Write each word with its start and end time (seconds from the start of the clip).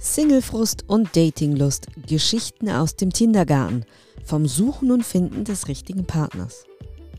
Singlefrust 0.00 0.84
und 0.86 1.16
Datinglust, 1.16 1.88
Geschichten 2.06 2.70
aus 2.70 2.94
dem 2.94 3.10
Kindergarten, 3.10 3.84
vom 4.24 4.46
Suchen 4.46 4.92
und 4.92 5.04
Finden 5.04 5.42
des 5.42 5.66
richtigen 5.66 6.06
Partners. 6.06 6.64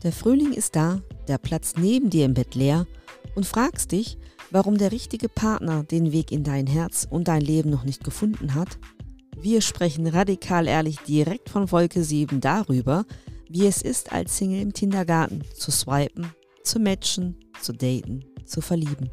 Der 0.02 0.12
Frühling 0.12 0.54
ist 0.54 0.76
da, 0.76 1.02
der 1.28 1.36
Platz 1.36 1.74
neben 1.76 2.08
dir 2.08 2.24
im 2.24 2.32
Bett 2.32 2.54
leer 2.54 2.86
und 3.34 3.44
fragst 3.44 3.92
dich, 3.92 4.16
warum 4.50 4.78
der 4.78 4.92
richtige 4.92 5.28
Partner 5.28 5.82
den 5.84 6.10
Weg 6.10 6.32
in 6.32 6.42
dein 6.42 6.66
Herz 6.66 7.06
und 7.08 7.28
dein 7.28 7.42
Leben 7.42 7.68
noch 7.68 7.84
nicht 7.84 8.02
gefunden 8.02 8.54
hat? 8.54 8.78
Wir 9.38 9.60
sprechen 9.60 10.06
radikal 10.06 10.66
ehrlich 10.66 10.96
direkt 11.00 11.50
von 11.50 11.70
Wolke 11.70 12.02
7 12.02 12.40
darüber, 12.40 13.04
wie 13.50 13.66
es 13.66 13.82
ist, 13.82 14.10
als 14.10 14.38
Single 14.38 14.62
im 14.62 14.72
Kindergarten 14.72 15.42
zu 15.54 15.70
swipen, 15.70 16.32
zu 16.64 16.78
matchen, 16.78 17.36
zu 17.60 17.74
daten, 17.74 18.24
zu 18.46 18.62
verlieben. 18.62 19.10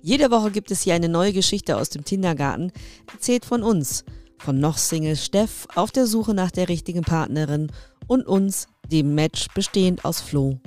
Jede 0.00 0.30
Woche 0.30 0.50
gibt 0.52 0.70
es 0.70 0.82
hier 0.82 0.94
eine 0.94 1.08
neue 1.08 1.32
Geschichte 1.32 1.76
aus 1.76 1.88
dem 1.90 2.04
Kindergarten, 2.04 2.72
erzählt 3.12 3.44
von 3.44 3.62
uns, 3.62 4.04
von 4.38 4.60
noch 4.60 4.78
Single 4.78 5.16
Steff 5.16 5.66
auf 5.74 5.90
der 5.90 6.06
Suche 6.06 6.34
nach 6.34 6.52
der 6.52 6.68
richtigen 6.68 7.02
Partnerin 7.02 7.72
und 8.06 8.26
uns, 8.26 8.68
dem 8.86 9.14
Match 9.14 9.48
bestehend 9.54 10.04
aus 10.04 10.20
Flo 10.20 10.60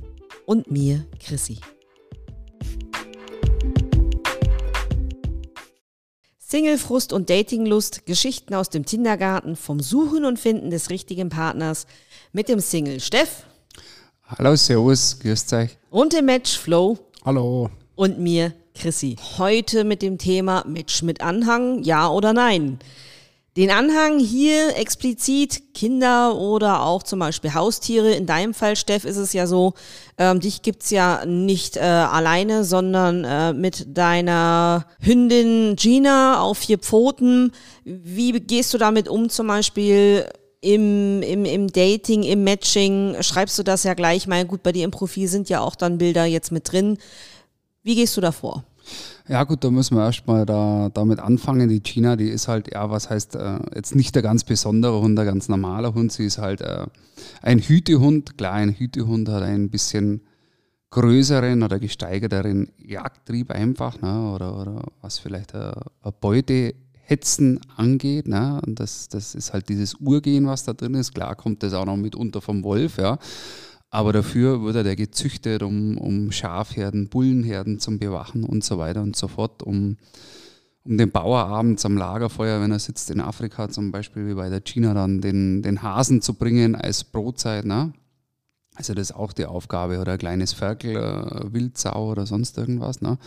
und 0.46 0.70
mir, 0.70 1.06
Chrissy. 1.20 1.60
Singlefrust 6.38 7.14
und 7.14 7.30
Datinglust, 7.30 8.06
Geschichten 8.06 8.54
aus 8.54 8.70
dem 8.70 8.84
Kindergarten, 8.84 9.56
vom 9.56 9.80
Suchen 9.80 10.26
und 10.26 10.38
Finden 10.38 10.70
des 10.70 10.90
richtigen 10.90 11.30
Partners 11.30 11.88
mit 12.34 12.50
dem 12.50 12.60
Single 12.60 13.00
Steff. 13.00 13.46
Hallo, 14.24 14.58
Servus, 14.58 15.18
grüßt 15.20 15.54
euch. 15.54 15.78
Und 15.90 16.12
dem 16.12 16.26
Match 16.26 16.58
Flo. 16.58 16.98
Hallo. 17.24 17.70
Und 18.02 18.18
mir, 18.18 18.54
Chrissy. 18.74 19.16
Heute 19.38 19.84
mit 19.84 20.02
dem 20.02 20.18
Thema 20.18 20.64
Match 20.66 21.04
mit 21.04 21.22
Anhang, 21.22 21.84
ja 21.84 22.10
oder 22.10 22.34
nein. 22.34 22.80
Den 23.58 23.70
Anhang 23.70 24.18
hier 24.18 24.76
explizit 24.76 25.76
Kinder 25.76 26.36
oder 26.36 26.82
auch 26.82 27.04
zum 27.04 27.20
Beispiel 27.20 27.54
Haustiere. 27.54 28.12
In 28.16 28.26
deinem 28.26 28.56
Fall, 28.56 28.76
Steff, 28.76 29.06
ist 29.06 29.18
es 29.18 29.34
ja 29.34 29.46
so, 29.46 29.76
ähm, 30.18 30.40
dich 30.40 30.64
gibt's 30.64 30.90
ja 30.90 31.24
nicht 31.28 31.78
äh, 31.78 31.82
alleine, 31.82 32.64
sondern 32.64 33.24
äh, 33.24 33.54
mit 33.54 33.96
deiner 33.96 34.88
Hündin 35.00 35.76
Gina 35.76 36.42
auf 36.42 36.58
vier 36.58 36.80
Pfoten. 36.80 37.52
Wie 37.84 38.32
gehst 38.32 38.74
du 38.74 38.80
damit 38.80 39.10
um 39.10 39.30
zum 39.30 39.46
Beispiel 39.46 40.26
im, 40.62 41.22
im, 41.22 41.46
im 41.46 41.68
Dating, 41.72 42.24
im 42.24 42.44
Matching? 42.44 43.18
Schreibst 43.22 43.60
du 43.60 43.64
das 43.64 43.84
ja 43.84 43.94
gleich 43.94 44.26
mal? 44.26 44.44
Gut, 44.44 44.64
bei 44.64 44.72
dir 44.72 44.86
im 44.86 44.92
Profil 44.92 45.28
sind 45.28 45.50
ja 45.50 45.60
auch 45.60 45.76
dann 45.76 46.00
Bilder 46.00 46.26
jetzt 46.26 46.52
mit 46.52 46.72
drin. 46.72 46.98
Wie 47.84 47.96
gehst 47.96 48.16
du 48.18 48.22
da 48.22 48.32
vor? 48.32 48.64
Ja 49.28 49.44
gut, 49.44 49.64
da 49.64 49.72
müssen 49.72 49.96
wir 49.96 50.04
erstmal 50.04 50.46
da, 50.46 50.90
damit 50.94 51.20
anfangen. 51.20 51.70
Die 51.70 51.82
Gina, 51.82 52.16
die 52.16 52.30
ist 52.30 52.48
halt, 52.48 52.72
ja, 52.74 52.90
was 52.90 53.10
heißt, 53.10 53.36
äh, 53.36 53.60
jetzt 53.76 53.96
nicht 53.96 54.14
der 54.16 54.22
ganz 54.22 54.44
besondere 54.44 55.02
Hund, 55.02 55.18
der 55.18 55.26
ganz 55.26 55.48
normaler 55.48 55.94
Hund. 55.94 56.12
Sie 56.12 56.26
ist 56.26 56.38
halt 56.38 56.62
äh, 56.62 56.86
ein 57.42 57.60
Hütehund. 57.60 58.38
Klar, 58.38 58.54
ein 58.54 58.74
Hütehund 58.74 59.30
hat 59.30 59.44
ein 59.44 59.70
bisschen 59.70 60.22
größeren 60.92 61.64
oder 61.64 61.80
gesteigerteren 61.80 62.70
Jagdtrieb 62.78 63.50
einfach, 63.52 64.02
ne? 64.02 64.32
oder, 64.34 64.60
oder 64.60 64.84
was 65.02 65.20
vielleicht 65.20 65.54
äh, 65.54 65.72
Beutehetzen 66.20 67.62
angeht. 67.78 68.28
Ne? 68.28 68.62
Und 68.66 68.80
das, 68.80 69.08
das 69.08 69.34
ist 69.34 69.54
halt 69.54 69.70
dieses 69.70 69.96
Urgehen, 69.96 70.48
was 70.48 70.66
da 70.66 70.74
drin 70.74 70.96
ist. 70.96 71.16
Klar 71.16 71.36
kommt 71.36 71.64
das 71.64 71.74
auch 71.74 71.86
noch 71.86 71.98
mitunter 71.98 72.42
vom 72.42 72.64
Wolf, 72.64 72.98
ja. 72.98 73.18
Aber 73.94 74.14
dafür 74.14 74.62
wurde 74.62 74.84
der 74.84 74.96
gezüchtet, 74.96 75.62
um, 75.64 75.98
um 75.98 76.32
Schafherden, 76.32 77.10
Bullenherden 77.10 77.78
zum 77.78 78.00
Bewachen 78.00 78.46
und 78.46 78.64
so 78.64 78.78
weiter 78.80 79.02
und 79.02 79.18
so 79.18 79.28
fort, 79.28 79.62
um, 79.64 79.98
um 80.86 80.98
den 80.98 81.12
Bauer 81.12 81.46
abends 81.46 81.86
am 81.86 81.98
Lagerfeuer, 81.98 82.62
wenn 82.62 82.72
er 82.72 82.80
sitzt 82.80 83.12
in 83.12 83.20
Afrika 83.20 83.68
zum 83.68 83.92
Beispiel, 83.92 84.30
wie 84.30 84.34
bei 84.34 84.50
der 84.50 84.62
China, 84.62 84.94
dann 84.94 85.20
den, 85.20 85.62
den 85.62 85.84
Hasen 85.84 86.22
zu 86.22 86.36
bringen 86.36 86.76
als 86.76 87.04
Brotzeit. 87.04 87.66
Ne? 87.66 87.92
Also 88.76 88.94
das 88.94 89.10
ist 89.10 89.16
auch 89.18 89.34
die 89.34 89.46
Aufgabe 89.46 90.00
oder 90.00 90.14
ein 90.14 90.18
kleines 90.18 90.54
Ferkel, 90.54 90.96
äh, 90.96 91.54
Wildsau 91.54 92.12
oder 92.12 92.26
sonst 92.26 92.58
irgendwas. 92.58 93.02
Ne? 93.02 93.18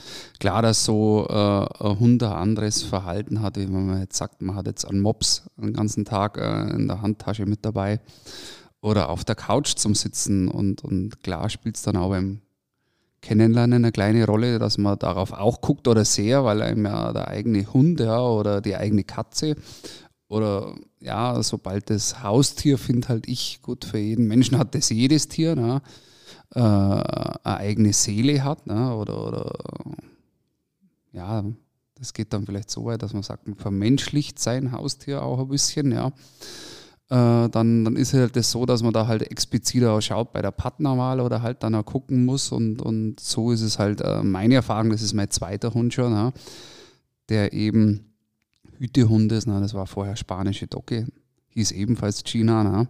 Klar, 0.40 0.62
dass 0.62 0.86
so 0.86 1.26
äh, 1.28 1.34
ein 1.34 1.98
Hund 2.00 2.22
ein 2.22 2.32
anderes 2.32 2.82
Verhalten 2.82 3.42
hat, 3.42 3.58
wie 3.58 3.66
man 3.66 4.00
jetzt 4.00 4.16
sagt, 4.16 4.40
man 4.40 4.56
hat 4.56 4.66
jetzt 4.66 4.86
einen 4.86 5.00
Mops 5.00 5.42
den 5.58 5.74
ganzen 5.74 6.06
Tag 6.06 6.38
äh, 6.38 6.70
in 6.70 6.88
der 6.88 7.02
Handtasche 7.02 7.44
mit 7.44 7.66
dabei 7.66 8.00
oder 8.84 9.08
auf 9.08 9.24
der 9.24 9.34
Couch 9.34 9.76
zum 9.76 9.94
Sitzen. 9.94 10.46
Und, 10.48 10.84
und 10.84 11.22
klar 11.22 11.48
spielt 11.48 11.76
es 11.76 11.82
dann 11.82 11.96
auch 11.96 12.10
beim 12.10 12.42
Kennenlernen 13.22 13.82
eine 13.82 13.92
kleine 13.92 14.26
Rolle, 14.26 14.58
dass 14.58 14.76
man 14.76 14.98
darauf 14.98 15.32
auch 15.32 15.62
guckt 15.62 15.88
oder 15.88 16.04
sehr, 16.04 16.44
weil 16.44 16.60
einem 16.60 16.84
ja 16.84 17.14
der 17.14 17.28
eigene 17.28 17.72
Hund 17.72 17.98
ja, 18.00 18.20
oder 18.20 18.60
die 18.60 18.76
eigene 18.76 19.02
Katze 19.02 19.56
oder 20.28 20.74
ja, 21.00 21.42
sobald 21.42 21.88
das 21.88 22.22
Haustier, 22.22 22.76
finde 22.76 23.08
halt 23.08 23.26
ich, 23.26 23.62
gut, 23.62 23.86
für 23.86 23.98
jeden 23.98 24.26
Menschen 24.26 24.58
hat 24.58 24.74
das 24.74 24.90
jedes 24.90 25.28
Tier, 25.28 25.56
ne, 25.56 25.80
äh, 26.54 26.60
eine 26.60 27.38
eigene 27.42 27.94
Seele 27.94 28.44
hat 28.44 28.66
ne, 28.66 28.94
oder, 28.94 29.26
oder 29.26 29.52
ja, 31.12 31.42
das 31.94 32.12
geht 32.12 32.34
dann 32.34 32.44
vielleicht 32.44 32.70
so 32.70 32.84
weit, 32.84 33.02
dass 33.02 33.14
man 33.14 33.22
sagt, 33.22 33.46
man 33.46 33.56
vermenschlicht 33.56 34.38
sein 34.38 34.72
Haustier 34.72 35.22
auch 35.22 35.38
ein 35.40 35.48
bisschen, 35.48 35.90
ja 35.90 36.12
dann, 37.08 37.84
dann 37.84 37.96
ist 37.96 38.14
halt 38.14 38.34
das 38.34 38.50
so, 38.50 38.64
dass 38.64 38.82
man 38.82 38.92
da 38.92 39.06
halt 39.06 39.30
expliziter 39.30 40.00
schaut 40.00 40.32
bei 40.32 40.40
der 40.40 40.50
Partnerwahl 40.50 41.20
oder 41.20 41.42
halt 41.42 41.62
dann 41.62 41.74
auch 41.74 41.84
gucken 41.84 42.24
muss. 42.24 42.50
Und, 42.50 42.80
und 42.80 43.20
so 43.20 43.52
ist 43.52 43.60
es 43.60 43.78
halt 43.78 44.00
äh, 44.00 44.22
meine 44.22 44.54
Erfahrung, 44.54 44.90
das 44.90 45.02
ist 45.02 45.12
mein 45.12 45.30
zweiter 45.30 45.74
Hund 45.74 45.92
schon, 45.92 46.12
ja, 46.12 46.32
der 47.28 47.52
eben 47.52 48.14
Hütehund 48.78 49.30
ist. 49.32 49.46
Na, 49.46 49.60
das 49.60 49.74
war 49.74 49.86
vorher 49.86 50.16
spanische 50.16 50.66
Docke, 50.66 51.06
hieß 51.50 51.72
ebenfalls 51.72 52.24
Gina. 52.24 52.64
Na. 52.64 52.86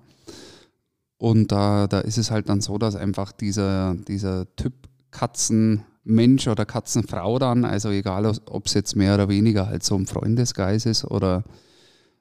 Und 1.19 1.51
da, 1.51 1.87
da 1.87 2.01
ist 2.01 2.19
es 2.19 2.31
halt 2.31 2.49
dann 2.49 2.61
so, 2.61 2.79
dass 2.79 2.97
einfach 2.97 3.33
dieser, 3.33 3.95
dieser 3.95 4.47
Typ 4.57 4.75
Katzenmensch 5.11 6.49
oder 6.49 6.67
Katzenfrau 6.67 7.39
dann, 7.39 7.65
also 7.65 7.91
egal 7.91 8.27
ob 8.27 8.67
es 8.67 8.75
jetzt 8.75 8.97
mehr 8.97 9.15
oder 9.15 9.29
weniger 9.29 9.67
halt 9.67 9.85
so 9.85 9.97
ein 9.97 10.07
Freundesgeist 10.07 10.87
ist 10.87 11.05
oder 11.05 11.45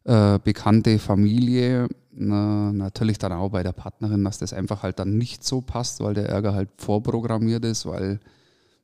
äh, 0.05 0.39
bekannte 0.43 0.99
Familie, 0.99 1.87
na, 2.11 2.71
natürlich 2.71 3.17
dann 3.17 3.31
auch 3.31 3.49
bei 3.49 3.63
der 3.63 3.71
Partnerin, 3.71 4.23
dass 4.23 4.37
das 4.37 4.53
einfach 4.53 4.83
halt 4.83 4.99
dann 4.99 5.17
nicht 5.17 5.43
so 5.43 5.61
passt, 5.61 5.99
weil 6.01 6.13
der 6.13 6.29
Ärger 6.29 6.53
halt 6.53 6.69
vorprogrammiert 6.77 7.65
ist, 7.65 7.85
weil 7.85 8.19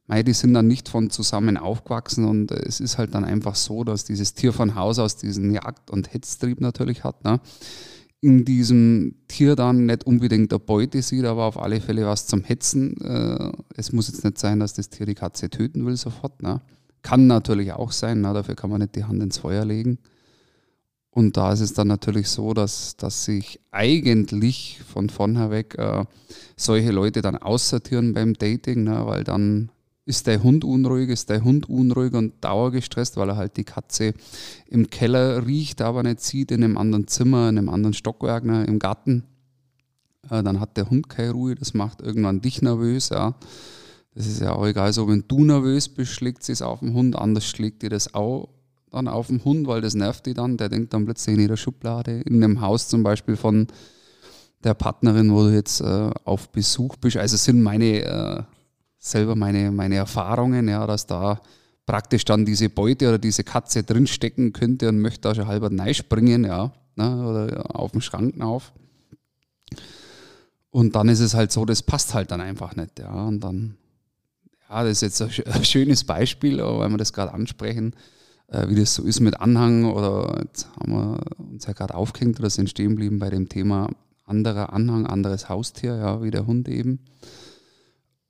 mei, 0.08 0.24
die 0.24 0.34
sind 0.34 0.53
dann 0.53 0.68
nicht 0.68 0.90
von 0.90 1.09
zusammen 1.09 1.58
aufgewachsen 1.58 2.25
und 2.25 2.52
es 2.52 2.79
ist 2.79 2.97
halt 2.97 3.13
dann 3.13 3.25
einfach 3.25 3.56
so, 3.56 3.84
dass 3.84 4.06
dieses 4.06 4.34
Tier 4.34 4.53
von 4.53 4.75
Haus 4.75 4.97
aus 4.97 5.18
diesen 5.18 5.52
Jagd- 5.52 5.91
und 5.91 6.13
Hetztrieb 6.13 6.62
natürlich 6.62 7.03
hat. 7.03 7.24
Ne? 7.24 7.40
in 8.22 8.44
diesem 8.44 9.16
Tier 9.28 9.56
dann 9.56 9.85
nicht 9.85 10.06
unbedingt 10.06 10.52
eine 10.52 10.59
Beute 10.59 11.02
sieht, 11.02 11.25
aber 11.25 11.46
auf 11.46 11.59
alle 11.59 11.79
Fälle 11.79 12.06
was 12.06 12.28
zum 12.28 12.44
Hetzen. 12.44 13.00
Äh, 13.02 13.52
es 13.75 13.94
muss 13.94 14.08
jetzt 14.08 14.24
nicht 14.24 14.38
sein, 14.38 14.59
dass 14.59 14.74
das 14.74 14.90
Tier 14.90 15.06
die 15.06 15.16
Katze 15.16 15.50
töten 15.50 15.85
will 15.85 15.96
sofort. 15.96 16.41
Ne? 16.41 16.62
Kann 17.02 17.28
natürlich 17.28 17.72
auch 17.72 17.91
sein, 17.91 18.22
ne? 18.22 18.34
dafür 18.34 18.56
kann 18.56 18.69
man 18.69 18.81
nicht 18.81 18.96
die 18.96 19.06
Hand 19.06 19.24
ins 19.24 19.38
Feuer 19.38 19.63
legen. 19.63 20.00
Und 21.12 21.38
da 21.38 21.53
ist 21.53 21.62
es 21.62 21.74
dann 21.74 21.88
natürlich 21.88 22.30
so, 22.30 22.53
dass, 22.53 22.96
dass 22.96 23.25
sich 23.25 23.59
eigentlich 23.72 24.80
von 24.88 25.09
vornherein 25.09 25.66
äh, 25.78 26.06
solche 26.56 26.92
Leute 26.92 27.22
dann 27.22 27.36
aussortieren 27.36 28.14
beim 28.14 28.34
Dating, 28.34 28.84
ne, 28.84 29.06
weil 29.06 29.24
dann 29.24 29.72
ist 30.06 30.28
der 30.28 30.42
Hund 30.44 30.64
unruhig, 30.64 31.09
ist 31.09 31.30
der 31.30 31.44
Hund 31.44 31.70
unruhig 31.70 32.14
und 32.14 32.44
dauergestresst, 32.44 33.18
weil 33.18 33.30
er 33.30 33.38
halt 33.38 33.58
die 33.58 33.64
Katze 33.64 34.14
im 34.68 34.90
Keller 34.90 35.46
riecht, 35.46 35.81
aber 35.81 36.03
nicht 36.03 36.22
sieht, 36.22 36.52
in 36.52 36.64
einem 36.64 36.78
anderen 36.78 37.08
Zimmer, 37.08 37.50
in 37.50 37.58
einem 37.58 37.70
anderen 37.70 37.94
Stockwerk, 37.94 38.44
ne, 38.44 38.66
im 38.66 38.80
Garten. 38.80 39.24
Äh, 40.30 40.44
dann 40.44 40.59
hat 40.59 40.78
der 40.78 40.90
Hund 40.90 41.09
keine 41.09 41.31
Ruhe, 41.31 41.56
das 41.56 41.74
macht 41.74 42.02
irgendwann 42.02 42.41
dich 42.41 42.62
nervös, 42.62 43.09
ja. 43.09 43.36
Das 44.14 44.28
ist 44.28 44.41
ja 44.41 44.53
auch 44.53 44.66
egal, 44.66 44.91
so 44.94 45.08
wenn 45.08 45.26
du 45.28 45.44
nervös 45.44 45.90
bist, 45.90 46.12
schlägt 46.12 46.44
sie 46.44 46.52
es 46.52 46.62
auf 46.62 46.79
den 46.79 46.94
Hund, 46.94 47.16
anders 47.16 47.46
schlägt 47.46 47.84
dir 47.84 47.90
das 47.90 48.14
auch 48.14 48.50
dann 48.91 49.08
auf 49.08 49.28
den 49.28 49.44
Hund, 49.44 49.68
weil 49.68 49.82
das 49.82 49.94
nervt 49.94 50.26
die 50.26 50.34
dann. 50.34 50.58
Der 50.58 50.70
denkt 50.70 50.94
dann 50.94 51.06
plötzlich 51.06 51.36
in 51.36 51.41
ihrer 51.41 51.58
Schublade, 51.58 52.22
in 52.22 52.44
einem 52.44 52.62
Haus 52.62 52.88
zum 52.88 53.03
Beispiel 53.03 53.36
von 53.36 53.68
der 54.64 54.74
Partnerin, 54.74 55.32
wo 55.34 55.44
du 55.44 55.53
jetzt 55.53 55.82
äh, 55.82 56.09
auf 56.26 56.50
Besuch 56.50 56.96
bist. 56.97 57.18
Also 57.18 57.38
sind 57.38 57.62
meine 57.62 58.03
äh, 58.03 58.44
selber 58.97 59.36
meine, 59.36 59.72
meine 59.72 59.96
Erfahrungen, 59.96 60.68
ja, 60.68 60.86
dass 60.86 61.08
da 61.08 61.41
praktisch 61.86 62.26
dann 62.26 62.46
diese 62.46 62.70
Beute 62.70 63.08
oder 63.08 63.18
diese 63.18 63.44
Katze 63.44 63.84
drinstecken 63.84 64.53
könnte 64.53 64.90
und 64.90 65.00
möchte 65.00 65.22
da 65.22 65.34
schon 65.34 65.47
halber 65.47 65.72
springen, 65.94 66.44
ja, 66.44 66.72
ne, 66.96 67.28
oder 67.28 67.76
auf 67.76 67.91
dem 67.91 68.02
Schrank 68.02 68.40
auf. 68.41 68.74
Und 70.70 70.96
dann 70.96 71.09
ist 71.09 71.22
es 71.22 71.34
halt 71.34 71.52
so, 71.52 71.66
das 71.66 71.82
passt 71.82 72.14
halt 72.14 72.30
dann 72.30 72.41
einfach 72.41 72.76
nicht, 72.76 73.00
ja. 73.00 73.12
Und 73.12 73.40
dann, 73.40 73.78
ja, 74.70 74.84
das 74.84 75.02
ist 75.02 75.20
jetzt 75.20 75.47
ein 75.47 75.64
schönes 75.66 76.03
Beispiel, 76.03 76.62
weil 76.62 76.90
wir 76.90 76.97
das 76.97 77.14
gerade 77.14 77.34
ansprechen 77.34 77.96
wie 78.51 78.75
das 78.75 78.96
so 78.96 79.03
ist 79.03 79.19
mit 79.19 79.40
Anhang 79.40 79.85
oder 79.85 80.41
jetzt 80.43 80.67
haben 80.79 80.91
wir 80.91 81.19
uns 81.37 81.66
ja 81.66 81.73
gerade 81.73 81.93
aufgehängt 81.93 82.40
oder 82.40 82.49
sind 82.49 82.69
stehen 82.69 82.90
geblieben 82.90 83.19
bei 83.19 83.29
dem 83.29 83.47
Thema 83.47 83.90
anderer 84.25 84.73
Anhang, 84.73 85.05
anderes 85.05 85.49
Haustier, 85.49 85.96
ja, 85.96 86.23
wie 86.23 86.31
der 86.31 86.46
Hund 86.46 86.67
eben. 86.69 86.99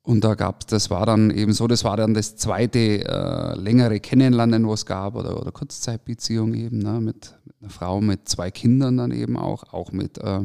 Und 0.02 0.24
da 0.24 0.34
gab 0.34 0.62
es, 0.62 0.66
das 0.66 0.90
war 0.90 1.04
dann 1.04 1.30
eben 1.30 1.52
so, 1.52 1.66
das 1.66 1.84
war 1.84 1.96
dann 1.96 2.14
das 2.14 2.34
zweite 2.34 3.04
äh, 3.04 3.54
längere 3.54 4.00
Kennenlernen, 4.00 4.66
was 4.66 4.80
es 4.80 4.86
gab, 4.86 5.14
oder, 5.14 5.38
oder 5.38 5.52
Kurzzeitbeziehung 5.52 6.54
eben, 6.54 6.78
ne, 6.78 7.00
mit, 7.00 7.34
mit, 7.44 7.54
einer 7.60 7.70
Frau 7.70 8.00
mit 8.00 8.28
zwei 8.28 8.50
Kindern 8.50 8.96
dann 8.96 9.12
eben 9.12 9.36
auch, 9.36 9.72
auch 9.72 9.92
mit 9.92 10.16
äh, 10.18 10.44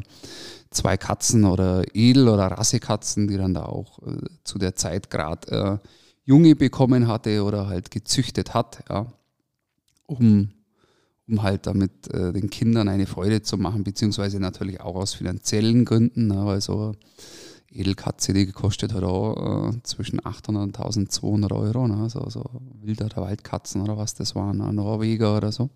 zwei 0.72 0.98
Katzen 0.98 1.46
oder 1.46 1.84
Edel- 1.94 2.28
oder 2.28 2.48
Rassekatzen, 2.48 3.28
die 3.28 3.38
dann 3.38 3.54
da 3.54 3.64
auch 3.64 4.00
äh, 4.06 4.18
zu 4.44 4.60
der 4.60 4.76
Zeit 4.76 5.10
gerade 5.10 5.82
äh, 5.82 5.88
Junge 6.26 6.56
bekommen 6.56 7.08
hatte 7.08 7.44
oder 7.44 7.68
halt 7.68 7.92
gezüchtet 7.92 8.54
hat, 8.54 8.84
ja, 8.90 9.08
um, 10.08 10.50
um 11.28 11.44
halt 11.44 11.68
damit 11.68 12.12
äh, 12.14 12.34
den 12.34 12.50
Kindern 12.50 12.88
eine 12.88 13.06
Freude 13.06 13.42
zu 13.42 13.58
machen, 13.58 13.84
beziehungsweise 13.84 14.40
natürlich 14.40 14.82
auch 14.82 14.96
aus 14.96 15.14
finanziellen 15.14 15.86
Gründen, 15.86 16.28
ne, 16.28 16.46
weil 16.46 16.62
so 16.62 16.94
Edelkatze, 17.72 18.34
die 18.34 18.46
gekostet 18.46 18.94
hat 18.94 19.04
auch 19.04 19.70
äh, 19.70 19.84
zwischen 19.84 20.26
800 20.26 20.64
und 20.64 20.78
1200 20.78 21.52
Euro, 21.52 21.88
ne, 21.88 22.10
so, 22.10 22.30
so 22.30 22.44
wilder 22.82 23.10
Waldkatzen 23.16 23.82
oder 23.82 23.98
was 23.98 24.14
das 24.14 24.36
waren, 24.36 24.58
ne, 24.58 24.72
Norweger 24.72 25.38
oder 25.38 25.52
so. 25.52 25.70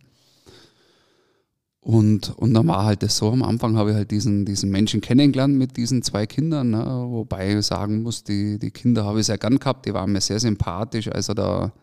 Und, 1.82 2.38
und 2.38 2.54
dann 2.54 2.68
war 2.68 2.84
halt 2.84 3.04
das 3.04 3.18
so, 3.18 3.32
am 3.32 3.42
Anfang 3.42 3.78
habe 3.78 3.92
ich 3.92 3.96
halt 3.96 4.12
diesen, 4.12 4.46
diesen 4.46 4.70
Menschen 4.70 5.00
kennengelernt 5.02 5.56
mit 5.56 5.78
diesen 5.78 6.04
zwei 6.04 6.26
Kindern, 6.28 6.72
ne, 6.72 6.86
wobei 7.10 7.58
ich 7.58 7.66
sagen 7.66 8.04
muss, 8.04 8.24
die, 8.24 8.60
die 8.60 8.72
Kinder 8.72 9.06
habe 9.06 9.22
ich 9.22 9.26
sehr 9.26 9.38
gern 9.38 9.60
gehabt, 9.60 9.86
die 9.86 9.94
waren 9.94 10.12
mir 10.12 10.22
sehr 10.22 10.40
sympathisch, 10.40 11.08
also 11.10 11.34
da 11.34 11.74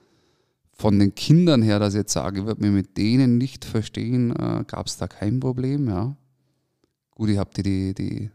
von 0.78 0.98
den 0.98 1.14
Kindern 1.14 1.62
her, 1.62 1.78
dass 1.78 1.94
ich 1.94 1.98
jetzt 1.98 2.12
sage, 2.12 2.40
ich 2.40 2.46
würde 2.46 2.62
mich 2.62 2.72
mit 2.72 2.96
denen 2.96 3.38
nicht 3.38 3.64
verstehen, 3.64 4.30
äh, 4.32 4.64
gab 4.66 4.86
es 4.86 4.96
da 4.96 5.08
kein 5.08 5.40
Problem, 5.40 5.88
ja. 5.88 6.16
Gut, 7.10 7.30
ich 7.30 7.38
habe 7.38 7.50
die, 7.56 7.62
die, 7.62 7.94
die 7.94 8.30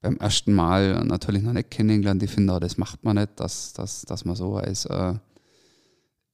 beim 0.00 0.16
ersten 0.16 0.52
Mal 0.52 1.04
natürlich 1.04 1.42
noch 1.42 1.52
nicht 1.52 1.70
kennengelernt, 1.70 2.22
ich 2.22 2.30
finde 2.30 2.58
das 2.60 2.76
macht 2.76 3.04
man 3.04 3.16
nicht, 3.16 3.40
dass, 3.40 3.72
dass, 3.72 4.02
dass 4.02 4.24
man 4.24 4.36
so 4.36 4.56
als 4.56 4.84
äh, 4.86 5.14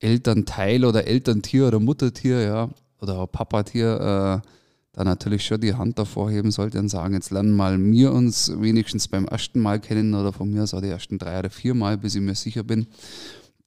Elternteil 0.00 0.84
oder 0.84 1.06
Elterntier 1.06 1.69
oder 1.69 1.78
Muttertier, 1.78 2.40
ja, 2.40 2.70
oder 3.00 3.26
Papatier 3.26 4.43
äh, 4.44 4.49
da 4.93 5.05
natürlich 5.05 5.44
schon 5.44 5.61
die 5.61 5.75
Hand 5.75 5.99
davor 5.99 6.31
heben 6.31 6.50
sollte 6.50 6.78
und 6.78 6.88
sagen, 6.88 7.14
jetzt 7.14 7.31
lernen 7.31 7.52
mal 7.52 7.78
wir 7.81 8.12
uns 8.12 8.52
wenigstens 8.61 9.06
beim 9.06 9.26
ersten 9.26 9.61
Mal 9.61 9.78
kennen 9.78 10.14
oder 10.14 10.32
von 10.32 10.50
mir 10.50 10.64
aus 10.64 10.75
auch 10.75 10.81
die 10.81 10.88
ersten 10.88 11.19
drei 11.19 11.38
oder 11.38 11.50
vier 11.50 11.75
Mal, 11.75 11.96
bis 11.96 12.16
ich 12.16 12.20
mir 12.20 12.34
sicher 12.34 12.64
bin, 12.64 12.87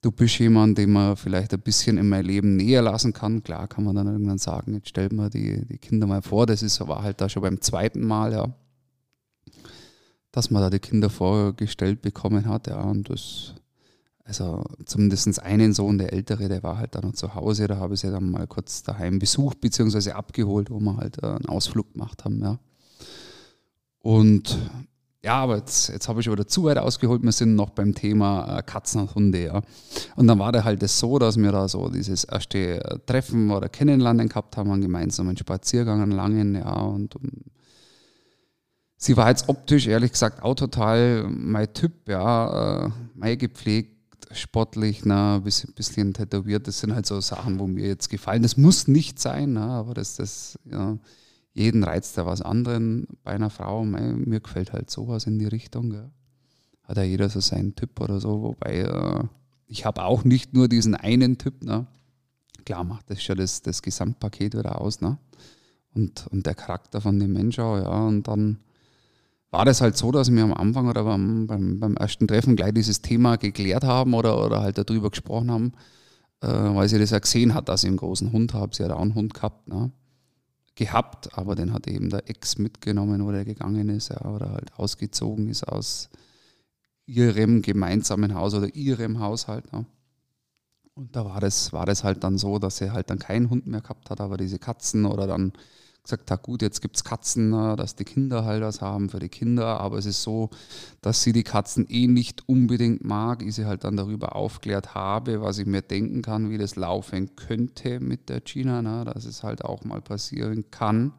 du 0.04 0.12
bist 0.12 0.38
jemand, 0.38 0.76
den 0.76 0.92
man 0.92 1.16
vielleicht 1.16 1.54
ein 1.54 1.60
bisschen 1.60 1.96
in 1.96 2.08
mein 2.08 2.26
Leben 2.26 2.56
näher 2.56 2.82
lassen 2.82 3.14
kann. 3.14 3.42
Klar 3.42 3.68
kann 3.68 3.84
man 3.84 3.96
dann 3.96 4.06
irgendwann 4.06 4.38
sagen, 4.38 4.74
jetzt 4.74 4.90
stellt 4.90 5.12
man 5.12 5.30
die, 5.30 5.64
die 5.64 5.78
Kinder 5.78 6.06
mal 6.06 6.20
vor, 6.20 6.46
das 6.46 6.62
ist 6.62 6.80
aber 6.80 7.02
halt 7.02 7.20
da 7.20 7.28
schon 7.28 7.42
beim 7.42 7.60
zweiten 7.60 8.06
Mal, 8.06 8.32
ja, 8.32 8.54
dass 10.30 10.50
man 10.50 10.62
da 10.62 10.68
die 10.68 10.78
Kinder 10.78 11.08
vorgestellt 11.08 12.02
bekommen 12.02 12.46
hat, 12.46 12.66
ja, 12.66 12.82
und 12.82 13.08
das 13.08 13.54
also 14.26 14.64
zumindest 14.86 15.42
einen 15.42 15.74
Sohn, 15.74 15.98
der 15.98 16.14
ältere, 16.14 16.48
der 16.48 16.62
war 16.62 16.78
halt 16.78 16.94
dann 16.94 17.04
noch 17.04 17.12
zu 17.12 17.34
Hause, 17.34 17.66
da 17.66 17.76
habe 17.76 17.92
ich 17.92 18.00
sie 18.00 18.10
dann 18.10 18.30
mal 18.30 18.46
kurz 18.46 18.82
daheim 18.82 19.18
besucht, 19.18 19.60
beziehungsweise 19.60 20.16
abgeholt, 20.16 20.70
wo 20.70 20.80
wir 20.80 20.96
halt 20.96 21.22
äh, 21.22 21.26
einen 21.26 21.46
Ausflug 21.46 21.92
gemacht 21.92 22.24
haben, 22.24 22.42
ja. 22.42 22.58
Und 23.98 24.58
ja, 25.24 25.36
aber 25.36 25.56
jetzt, 25.56 25.88
jetzt 25.88 26.06
habe 26.06 26.20
ich 26.20 26.30
wieder 26.30 26.46
zu 26.46 26.64
weit 26.64 26.76
ausgeholt. 26.76 27.22
Wir 27.22 27.32
sind 27.32 27.54
noch 27.54 27.70
beim 27.70 27.94
Thema 27.94 28.58
äh, 28.58 28.62
Katzen 28.62 29.00
und 29.00 29.14
Hunde, 29.14 29.44
ja. 29.44 29.62
Und 30.16 30.26
dann 30.26 30.38
war 30.38 30.52
da 30.52 30.64
halt 30.64 30.82
das 30.82 30.98
so, 30.98 31.18
dass 31.18 31.38
wir 31.38 31.50
da 31.50 31.66
so 31.66 31.88
dieses 31.88 32.24
erste 32.24 32.84
äh, 32.84 32.98
Treffen 33.06 33.50
oder 33.50 33.70
Kennenlernen 33.70 34.28
gehabt 34.28 34.58
haben, 34.58 34.70
einen 34.70 34.82
gemeinsamen 34.82 35.34
Spaziergang, 35.34 36.02
einen 36.02 36.12
langen, 36.12 36.56
ja. 36.56 36.74
Und 36.74 37.16
um, 37.16 37.30
sie 38.98 39.16
war 39.16 39.30
jetzt 39.30 39.48
optisch, 39.48 39.86
ehrlich 39.86 40.12
gesagt, 40.12 40.42
auch 40.42 40.56
total 40.56 41.26
mein 41.30 41.72
Typ, 41.72 42.06
ja. 42.06 42.92
Mein 43.14 43.38
gepflegt, 43.38 43.94
sportlich, 44.32 45.06
na, 45.06 45.36
ein 45.36 45.42
bisschen, 45.42 45.72
bisschen 45.72 46.12
tätowiert. 46.12 46.68
Das 46.68 46.80
sind 46.80 46.94
halt 46.94 47.06
so 47.06 47.18
Sachen, 47.22 47.58
wo 47.58 47.66
mir 47.66 47.86
jetzt 47.86 48.10
gefallen. 48.10 48.42
Das 48.42 48.58
muss 48.58 48.88
nicht 48.88 49.18
sein, 49.18 49.54
na, 49.54 49.78
aber 49.78 49.94
das, 49.94 50.16
das, 50.16 50.58
ja, 50.70 50.98
jeden 51.54 51.84
reizt 51.84 52.16
ja 52.16 52.26
was 52.26 52.42
anderen 52.42 53.06
bei 53.22 53.30
einer 53.30 53.48
Frau. 53.48 53.84
Mir 53.84 54.40
gefällt 54.40 54.72
halt 54.72 54.90
sowas 54.90 55.26
in 55.26 55.38
die 55.38 55.46
Richtung. 55.46 55.92
Ja. 55.92 56.10
Hat 56.82 56.96
ja 56.96 57.04
jeder 57.04 57.28
so 57.30 57.40
seinen 57.40 57.76
Typ 57.76 58.00
oder 58.00 58.20
so, 58.20 58.42
wobei 58.42 58.80
äh, 58.80 59.24
ich 59.66 59.86
habe 59.86 60.04
auch 60.04 60.24
nicht 60.24 60.52
nur 60.52 60.68
diesen 60.68 60.94
einen 60.94 61.38
Typ. 61.38 61.62
Ne? 61.62 61.86
Klar 62.66 62.84
macht 62.84 63.08
das 63.08 63.22
schon 63.22 63.38
das, 63.38 63.62
das 63.62 63.82
Gesamtpaket 63.82 64.56
wieder 64.56 64.80
aus. 64.80 65.00
Ne? 65.00 65.16
Und, 65.94 66.26
und 66.26 66.44
der 66.44 66.56
Charakter 66.56 67.00
von 67.00 67.18
dem 67.20 67.32
Menschen 67.32 67.62
auch, 67.62 67.76
ja. 67.76 68.06
Und 68.06 68.26
dann 68.26 68.58
war 69.50 69.64
das 69.64 69.80
halt 69.80 69.96
so, 69.96 70.10
dass 70.10 70.32
wir 70.32 70.42
am 70.42 70.52
Anfang 70.52 70.88
oder 70.88 71.04
beim, 71.04 71.46
beim, 71.46 71.78
beim 71.78 71.96
ersten 71.96 72.26
Treffen 72.26 72.56
gleich 72.56 72.74
dieses 72.74 73.00
Thema 73.00 73.36
geklärt 73.36 73.84
haben 73.84 74.12
oder, 74.14 74.44
oder 74.44 74.60
halt 74.60 74.78
darüber 74.78 75.10
gesprochen 75.10 75.52
haben, 75.52 75.72
äh, 76.40 76.48
weil 76.48 76.88
sie 76.88 76.98
das 76.98 77.10
ja 77.10 77.20
gesehen 77.20 77.54
hat, 77.54 77.68
dass 77.68 77.84
ich 77.84 77.88
einen 77.88 77.96
großen 77.96 78.32
Hund 78.32 78.54
habe. 78.54 78.74
Sie 78.74 78.82
hat 78.82 78.90
auch 78.90 79.00
einen 79.00 79.14
Hund 79.14 79.32
gehabt, 79.32 79.68
ne? 79.68 79.92
Gehabt, 80.74 81.36
aber 81.38 81.54
den 81.54 81.72
hat 81.72 81.86
eben 81.86 82.10
der 82.10 82.28
Ex 82.28 82.58
mitgenommen, 82.58 83.24
wo 83.24 83.30
der 83.30 83.44
gegangen 83.44 83.88
ist 83.88 84.08
ja, 84.08 84.24
oder 84.24 84.50
halt 84.50 84.72
ausgezogen 84.76 85.48
ist 85.48 85.64
aus 85.64 86.10
ihrem 87.06 87.62
gemeinsamen 87.62 88.34
Haus 88.34 88.54
oder 88.54 88.74
ihrem 88.74 89.20
Haushalt. 89.20 89.72
Ne? 89.72 89.86
Und 90.94 91.14
da 91.14 91.24
war 91.24 91.40
das, 91.40 91.72
war 91.72 91.86
das 91.86 92.04
halt 92.04 92.24
dann 92.24 92.38
so, 92.38 92.58
dass 92.58 92.78
sie 92.78 92.92
halt 92.92 93.10
dann 93.10 93.18
keinen 93.18 93.50
Hund 93.50 93.66
mehr 93.66 93.80
gehabt 93.80 94.10
hat, 94.10 94.20
aber 94.20 94.36
diese 94.36 94.58
Katzen 94.58 95.04
oder 95.04 95.26
dann 95.26 95.52
gesagt 96.04 96.30
hat, 96.30 96.42
gut, 96.42 96.60
jetzt 96.60 96.82
gibt 96.82 96.96
es 96.96 97.04
Katzen, 97.04 97.50
dass 97.76 97.96
die 97.96 98.04
Kinder 98.04 98.44
halt 98.44 98.62
was 98.62 98.82
haben 98.82 99.08
für 99.08 99.18
die 99.18 99.30
Kinder, 99.30 99.80
aber 99.80 99.96
es 99.96 100.04
ist 100.04 100.22
so, 100.22 100.50
dass 101.00 101.22
sie 101.22 101.32
die 101.32 101.42
Katzen 101.42 101.86
eh 101.88 102.06
nicht 102.06 102.46
unbedingt 102.46 103.02
mag, 103.04 103.42
ich 103.42 103.54
sie 103.54 103.64
halt 103.64 103.84
dann 103.84 103.96
darüber 103.96 104.36
aufklärt 104.36 104.94
habe, 104.94 105.40
was 105.40 105.58
ich 105.58 105.66
mir 105.66 105.80
denken 105.80 106.20
kann, 106.20 106.50
wie 106.50 106.58
das 106.58 106.76
laufen 106.76 107.34
könnte 107.36 108.00
mit 108.00 108.28
der 108.28 108.40
Gina, 108.42 108.82
ne, 108.82 109.04
dass 109.06 109.24
es 109.24 109.42
halt 109.42 109.64
auch 109.64 109.84
mal 109.84 110.02
passieren 110.02 110.70
kann, 110.70 111.14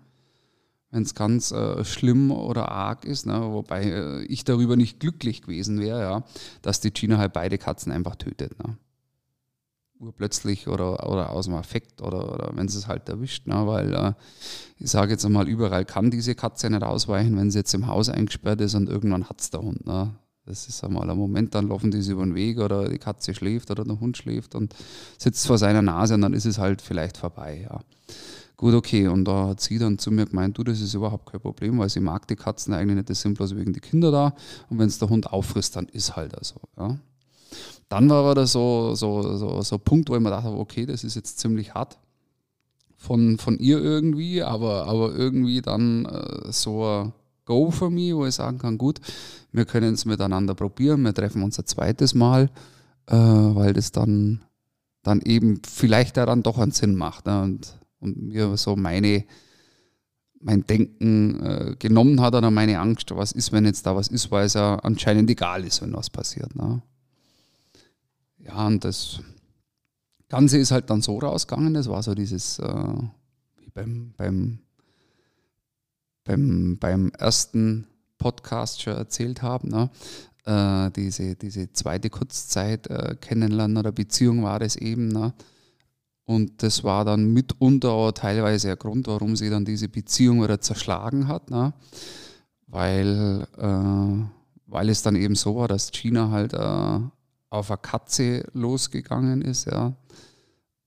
wenn 0.92 1.02
es 1.02 1.16
ganz 1.16 1.52
äh, 1.52 1.84
schlimm 1.84 2.32
oder 2.32 2.70
arg 2.70 3.06
ist, 3.06 3.26
ne, 3.26 3.42
wobei 3.42 3.86
äh, 3.86 4.24
ich 4.26 4.44
darüber 4.44 4.76
nicht 4.76 5.00
glücklich 5.00 5.42
gewesen 5.42 5.80
wäre, 5.80 6.02
ja, 6.02 6.24
dass 6.62 6.80
die 6.80 6.92
Gina 6.92 7.18
halt 7.18 7.34
beide 7.34 7.58
Katzen 7.58 7.92
einfach 7.92 8.18
tötet. 8.18 8.60
Ne 8.64 8.78
urplötzlich 10.00 10.68
oder, 10.68 11.10
oder 11.10 11.32
aus 11.32 11.46
dem 11.46 11.56
Affekt 11.56 12.02
oder, 12.02 12.34
oder 12.34 12.52
wenn 12.56 12.68
sie 12.68 12.78
es 12.78 12.88
halt 12.88 13.08
erwischt. 13.10 13.48
Ne? 13.48 13.66
Weil 13.66 13.94
äh, 13.94 14.14
ich 14.78 14.92
sage 14.92 15.12
jetzt 15.12 15.26
einmal, 15.26 15.48
überall 15.48 15.86
kann 15.86 16.12
diese 16.12 16.36
Katze 16.36 16.70
nicht 16.70 16.84
ausweichen, 16.84 17.38
wenn 17.38 17.52
sie 17.52 17.60
jetzt 17.60 17.74
im 17.74 17.88
Haus 17.88 18.10
eingesperrt 18.10 18.62
ist 18.62 18.76
und 18.76 18.90
irgendwann 18.90 19.30
hat 19.30 19.42
es 19.42 19.50
der 19.50 19.62
Hund. 19.62 19.86
Ne? 19.86 20.14
Das 20.46 20.68
ist 20.68 20.84
einmal 20.84 21.10
ein 21.10 21.18
Moment, 21.18 21.56
dann 21.56 21.70
laufen 21.70 21.92
die 21.92 22.08
über 22.08 22.24
den 22.24 22.36
Weg 22.36 22.60
oder 22.60 22.88
die 22.90 23.00
Katze 23.00 23.34
schläft 23.34 23.72
oder 23.72 23.84
der 23.84 24.00
Hund 24.00 24.18
schläft 24.18 24.54
und 24.54 24.76
sitzt 25.18 25.48
vor 25.48 25.58
seiner 25.58 25.82
Nase 25.82 26.14
und 26.14 26.22
dann 26.22 26.34
ist 26.34 26.46
es 26.46 26.60
halt 26.60 26.82
vielleicht 26.82 27.18
vorbei. 27.18 27.68
Ja. 27.70 27.80
Gut, 28.58 28.74
okay. 28.74 29.08
Und 29.08 29.26
da 29.26 29.50
hat 29.50 29.62
sie 29.62 29.80
dann 29.80 29.98
zu 29.98 30.12
mir 30.12 30.26
gemeint, 30.28 30.58
du, 30.58 30.64
das 30.64 30.82
ist 30.82 30.94
überhaupt 30.94 31.32
kein 31.32 31.42
Problem, 31.42 31.80
weil 31.80 31.90
sie 31.90 32.00
mag 32.00 32.28
die 32.28 32.36
Katzen 32.36 32.74
eigentlich 32.74 32.96
nicht, 32.96 33.10
das 33.10 33.22
sind 33.22 33.34
bloß 33.34 33.56
wegen 33.56 33.74
die 33.74 33.80
Kinder 33.80 34.12
da. 34.12 34.36
Und 34.70 34.78
wenn 34.78 34.88
es 34.88 35.00
der 35.00 35.10
Hund 35.10 35.32
auffrisst, 35.34 35.76
dann 35.76 35.88
ist 35.88 36.16
halt 36.16 36.34
so. 36.46 36.62
Ja 36.78 36.98
dann 37.90 38.10
war 38.10 38.18
aber 38.18 38.36
da 38.36 38.48
so, 38.48 38.96
so, 38.96 39.38
so, 39.38 39.62
so 39.62 39.76
ein 39.76 39.82
Punkt, 39.82 40.10
wo 40.10 40.16
ich 40.16 40.22
mir 40.22 40.30
dachte, 40.30 40.50
okay, 40.50 40.86
das 40.86 41.04
ist 41.04 41.16
jetzt 41.16 41.40
ziemlich 41.40 41.74
hart 41.74 42.00
von, 42.98 43.38
von 43.38 43.58
ihr 43.60 43.82
irgendwie, 43.82 44.42
aber, 44.42 44.88
aber 44.88 45.14
irgendwie 45.14 45.62
dann 45.62 46.06
äh, 46.06 46.52
so 46.52 46.86
ein 46.86 47.14
Go 47.46 47.70
für 47.70 47.92
mich, 47.92 48.14
wo 48.16 48.26
ich 48.26 48.36
sagen 48.36 48.58
kann, 48.58 48.78
gut, 48.78 49.00
wir 49.52 49.66
können 49.66 49.94
es 49.94 50.06
miteinander 50.06 50.56
probieren, 50.56 51.04
wir 51.04 51.14
treffen 51.14 51.44
uns 51.44 51.60
ein 51.60 51.68
zweites 51.68 52.16
Mal, 52.16 52.50
äh, 53.06 53.16
weil 53.16 53.74
das 53.74 53.92
dann, 53.92 54.44
dann 55.04 55.22
eben 55.22 55.62
vielleicht 55.64 56.18
daran 56.18 56.42
doch 56.42 56.58
einen 56.58 56.72
Sinn 56.72 56.96
macht 56.96 57.28
ne? 57.28 57.44
und, 57.44 57.76
und 58.00 58.30
mir 58.30 58.58
so 58.58 58.76
meine, 58.76 59.26
mein 60.42 60.66
Denken 60.66 61.44
äh, 61.44 61.76
genommen 61.78 62.20
hat 62.22 62.34
oder 62.34 62.50
meine 62.50 62.80
Angst, 62.80 63.16
was 63.16 63.32
ist, 63.32 63.52
wenn 63.52 63.66
jetzt 63.66 63.86
da 63.86 63.96
was 63.96 64.08
ist, 64.08 64.32
weil 64.32 64.48
es 64.48 64.56
ja 64.56 64.78
anscheinend 64.78 65.30
egal 65.30 65.64
ist, 65.64 65.84
wenn 65.84 65.94
was 65.94 66.10
passiert. 66.10 66.56
Ne? 66.56 66.82
Ja, 68.46 68.68
und 68.68 68.84
das 68.84 69.20
Ganze 70.30 70.58
ist 70.58 70.72
halt 70.72 70.90
dann 70.90 71.02
so 71.02 71.18
rausgegangen, 71.18 71.74
das 71.74 71.88
war 71.88 72.04
so 72.04 72.14
dieses, 72.14 72.60
äh, 72.60 72.94
wie 73.58 73.70
beim, 73.74 74.14
beim, 74.18 74.60
beim, 76.24 76.78
beim 76.80 77.10
ersten 77.18 77.88
Podcast 78.18 78.82
schon 78.82 78.96
erzählt 78.96 79.42
habe, 79.42 79.70
ne? 79.70 79.90
äh, 80.46 80.92
diese, 80.92 81.36
diese 81.36 81.72
zweite 81.74 82.10
Kurzzeit 82.10 82.88
äh, 82.88 83.16
kennenlernen 83.20 83.78
oder 83.78 83.92
Beziehung 83.92 84.44
war 84.44 84.60
das 84.60 84.76
eben. 84.76 85.10
Ne? 85.10 85.34
Und 86.26 86.64
das 86.64 86.84
war 86.84 87.06
dann 87.06 87.34
mitunter 87.34 87.92
auch 87.92 88.12
teilweise 88.12 88.68
der 88.68 88.78
Grund, 88.78 89.08
warum 89.08 89.36
sie 89.36 89.50
dann 89.50 89.66
diese 89.66 89.90
Beziehung 89.90 90.44
wieder 90.44 90.62
zerschlagen 90.62 91.28
hat. 91.28 91.50
Ne? 91.50 91.74
Weil, 92.68 93.48
äh, 93.58 94.68
weil 94.68 94.90
es 94.90 95.02
dann 95.02 95.16
eben 95.16 95.36
so 95.36 95.56
war, 95.56 95.68
dass 95.68 95.92
China 95.92 96.32
halt 96.32 96.54
äh, 96.54 97.00
auf 97.56 97.72
eine 97.72 97.80
Katze 97.80 98.46
losgegangen 98.54 99.42
ist, 99.42 99.66
ja, 99.66 99.94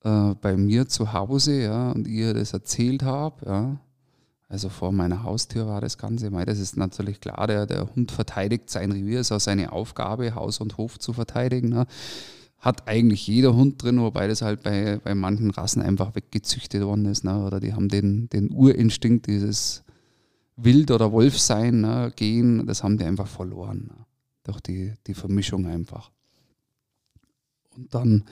äh, 0.05 0.35
bei 0.41 0.57
mir 0.57 0.89
zu 0.89 1.13
Hause, 1.13 1.63
ja, 1.63 1.91
und 1.93 2.07
ihr 2.07 2.35
das 2.35 2.53
erzählt 2.53 3.03
habe, 3.03 3.47
ja, 3.47 3.81
Also 4.51 4.71
vor 4.71 4.93
meiner 4.93 5.25
Haustür 5.25 5.67
war 5.67 5.83
das 5.83 5.99
Ganze. 5.99 6.31
Das 6.31 6.59
ist 6.59 6.77
natürlich 6.77 7.21
klar, 7.21 7.47
der, 7.47 7.67
der 7.67 7.95
Hund 7.95 8.11
verteidigt 8.13 8.71
sein 8.71 8.93
Revier, 8.93 9.21
ist 9.21 9.31
auch 9.31 9.41
seine 9.41 9.73
Aufgabe, 9.73 10.35
Haus 10.35 10.61
und 10.61 10.79
Hof 10.79 10.99
zu 10.99 11.13
verteidigen. 11.13 11.69
Ne? 11.69 11.87
Hat 12.59 12.89
eigentlich 12.89 13.27
jeder 13.27 13.55
Hund 13.55 13.83
drin, 13.83 14.01
wobei 14.01 14.27
das 14.27 14.41
halt 14.41 14.63
bei, 14.63 15.01
bei 15.05 15.15
manchen 15.15 15.51
Rassen 15.51 15.83
einfach 15.83 16.15
weggezüchtet 16.15 16.83
worden 16.83 17.05
ist. 17.05 17.25
Ne? 17.25 17.45
Oder 17.45 17.61
die 17.61 17.75
haben 17.75 17.89
den, 17.91 18.31
den 18.31 18.51
Urinstinkt, 18.51 19.27
dieses 19.27 19.85
Wild- 20.57 20.91
oder 20.91 21.13
Wolfsein, 21.13 21.83
ne? 21.83 22.11
Gehen, 22.17 22.67
das 22.67 22.83
haben 22.83 22.97
die 22.97 23.05
einfach 23.05 23.29
verloren. 23.29 23.91
Ne? 23.91 24.07
Durch 24.45 24.61
die, 24.61 24.95
die 25.07 25.15
Vermischung 25.15 25.67
einfach. 25.67 26.11
Und 27.79 27.95
dann 27.95 28.25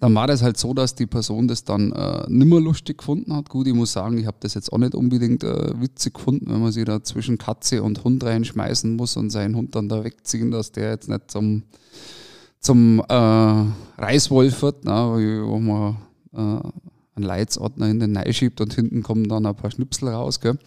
dann 0.00 0.14
war 0.14 0.26
das 0.26 0.42
halt 0.42 0.58
so, 0.58 0.74
dass 0.74 0.94
die 0.94 1.06
Person 1.06 1.48
das 1.48 1.64
dann 1.64 1.92
äh, 1.92 2.24
nimmer 2.28 2.60
lustig 2.60 2.98
gefunden 2.98 3.32
hat. 3.32 3.48
Gut, 3.48 3.66
ich 3.66 3.72
muss 3.74 3.92
sagen, 3.92 4.18
ich 4.18 4.26
habe 4.26 4.36
das 4.40 4.52
jetzt 4.52 4.72
auch 4.72 4.76
nicht 4.76 4.94
unbedingt 4.94 5.44
äh, 5.44 5.80
witzig 5.80 6.14
gefunden, 6.14 6.46
wenn 6.50 6.60
man 6.60 6.72
sich 6.72 6.84
da 6.84 7.02
zwischen 7.02 7.38
Katze 7.38 7.82
und 7.82 8.04
Hund 8.04 8.22
reinschmeißen 8.22 8.96
muss 8.96 9.16
und 9.16 9.30
seinen 9.30 9.56
Hund 9.56 9.74
dann 9.74 9.88
da 9.88 10.04
wegziehen, 10.04 10.50
dass 10.50 10.72
der 10.72 10.90
jetzt 10.90 11.08
nicht 11.08 11.30
zum, 11.30 11.62
zum 12.60 13.00
äh, 13.08 13.14
Reißwolf 13.96 14.60
wird, 14.62 14.84
ne, 14.84 15.42
wo 15.46 15.58
man 15.58 15.96
äh, 16.34 16.68
einen 17.16 17.24
Leitsordner 17.24 17.88
in 17.88 18.00
den 18.00 18.18
schiebt 18.32 18.60
und 18.60 18.74
hinten 18.74 19.02
kommen 19.02 19.28
dann 19.28 19.46
ein 19.46 19.54
paar 19.54 19.70
Schnipsel 19.70 20.08
raus. 20.08 20.40
Gell? 20.40 20.58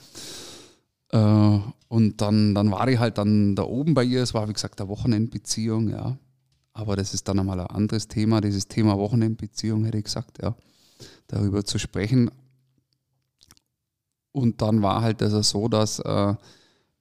Äh, 1.11 1.59
und 1.89 2.21
dann, 2.21 2.55
dann 2.55 2.71
war 2.71 2.87
ich 2.87 2.97
halt 2.97 3.17
dann 3.17 3.55
da 3.55 3.63
oben 3.63 3.93
bei 3.93 4.03
ihr. 4.03 4.23
Es 4.23 4.33
war, 4.33 4.47
wie 4.49 4.53
gesagt, 4.53 4.79
eine 4.79 4.89
Wochenendbeziehung, 4.89 5.89
ja. 5.89 6.17
Aber 6.77 6.95
das 6.95 7.15
ist 7.15 7.27
dann 7.27 7.39
einmal 7.39 7.59
ein 7.59 7.65
anderes 7.67 8.07
Thema, 8.07 8.39
dieses 8.39 8.67
Thema 8.67 8.99
Wochenendbeziehung, 8.99 9.83
hätte 9.85 9.97
ich 9.97 10.03
gesagt, 10.03 10.37
ja, 10.43 10.55
darüber 11.25 11.65
zu 11.65 11.79
sprechen. 11.79 12.29
Und 14.31 14.61
dann 14.61 14.83
war 14.83 15.01
halt 15.01 15.21
das 15.21 15.49
so, 15.49 15.69
dass, 15.69 15.97
äh, 15.97 16.35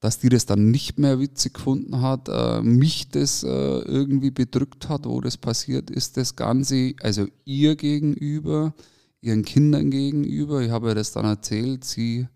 dass 0.00 0.18
die 0.18 0.30
das 0.30 0.46
dann 0.46 0.70
nicht 0.70 0.98
mehr 0.98 1.20
witzig 1.20 1.52
gefunden 1.52 2.00
hat, 2.00 2.30
äh, 2.30 2.62
mich 2.62 3.10
das 3.10 3.42
äh, 3.42 3.48
irgendwie 3.48 4.30
bedrückt 4.30 4.88
hat, 4.88 5.04
wo 5.04 5.20
das 5.20 5.36
passiert 5.36 5.90
ist, 5.90 6.16
das 6.16 6.36
Ganze, 6.36 6.94
also 7.02 7.26
ihr 7.44 7.76
gegenüber, 7.76 8.72
ihren 9.20 9.44
Kindern 9.44 9.90
gegenüber. 9.90 10.62
Ich 10.62 10.70
habe 10.70 10.88
ihr 10.88 10.94
das 10.94 11.12
dann 11.12 11.26
erzählt, 11.26 11.84
sie 11.84 12.28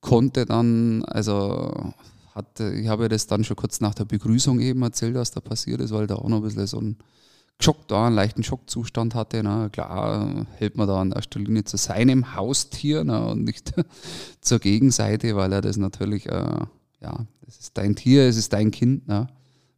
konnte 0.00 0.46
dann, 0.46 1.04
also 1.04 1.92
hat, 2.34 2.60
ich 2.60 2.88
habe 2.88 3.04
ja 3.04 3.08
das 3.08 3.26
dann 3.26 3.44
schon 3.44 3.56
kurz 3.56 3.80
nach 3.80 3.94
der 3.94 4.04
Begrüßung 4.04 4.60
eben 4.60 4.82
erzählt, 4.82 5.14
was 5.14 5.30
da 5.30 5.40
passiert 5.40 5.80
ist, 5.80 5.92
weil 5.92 6.06
da 6.06 6.16
auch 6.16 6.28
noch 6.28 6.38
ein 6.38 6.42
bisschen 6.42 6.66
so 6.66 6.80
ein 6.80 6.96
Schock 7.60 7.86
da, 7.88 8.06
einen 8.06 8.16
leichten 8.16 8.42
Schockzustand 8.42 9.14
hatte. 9.14 9.42
Na, 9.42 9.68
klar 9.68 10.46
hält 10.56 10.76
man 10.76 10.88
da 10.88 11.02
in 11.02 11.12
erster 11.12 11.40
Linie 11.40 11.64
zu 11.64 11.76
seinem 11.76 12.34
Haustier 12.34 13.04
na, 13.04 13.26
und 13.26 13.44
nicht 13.44 13.74
zur 14.40 14.58
Gegenseite, 14.58 15.36
weil 15.36 15.52
er 15.52 15.60
das 15.60 15.76
natürlich, 15.76 16.26
äh, 16.26 16.60
ja, 17.00 17.26
das 17.44 17.58
ist 17.58 17.76
dein 17.76 17.96
Tier, 17.96 18.24
es 18.24 18.36
ist 18.36 18.52
dein 18.52 18.70
Kind. 18.70 19.04
Na. 19.06 19.28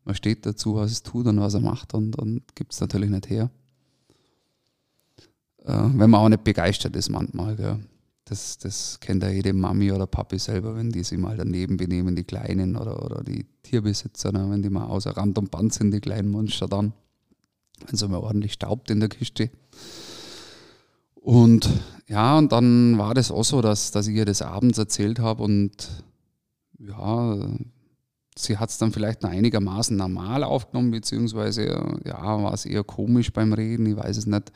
Man 0.05 0.15
steht 0.15 0.47
dazu, 0.47 0.77
was 0.77 0.91
es 0.91 1.03
tut 1.03 1.27
und 1.27 1.41
was 1.41 1.55
er 1.55 1.61
macht 1.61 1.95
und, 1.95 2.17
und 2.17 2.55
gibt 2.55 2.73
es 2.73 2.81
natürlich 2.81 3.11
nicht 3.11 3.31
her. 3.31 3.51
Äh, 5.65 5.73
wenn 5.73 6.11
man 6.11 6.21
auch 6.21 6.29
nicht 6.29 6.45
begeistert 6.45 6.97
ist 6.97 7.09
manchmal. 7.09 7.57
Gell. 7.57 7.79
Das, 8.25 8.59
das 8.59 9.01
kennt 9.01 9.23
ja 9.23 9.31
jede 9.31 9.53
Mami 9.53 9.91
oder 9.91 10.07
Papi 10.07 10.39
selber, 10.39 10.77
wenn 10.77 10.91
die 10.91 11.03
sich 11.03 11.19
mal 11.19 11.37
daneben 11.37 11.77
benehmen, 11.77 12.15
die 12.15 12.25
Kleinen 12.25 12.77
oder, 12.77 13.05
oder 13.05 13.25
die 13.25 13.47
Tierbesitzer, 13.63 14.31
ne, 14.31 14.47
wenn 14.49 14.63
die 14.63 14.71
mal 14.71 14.87
außer 14.87 15.17
Rand 15.17 15.39
und 15.39 15.51
Band 15.51 15.73
sind, 15.73 15.93
die 15.93 16.01
kleinen 16.01 16.29
Monster 16.29 16.69
dann. 16.69 16.93
Wenn 17.85 17.95
es 17.95 18.09
mal 18.09 18.19
ordentlich 18.19 18.53
staubt 18.53 18.91
in 18.91 19.01
der 19.01 19.09
Kiste. 19.09 19.51
Und 21.15 21.69
ja, 22.09 22.39
und 22.39 22.53
dann 22.53 22.99
war 22.99 23.15
das 23.15 23.31
auch 23.31 23.45
so, 23.45 23.61
dass, 23.61 23.91
dass 23.91 24.07
ich 24.07 24.15
ihr 24.15 24.25
das 24.25 24.43
abends 24.43 24.79
erzählt 24.79 25.19
habe 25.19 25.43
und 25.43 25.89
ja, 26.79 27.49
sie 28.37 28.59
hat 28.59 28.71
es 28.71 28.79
dann 28.79 28.93
vielleicht 28.93 29.23
noch 29.23 29.31
einigermaßen 29.31 29.97
normal 29.97 30.43
aufgenommen, 30.45 30.91
beziehungsweise 30.91 31.65
ja, 32.05 32.43
war 32.43 32.53
es 32.53 32.67
eher 32.67 32.85
komisch 32.85 33.33
beim 33.33 33.53
Reden, 33.53 33.87
ich 33.87 33.97
weiß 33.97 34.17
es 34.17 34.27
nicht 34.27 34.53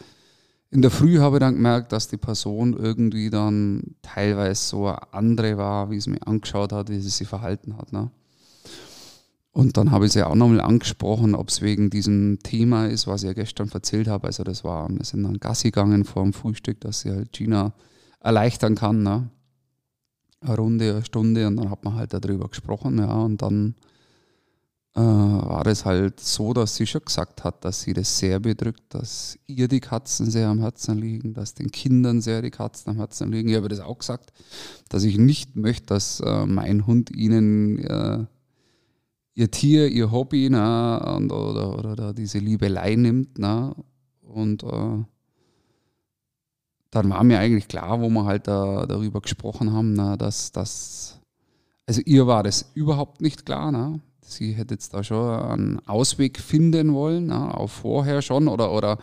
in 0.71 0.83
der 0.83 0.91
Früh 0.91 1.19
habe 1.19 1.37
ich 1.37 1.41
dann 1.41 1.55
gemerkt, 1.55 1.93
dass 1.93 2.09
die 2.09 2.17
Person 2.17 2.75
irgendwie 2.75 3.31
dann 3.31 3.95
teilweise 4.03 4.61
so 4.63 4.87
eine 4.87 5.13
andere 5.13 5.57
war, 5.57 5.91
wie 5.91 6.01
sie 6.01 6.11
mich 6.11 6.27
angeschaut 6.27 6.73
hat, 6.73 6.89
wie 6.89 7.01
sie 7.01 7.09
sich 7.09 7.29
verhalten 7.29 7.77
hat. 7.77 7.93
Ne? 7.93 8.11
Und 9.53 9.77
dann 9.77 9.91
habe 9.91 10.05
ich 10.07 10.13
sie 10.13 10.23
auch 10.23 10.35
nochmal 10.35 10.61
angesprochen, 10.61 11.35
ob 11.35 11.49
es 11.49 11.63
wegen 11.63 11.89
diesem 11.89 12.41
Thema 12.43 12.87
ist, 12.89 13.07
was 13.07 13.23
ich 13.23 13.29
ja 13.29 13.33
gestern 13.33 13.71
erzählt 13.73 14.09
habe. 14.09 14.27
Also 14.27 14.45
das 14.45 14.65
war, 14.65 14.89
wir 14.91 15.05
sind 15.05 15.23
dann 15.23 15.39
Gassi 15.39 15.71
gegangen 15.71 16.05
vor 16.05 16.25
dem 16.25 16.33
Frühstück, 16.33 16.81
dass 16.81 17.01
sie 17.01 17.11
halt 17.11 17.33
Gina 17.33 17.73
erleichtern 18.21 18.75
kann. 18.75 19.03
Ne? 19.03 19.31
Eine 20.41 20.57
Runde, 20.57 20.91
eine 20.91 21.05
Stunde 21.05 21.47
und 21.47 21.57
dann 21.57 21.71
hat 21.71 21.85
man 21.85 21.95
halt 21.95 22.13
darüber 22.13 22.49
gesprochen. 22.49 22.99
Ja, 22.99 23.13
und 23.13 23.41
dann 23.41 23.77
war 25.03 25.67
es 25.67 25.85
halt 25.85 26.21
so, 26.21 26.55
dass 26.55 26.77
sie 26.77 26.87
schon 26.87 27.03
gesagt 27.05 27.45
hat, 27.45 27.65
dass 27.65 27.83
sie 27.83 27.93
das 27.93 28.19
sehr 28.19 28.41
bedrückt, 28.41 28.83
dass 28.89 29.39
ihr 29.47 29.69
die 29.69 29.81
Katzen 29.81 30.31
sehr 30.31 30.49
am 30.49 30.61
Herzen 30.61 30.99
liegen, 30.99 31.35
dass 31.35 31.53
den 31.55 31.71
Kindern 31.71 32.23
sehr 32.23 32.41
die 32.41 32.51
Katzen 32.51 32.91
am 32.91 32.97
Herzen 32.97 33.31
liegen. 33.31 33.49
Ich 33.51 33.57
habe 33.57 33.69
das 33.69 33.81
auch 33.81 33.99
gesagt, 33.99 34.33
dass 34.89 35.05
ich 35.05 35.19
nicht 35.19 35.55
möchte, 35.55 35.87
dass 35.87 36.21
äh, 36.21 36.47
mein 36.47 36.87
Hund 36.87 37.11
ihnen 37.11 37.79
äh, 37.79 38.25
ihr 39.35 39.51
Tier, 39.51 39.89
ihr 39.89 40.11
Hobby 40.11 40.49
na, 40.51 41.17
und, 41.17 41.31
oder, 41.31 41.79
oder, 41.79 41.93
oder, 41.93 42.15
diese 42.15 42.39
Liebelei 42.39 42.97
nimmt. 42.97 43.39
Na, 43.39 43.77
und 44.23 44.63
äh, 44.63 45.05
dann 46.91 47.11
war 47.11 47.23
mir 47.23 47.39
eigentlich 47.39 47.69
klar, 47.69 48.01
wo 48.01 48.09
wir 48.09 48.25
halt 48.25 48.49
da, 48.49 48.87
darüber 48.87 49.21
gesprochen 49.21 49.73
haben, 49.73 49.93
na, 49.93 50.17
dass 50.17 50.53
das, 50.53 51.21
also 51.87 52.01
ihr 52.07 52.27
war 52.27 52.43
das 52.43 52.71
überhaupt 52.75 53.21
nicht 53.21 53.45
klar. 53.45 53.71
Na, 53.71 54.01
sie 54.29 54.53
hätte 54.53 54.75
jetzt 54.75 54.95
da 54.95 55.05
schon 55.05 55.31
einen 55.31 55.87
Ausweg 55.87 56.39
finden 56.39 56.95
wollen, 56.95 57.27
na, 57.27 57.55
auch 57.55 57.71
vorher 57.71 58.23
schon 58.23 58.49
oder, 58.49 58.73
oder 58.73 58.99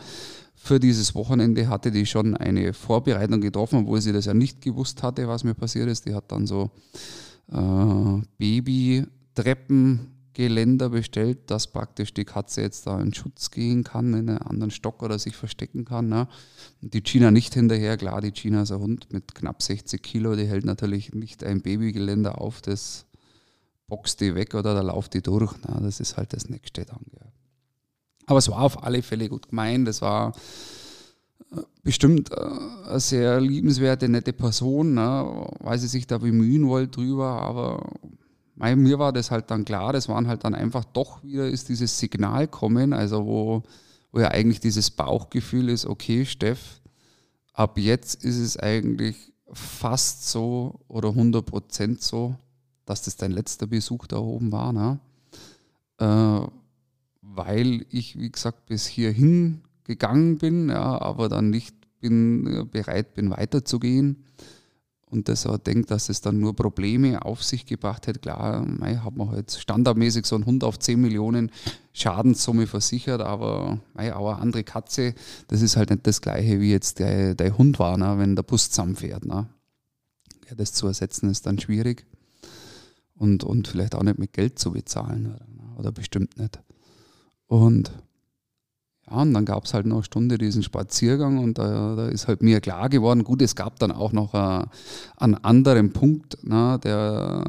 für 0.64 0.80
dieses 0.80 1.14
Wochenende 1.14 1.68
hatte 1.68 1.92
die 1.92 2.06
schon 2.06 2.38
eine 2.38 2.72
Vorbereitung 2.72 3.42
getroffen, 3.42 3.80
obwohl 3.80 4.00
sie 4.00 4.14
das 4.14 4.24
ja 4.26 4.34
nicht 4.34 4.62
gewusst 4.62 5.04
hatte, 5.04 5.28
was 5.28 5.44
mir 5.44 5.56
passiert 5.56 5.90
ist. 5.90 6.06
Die 6.06 6.16
hat 6.16 6.32
dann 6.32 6.48
so 6.48 6.72
äh, 7.52 8.22
Baby-Treppengeländer 8.38 10.90
bestellt, 10.90 11.52
dass 11.52 11.68
praktisch 11.68 12.14
die 12.14 12.24
Katze 12.24 12.62
jetzt 12.62 12.88
da 12.88 13.02
in 13.02 13.14
Schutz 13.14 13.52
gehen 13.52 13.84
kann, 13.84 14.14
in 14.14 14.30
einen 14.30 14.38
anderen 14.38 14.72
Stock 14.72 15.04
oder 15.04 15.20
sich 15.20 15.36
verstecken 15.36 15.84
kann. 15.84 16.08
Ne? 16.08 16.30
Die 16.80 17.02
China 17.02 17.30
nicht 17.30 17.54
hinterher, 17.54 17.98
klar, 17.98 18.22
die 18.22 18.32
China 18.32 18.62
ist 18.62 18.72
ein 18.72 18.80
Hund 18.80 19.12
mit 19.12 19.36
knapp 19.36 19.62
60 19.62 20.02
Kilo, 20.02 20.38
die 20.38 20.46
hält 20.46 20.64
natürlich 20.64 21.14
nicht 21.14 21.44
ein 21.44 21.62
Babygeländer 21.62 22.40
auf, 22.40 22.62
das 22.62 23.06
boxt 23.94 24.22
die 24.22 24.34
weg 24.34 24.56
oder 24.56 24.74
da 24.74 24.82
lauft 24.82 25.14
die 25.14 25.22
durch. 25.22 25.54
Na, 25.68 25.80
das 25.80 26.00
ist 26.00 26.18
halt 26.18 26.34
das 26.34 26.50
nächste 26.50 26.84
dann. 26.84 27.06
Ja. 27.14 27.28
Aber 28.26 28.40
es 28.40 28.50
war 28.50 28.62
auf 28.62 28.84
alle 28.84 29.04
Fälle 29.04 29.30
gut 29.30 29.50
gemeint. 29.50 29.88
Es 29.88 30.02
war 30.02 30.34
äh, 31.52 31.62
bestimmt 31.84 32.32
äh, 32.32 32.36
eine 32.90 33.00
sehr 33.00 33.40
liebenswerte, 33.40 34.10
nette 34.10 34.34
Person, 34.34 34.96
ne, 34.96 35.48
weil 35.60 35.78
sie 35.78 35.88
sich 35.88 36.08
da 36.08 36.18
bemühen 36.18 36.68
wollte 36.68 37.02
drüber. 37.02 37.42
Aber 37.44 37.92
mir 38.56 38.98
war 38.98 39.14
das 39.14 39.30
halt 39.30 39.52
dann 39.52 39.64
klar, 39.64 39.94
das 39.94 40.10
waren 40.10 40.28
halt 40.28 40.44
dann 40.44 40.56
einfach 40.56 40.86
doch 40.86 41.24
wieder 41.24 41.48
ist 41.48 41.70
dieses 41.70 42.00
Signal 42.00 42.48
kommen, 42.48 42.94
also 42.94 43.26
wo, 43.28 43.64
wo 44.12 44.20
ja 44.20 44.30
eigentlich 44.30 44.60
dieses 44.60 44.90
Bauchgefühl 44.90 45.70
ist, 45.70 45.86
okay, 45.86 46.26
Steff, 46.26 46.82
ab 47.54 47.78
jetzt 47.78 48.24
ist 48.24 48.38
es 48.38 48.58
eigentlich 48.58 49.34
fast 49.52 50.30
so 50.30 50.80
oder 50.88 51.10
100 51.10 51.46
Prozent 51.46 52.02
so, 52.02 52.36
dass 52.86 53.04
das 53.04 53.16
dein 53.16 53.32
letzter 53.32 53.68
Besuch 53.68 54.08
da 54.08 54.18
oben 54.18 54.52
war, 54.52 54.74
ne? 54.74 55.00
Äh, 56.00 56.48
weil 57.22 57.86
ich, 57.90 58.20
wie 58.20 58.32
gesagt, 58.32 58.66
bis 58.68 58.86
hierhin 58.86 59.62
gegangen 59.84 60.38
bin, 60.38 60.70
ja, 60.70 61.02
aber 61.02 61.30
dann 61.30 61.50
nicht 61.50 61.76
bin, 62.00 62.48
äh, 62.48 62.66
bereit 62.66 63.14
bin, 63.14 63.32
weiterzugehen 63.32 64.24
und 65.06 65.30
das 65.30 65.46
auch 65.46 65.58
denkt, 65.58 65.92
dass 65.92 66.10
es 66.10 66.22
dann 66.22 66.40
nur 66.40 66.56
Probleme 66.56 67.24
auf 67.24 67.44
sich 67.44 67.66
gebracht 67.66 68.08
hätte. 68.08 68.20
Klar, 68.20 68.66
mei, 68.66 68.96
hat 68.96 69.16
man 69.16 69.30
halt 69.30 69.52
standardmäßig 69.52 70.26
so 70.26 70.36
einen 70.36 70.46
Hund 70.46 70.64
auf 70.64 70.80
10 70.80 71.00
Millionen 71.00 71.52
Schadenssumme 71.94 72.68
versichert, 72.68 73.22
aber 73.22 73.80
mei, 73.94 74.14
auch 74.14 74.32
eine 74.32 74.42
andere 74.42 74.64
Katze, 74.64 75.14
das 75.48 75.62
ist 75.62 75.78
halt 75.78 75.92
nicht 75.92 76.08
das 76.08 76.22
gleiche 76.22 76.60
wie 76.60 76.72
jetzt 76.72 77.00
der, 77.00 77.36
der 77.36 77.58
Hund 77.58 77.80
war, 77.80 77.98
ne, 77.98 78.18
wenn 78.18 78.36
der 78.36 78.44
Bus 78.44 78.70
zusammenfährt. 78.70 79.26
Ne. 79.26 79.48
Ja, 80.50 80.56
das 80.56 80.74
zu 80.74 80.88
ersetzen 80.88 81.30
ist 81.30 81.46
dann 81.46 81.60
schwierig 81.60 82.06
und, 83.24 83.46
und 83.46 83.70
vielleicht 83.70 83.96
auch 83.96 84.04
nicht 84.04 84.20
mit 84.20 84.34
Geld 84.34 84.60
zu 84.60 84.74
bezahlen 84.74 85.34
oder, 85.34 85.80
oder 85.80 85.92
bestimmt 85.94 86.38
nicht. 86.38 86.60
Und 87.48 87.92
ja, 89.10 89.22
und 89.22 89.34
dann 89.34 89.46
gab 89.46 89.64
es 89.64 89.74
halt 89.74 89.86
noch 89.86 89.98
eine 89.98 90.04
Stunde 90.04 90.38
diesen 90.38 90.62
Spaziergang 90.62 91.38
und 91.38 91.58
da, 91.58 91.96
da, 91.96 92.08
ist 92.08 92.28
halt 92.28 92.42
mir 92.42 92.60
klar 92.60 92.90
geworden, 92.90 93.24
gut, 93.24 93.42
es 93.42 93.56
gab 93.56 93.80
dann 93.80 93.92
auch 93.92 94.12
noch 94.12 94.34
äh, 94.34 94.66
einen 95.16 95.36
anderen 95.36 95.94
Punkt, 95.94 96.44
ne, 96.44 96.80
der, 96.84 97.44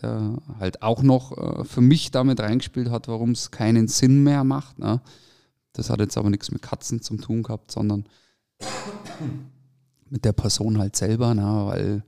der 0.00 0.38
halt 0.60 0.82
auch 0.82 1.02
noch 1.02 1.36
äh, 1.36 1.64
für 1.64 1.80
mich 1.80 2.12
damit 2.12 2.38
reingespielt 2.38 2.90
hat, 2.90 3.08
warum 3.08 3.32
es 3.32 3.50
keinen 3.50 3.88
Sinn 3.88 4.22
mehr 4.22 4.44
macht. 4.44 4.78
Ne. 4.78 5.00
Das 5.72 5.90
hat 5.90 5.98
jetzt 5.98 6.16
aber 6.16 6.30
nichts 6.30 6.52
mit 6.52 6.62
Katzen 6.62 7.02
zu 7.02 7.16
tun 7.16 7.42
gehabt, 7.42 7.72
sondern 7.72 8.04
mit 10.08 10.24
der 10.24 10.32
Person 10.32 10.78
halt 10.78 10.94
selber, 10.94 11.34
ne, 11.34 11.62
weil 11.66 12.04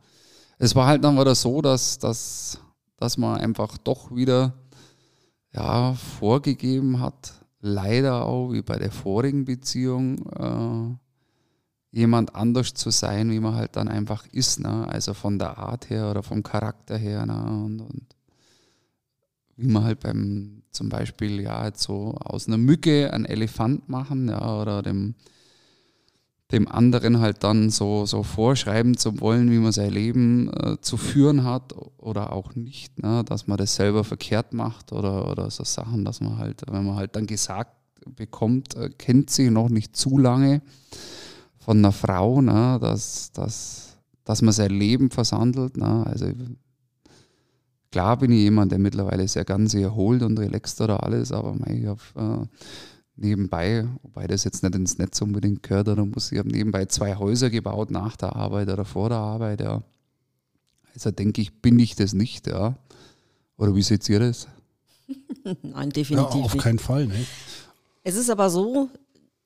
es 0.59 0.77
war 0.77 0.87
halt 0.87 1.03
dann 1.03 1.19
wieder 1.19 1.35
so, 1.35 1.63
dass, 1.63 1.99
dass, 1.99 2.61
dass 2.99 3.17
man 3.17 3.41
einfach 3.41 3.79
doch 3.79 4.15
wieder 4.15 4.55
ja, 5.53 5.95
vorgegeben 5.95 7.01
hat, 7.01 7.33
leider 7.61 8.27
auch 8.27 8.53
wie 8.53 8.63
bei 8.63 8.77
der 8.77 8.91
vorigen 8.91 9.45
Beziehung, 9.45 10.27
äh, 10.37 11.97
jemand 11.97 12.35
anders 12.35 12.75
zu 12.75 12.91
sein, 12.91 13.31
wie 13.31 13.41
man 13.41 13.55
halt 13.55 13.77
dann 13.77 13.89
einfach 13.89 14.27
ist. 14.33 14.61
Ne? 14.61 14.87
Also 14.89 15.15
von 15.15 15.39
der 15.39 15.59
Art 15.59 15.89
her 15.89 16.11
oder 16.11 16.23
vom 16.23 16.43
Charakter 16.43 16.99
her. 16.99 17.25
Ne? 17.25 17.65
Und, 17.65 17.81
und 17.81 18.07
wie 19.57 19.69
man 19.69 19.85
halt 19.85 20.01
beim 20.01 20.63
zum 20.71 20.89
Beispiel 20.89 21.41
ja 21.41 21.65
jetzt 21.67 21.83
so 21.83 22.15
aus 22.21 22.47
einer 22.47 22.59
Mücke 22.59 23.13
einen 23.13 23.25
Elefant 23.25 23.89
machen, 23.89 24.29
ja, 24.29 24.61
oder 24.61 24.83
dem, 24.83 25.15
dem 26.51 26.67
anderen 26.67 27.21
halt 27.21 27.45
dann 27.45 27.69
so, 27.69 28.07
so 28.07 28.23
vorschreiben 28.23 28.97
zu 28.97 29.21
wollen, 29.21 29.51
wie 29.51 29.59
man 29.59 29.73
sein 29.73 29.91
Leben 29.91 30.51
äh, 30.55 30.81
zu 30.81 30.97
führen 30.97 31.45
hat 31.45 31.75
oder 31.99 32.33
auch 32.33 32.55
nicht, 32.55 33.03
ne? 33.03 33.23
dass 33.25 33.47
man 33.47 33.59
das 33.59 33.75
selber 33.75 34.03
verkehrt 34.03 34.55
macht 34.55 34.93
oder, 34.93 35.31
oder 35.31 35.51
so 35.51 35.65
Sachen, 35.65 36.05
dass 36.07 36.21
man 36.21 36.39
halt, 36.39 36.63
wenn 36.71 36.87
man 36.87 36.97
halt 36.97 37.17
dann 37.17 37.27
gesagt 37.27 37.73
bekommt, 38.17 38.77
äh, 38.77 38.89
kennt 38.89 39.29
sich 39.29 39.51
noch 39.51 39.69
nicht 39.69 39.95
zu 39.95 40.17
lange 40.17 40.63
von 41.59 41.79
einer 41.79 41.93
Frau, 41.93 42.41
ne? 42.41 42.79
dass, 42.81 43.31
dass, 43.33 43.99
dass 44.25 44.41
man 44.41 44.55
sein 44.55 44.71
Leben 44.71 45.11
versandelt. 45.11 45.77
Ne? 45.77 46.07
Also 46.07 46.33
klar 47.93 48.17
bin 48.17 48.33
ich 48.33 48.41
jemand, 48.41 48.73
der 48.73 48.79
mittlerweile 48.79 49.29
sehr 49.29 49.45
ganz 49.45 49.75
erholt 49.75 50.23
und 50.23 50.39
relaxed 50.39 50.81
oder 50.81 51.03
alles, 51.03 51.31
aber 51.31 51.55
ich 51.67 51.85
habe 51.85 52.01
äh, 52.17 52.47
nebenbei, 53.19 53.87
wobei 54.03 54.27
das 54.27 54.45
jetzt 54.45 54.63
nicht 54.63 54.75
ins 54.75 54.99
Netz 54.99 55.21
unbedingt 55.21 55.63
gehört 55.63 55.89
oder 55.89 56.05
muss, 56.05 56.33
ich 56.33 56.39
habe 56.39 56.49
nebenbei 56.49 56.87
zwei 56.87 57.17
Häuser 57.17 57.51
gebaut 57.51 57.91
nach 57.91 58.17
der 58.17 58.37
Arbeit 58.37 58.69
oder 58.69 58.85
vor 58.85 59.09
der 59.09 59.19
Arbeit, 59.19 59.61
ja. 59.61 59.83
Also 60.95 61.11
denke 61.11 61.41
ich, 61.41 61.61
bin 61.61 61.79
ich 61.79 61.95
das 61.97 62.13
nicht, 62.13 62.47
ja. 62.47 62.77
Oder 63.57 63.75
wie 63.75 63.83
seht 63.83 64.09
ihr 64.09 64.21
das? 64.21 64.49
Nein, 65.63 65.91
definitiv. 65.91 66.35
Ja, 66.35 66.45
auf 66.45 66.55
nicht. 66.55 66.63
keinen 66.63 66.79
Fall, 66.79 67.07
ne? 67.07 67.27
Es 68.05 68.17
ist 68.17 68.31
aber 68.31 68.49
so, 68.49 68.89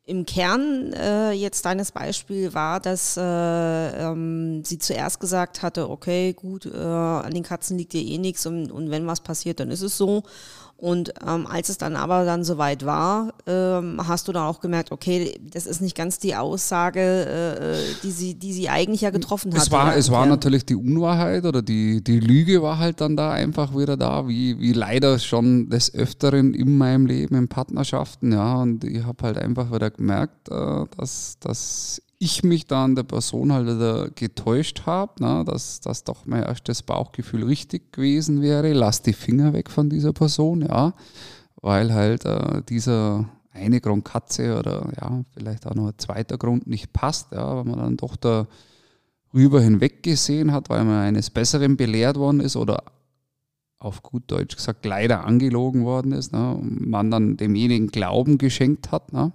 im 0.04 0.26
Kern 0.26 0.92
äh, 0.92 1.30
jetzt 1.32 1.64
deines 1.64 1.92
Beispiel 1.92 2.52
war, 2.54 2.80
dass 2.80 3.16
äh, 3.16 3.22
ähm, 3.22 4.64
sie 4.64 4.78
zuerst 4.78 5.20
gesagt 5.20 5.62
hatte, 5.62 5.88
okay, 5.88 6.32
gut, 6.32 6.66
äh, 6.66 6.76
an 6.76 7.32
den 7.32 7.44
Katzen 7.44 7.78
liegt 7.78 7.92
dir 7.92 8.02
eh 8.02 8.18
nichts 8.18 8.44
und, 8.46 8.72
und 8.72 8.90
wenn 8.90 9.06
was 9.06 9.20
passiert, 9.20 9.60
dann 9.60 9.70
ist 9.70 9.82
es 9.82 9.96
so. 9.96 10.24
Und 10.82 11.14
ähm, 11.24 11.46
als 11.46 11.68
es 11.68 11.78
dann 11.78 11.94
aber 11.94 12.24
dann 12.24 12.42
soweit 12.42 12.84
war, 12.84 13.34
ähm, 13.46 14.00
hast 14.04 14.26
du 14.26 14.32
dann 14.32 14.42
auch 14.42 14.58
gemerkt, 14.58 14.90
okay, 14.90 15.40
das 15.40 15.64
ist 15.64 15.80
nicht 15.80 15.96
ganz 15.96 16.18
die 16.18 16.34
Aussage, 16.34 17.00
äh, 17.00 17.76
die, 18.02 18.10
sie, 18.10 18.34
die 18.34 18.52
sie 18.52 18.68
eigentlich 18.68 19.02
ja 19.02 19.10
getroffen 19.10 19.54
hat. 19.54 19.62
Es 19.62 19.70
war, 19.70 19.96
es 19.96 20.10
war 20.10 20.26
natürlich 20.26 20.66
die 20.66 20.74
Unwahrheit 20.74 21.44
oder 21.44 21.62
die, 21.62 22.02
die 22.02 22.18
Lüge 22.18 22.62
war 22.62 22.78
halt 22.78 23.00
dann 23.00 23.16
da 23.16 23.30
einfach 23.30 23.78
wieder 23.78 23.96
da, 23.96 24.26
wie, 24.26 24.58
wie 24.58 24.72
leider 24.72 25.20
schon 25.20 25.70
des 25.70 25.94
Öfteren 25.94 26.52
in 26.52 26.76
meinem 26.76 27.06
Leben 27.06 27.36
in 27.36 27.46
Partnerschaften, 27.46 28.32
ja. 28.32 28.56
Und 28.56 28.82
ich 28.82 29.04
habe 29.04 29.22
halt 29.22 29.38
einfach 29.38 29.70
wieder 29.72 29.92
gemerkt, 29.92 30.48
äh, 30.50 30.84
dass, 30.96 31.36
dass 31.38 32.02
ich 32.22 32.44
mich 32.44 32.66
da 32.66 32.84
an 32.84 32.94
der 32.94 33.02
Person 33.02 33.52
halt 33.52 34.14
getäuscht 34.14 34.82
habe, 34.86 35.20
ne, 35.20 35.44
dass, 35.44 35.80
dass 35.80 36.04
doch 36.04 36.24
mein 36.24 36.44
erstes 36.44 36.82
Bauchgefühl 36.82 37.42
richtig 37.42 37.92
gewesen 37.92 38.40
wäre. 38.42 38.72
Lass 38.72 39.02
die 39.02 39.12
Finger 39.12 39.52
weg 39.52 39.68
von 39.68 39.90
dieser 39.90 40.12
Person, 40.12 40.62
ja, 40.62 40.94
weil 41.60 41.92
halt 41.92 42.24
äh, 42.24 42.62
dieser 42.68 43.28
eine 43.52 43.80
Grund 43.80 44.04
Katze 44.04 44.56
oder 44.56 44.88
ja, 45.00 45.24
vielleicht 45.34 45.66
auch 45.66 45.74
noch 45.74 45.88
ein 45.88 45.98
zweiter 45.98 46.38
Grund 46.38 46.68
nicht 46.68 46.92
passt, 46.92 47.32
ja, 47.32 47.56
weil 47.56 47.64
man 47.64 47.80
dann 47.80 47.96
doch 47.96 48.14
darüber 48.14 49.60
hinweg 49.60 50.04
gesehen 50.04 50.52
hat, 50.52 50.70
weil 50.70 50.84
man 50.84 51.02
eines 51.02 51.28
Besseren 51.28 51.76
belehrt 51.76 52.16
worden 52.16 52.38
ist 52.38 52.54
oder 52.54 52.84
auf 53.80 54.04
gut 54.04 54.22
Deutsch 54.28 54.54
gesagt 54.54 54.86
leider 54.86 55.24
angelogen 55.24 55.84
worden 55.84 56.12
ist, 56.12 56.32
ne, 56.32 56.54
und 56.54 56.88
man 56.88 57.10
dann 57.10 57.36
demjenigen 57.36 57.88
Glauben 57.88 58.38
geschenkt 58.38 58.92
hat. 58.92 59.12
Ne. 59.12 59.32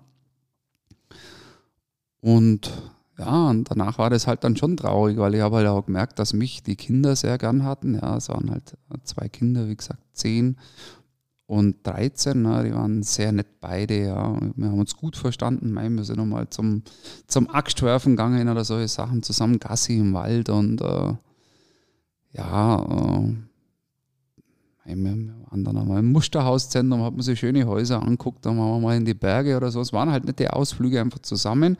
Und 2.21 2.71
ja, 3.17 3.50
und 3.50 3.69
danach 3.71 3.97
war 3.97 4.09
das 4.09 4.27
halt 4.27 4.43
dann 4.43 4.55
schon 4.55 4.77
traurig, 4.77 5.18
weil 5.18 5.33
ich 5.33 5.42
habe 5.42 5.57
halt 5.57 5.68
auch 5.68 5.85
gemerkt, 5.85 6.20
dass 6.20 6.33
mich 6.33 6.61
die 6.61 6.75
Kinder 6.75 7.15
sehr 7.15 7.37
gern 7.37 7.63
hatten. 7.63 7.96
Ja, 7.96 8.18
es 8.18 8.29
waren 8.29 8.51
halt 8.51 8.77
zwei 9.03 9.27
Kinder, 9.27 9.68
wie 9.68 9.75
gesagt, 9.75 10.03
zehn 10.13 10.57
und 11.48 11.77
13, 11.87 12.42
ne, 12.42 12.63
die 12.65 12.75
waren 12.75 13.01
sehr 13.03 13.31
nett 13.31 13.61
beide, 13.61 14.05
ja. 14.07 14.37
Wir 14.55 14.68
haben 14.68 14.79
uns 14.79 14.98
gut 14.98 15.15
verstanden. 15.15 15.74
Wir 15.74 16.03
sind 16.03 16.18
nochmal 16.18 16.50
zum, 16.50 16.83
zum 17.25 17.50
Axtwerfen 17.50 18.18
gegangen 18.18 18.50
oder 18.50 18.65
solche 18.65 18.89
Sachen 18.89 19.24
zusammen, 19.24 19.57
Gassi 19.57 19.98
im 19.98 20.13
Wald 20.13 20.50
und 20.50 20.81
äh, 20.81 21.13
ja, 22.33 22.83
äh, 22.83 23.33
waren 24.87 25.63
dann 25.63 25.77
einmal 25.77 26.00
im 26.00 26.11
Musterhauszentrum, 26.11 27.03
hat 27.03 27.13
man 27.13 27.21
sich 27.21 27.39
schöne 27.39 27.65
Häuser 27.65 28.01
anguckt, 28.01 28.45
dann 28.45 28.57
waren 28.57 28.75
wir 28.75 28.79
mal 28.79 28.97
in 28.97 29.05
die 29.05 29.13
Berge 29.13 29.57
oder 29.57 29.69
so. 29.69 29.81
Es 29.81 29.91
waren 29.91 30.09
halt 30.09 30.25
nette 30.25 30.53
Ausflüge 30.53 31.01
einfach 31.01 31.19
zusammen. 31.19 31.77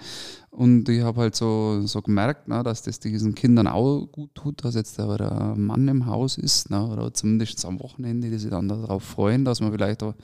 Und 0.50 0.90
ich 0.90 1.04
habe 1.04 1.22
halt 1.22 1.36
so, 1.36 1.82
so 1.86 2.02
gemerkt, 2.02 2.48
na, 2.48 2.64
dass 2.64 2.82
das 2.82 3.00
diesen 3.00 3.36
Kindern 3.36 3.68
auch 3.68 4.08
gut 4.08 4.34
tut, 4.34 4.66
dass 4.66 4.76
jetzt 4.76 4.98
da 4.98 5.16
der 5.16 5.54
Mann 5.56 5.88
im 5.88 6.08
Haus 6.08 6.38
ist, 6.38 6.70
na, 6.70 6.86
oder 6.86 7.14
zumindest 7.14 7.64
am 7.66 7.80
Wochenende, 7.80 8.30
die 8.30 8.38
sich 8.38 8.50
dann 8.50 8.68
darauf 8.68 9.04
freuen, 9.04 9.46
dass 9.46 9.62
man 9.62 9.72
vielleicht 9.72 10.02
auch 10.04 10.16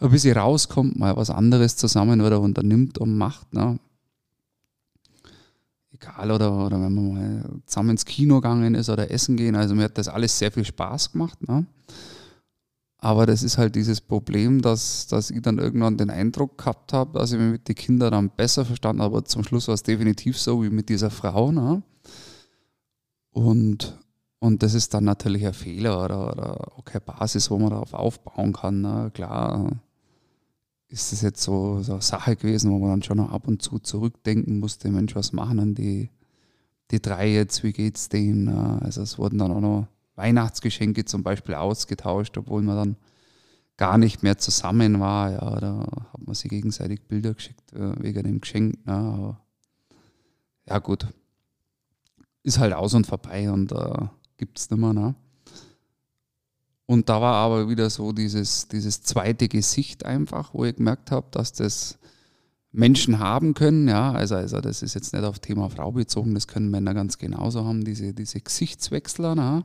ein 0.00 0.10
bisschen 0.10 0.36
rauskommt, 0.36 0.98
mal 0.98 1.16
was 1.16 1.30
anderes 1.30 1.76
zusammen 1.76 2.20
oder 2.20 2.40
unternimmt 2.40 2.98
und 2.98 3.16
macht. 3.16 3.46
Na. 3.52 3.76
Egal, 5.92 6.30
oder, 6.30 6.66
oder 6.66 6.80
wenn 6.80 6.94
man 6.94 7.14
mal 7.14 7.44
zusammen 7.66 7.90
ins 7.90 8.04
Kino 8.04 8.36
gegangen 8.36 8.74
ist 8.74 8.88
oder 8.88 9.10
essen 9.10 9.36
gehen. 9.36 9.54
Also 9.54 9.74
mir 9.74 9.84
hat 9.84 9.98
das 9.98 10.08
alles 10.08 10.38
sehr 10.38 10.50
viel 10.50 10.64
Spaß 10.64 11.12
gemacht. 11.12 11.38
Na. 11.46 11.64
Aber 13.02 13.24
das 13.24 13.42
ist 13.42 13.56
halt 13.56 13.76
dieses 13.76 14.02
Problem, 14.02 14.60
dass, 14.60 15.06
dass 15.06 15.30
ich 15.30 15.40
dann 15.40 15.58
irgendwann 15.58 15.96
den 15.96 16.10
Eindruck 16.10 16.58
gehabt 16.58 16.92
habe, 16.92 17.18
dass 17.18 17.32
ich 17.32 17.38
mich 17.38 17.52
mit 17.52 17.68
den 17.68 17.74
Kindern 17.74 18.12
dann 18.12 18.30
besser 18.30 18.66
verstanden 18.66 19.00
habe. 19.00 19.16
Aber 19.16 19.24
zum 19.24 19.42
Schluss 19.42 19.68
war 19.68 19.74
es 19.74 19.82
definitiv 19.82 20.38
so 20.38 20.62
wie 20.62 20.68
mit 20.68 20.90
dieser 20.90 21.10
Frau. 21.10 21.50
Ne? 21.50 21.82
Und, 23.30 23.98
und 24.38 24.62
das 24.62 24.74
ist 24.74 24.92
dann 24.92 25.04
natürlich 25.04 25.46
ein 25.46 25.54
Fehler 25.54 26.04
oder, 26.04 26.30
oder 26.30 26.72
auch 26.76 26.84
keine 26.84 27.00
Basis, 27.00 27.50
wo 27.50 27.58
man 27.58 27.70
darauf 27.70 27.94
aufbauen 27.94 28.52
kann. 28.52 28.82
Ne? 28.82 29.10
Klar 29.14 29.80
ist 30.88 31.12
das 31.12 31.22
jetzt 31.22 31.42
so, 31.42 31.80
so 31.82 31.92
eine 31.92 32.02
Sache 32.02 32.36
gewesen, 32.36 32.70
wo 32.70 32.78
man 32.78 32.90
dann 32.90 33.02
schon 33.02 33.16
noch 33.16 33.32
ab 33.32 33.48
und 33.48 33.62
zu 33.62 33.78
zurückdenken 33.78 34.58
musste, 34.58 34.90
Mensch, 34.90 35.14
was 35.14 35.32
machen 35.32 35.56
denn 35.56 35.74
die, 35.74 36.10
die 36.90 37.00
drei 37.00 37.32
jetzt, 37.32 37.62
wie 37.62 37.72
geht's 37.72 38.10
denen? 38.10 38.44
Ne? 38.44 38.78
Also 38.82 39.00
es 39.00 39.16
wurden 39.16 39.38
dann 39.38 39.52
auch 39.52 39.60
noch 39.60 39.86
Weihnachtsgeschenke 40.16 41.04
zum 41.04 41.22
Beispiel 41.22 41.54
ausgetauscht, 41.54 42.36
obwohl 42.36 42.62
man 42.62 42.76
dann 42.76 42.96
gar 43.76 43.96
nicht 43.96 44.22
mehr 44.22 44.36
zusammen 44.36 45.00
war. 45.00 45.32
Ja, 45.32 45.60
da 45.60 45.86
hat 46.12 46.26
man 46.26 46.34
sich 46.34 46.50
gegenseitig 46.50 47.02
Bilder 47.02 47.34
geschickt 47.34 47.72
äh, 47.72 48.02
wegen 48.02 48.22
dem 48.24 48.40
Geschenk. 48.40 48.84
Ne? 48.86 49.36
Ja, 50.66 50.78
gut. 50.78 51.06
Ist 52.42 52.58
halt 52.58 52.74
aus 52.74 52.94
und 52.94 53.06
vorbei 53.06 53.50
und 53.50 53.72
äh, 53.72 54.06
gibt 54.36 54.58
es 54.58 54.70
nicht 54.70 54.78
mehr. 54.78 54.92
Ne? 54.92 55.14
Und 56.90 57.08
da 57.08 57.20
war 57.20 57.34
aber 57.36 57.68
wieder 57.68 57.88
so 57.88 58.10
dieses, 58.12 58.66
dieses 58.66 59.02
zweite 59.02 59.46
Gesicht 59.46 60.04
einfach, 60.04 60.52
wo 60.52 60.64
ich 60.64 60.74
gemerkt 60.74 61.12
habe, 61.12 61.28
dass 61.30 61.52
das 61.52 61.99
Menschen 62.72 63.18
haben 63.18 63.54
können. 63.54 63.88
Ja, 63.88 64.12
also, 64.12 64.36
also 64.36 64.60
das 64.60 64.82
ist 64.82 64.94
jetzt 64.94 65.12
nicht 65.12 65.24
auf 65.24 65.38
Thema 65.38 65.68
Frau 65.70 65.92
bezogen, 65.92 66.34
das 66.34 66.46
können 66.46 66.70
Männer 66.70 66.94
ganz 66.94 67.18
genauso 67.18 67.64
haben, 67.64 67.84
diese, 67.84 68.14
diese 68.14 68.40
Gesichtswechsler, 68.40 69.34
na, 69.34 69.64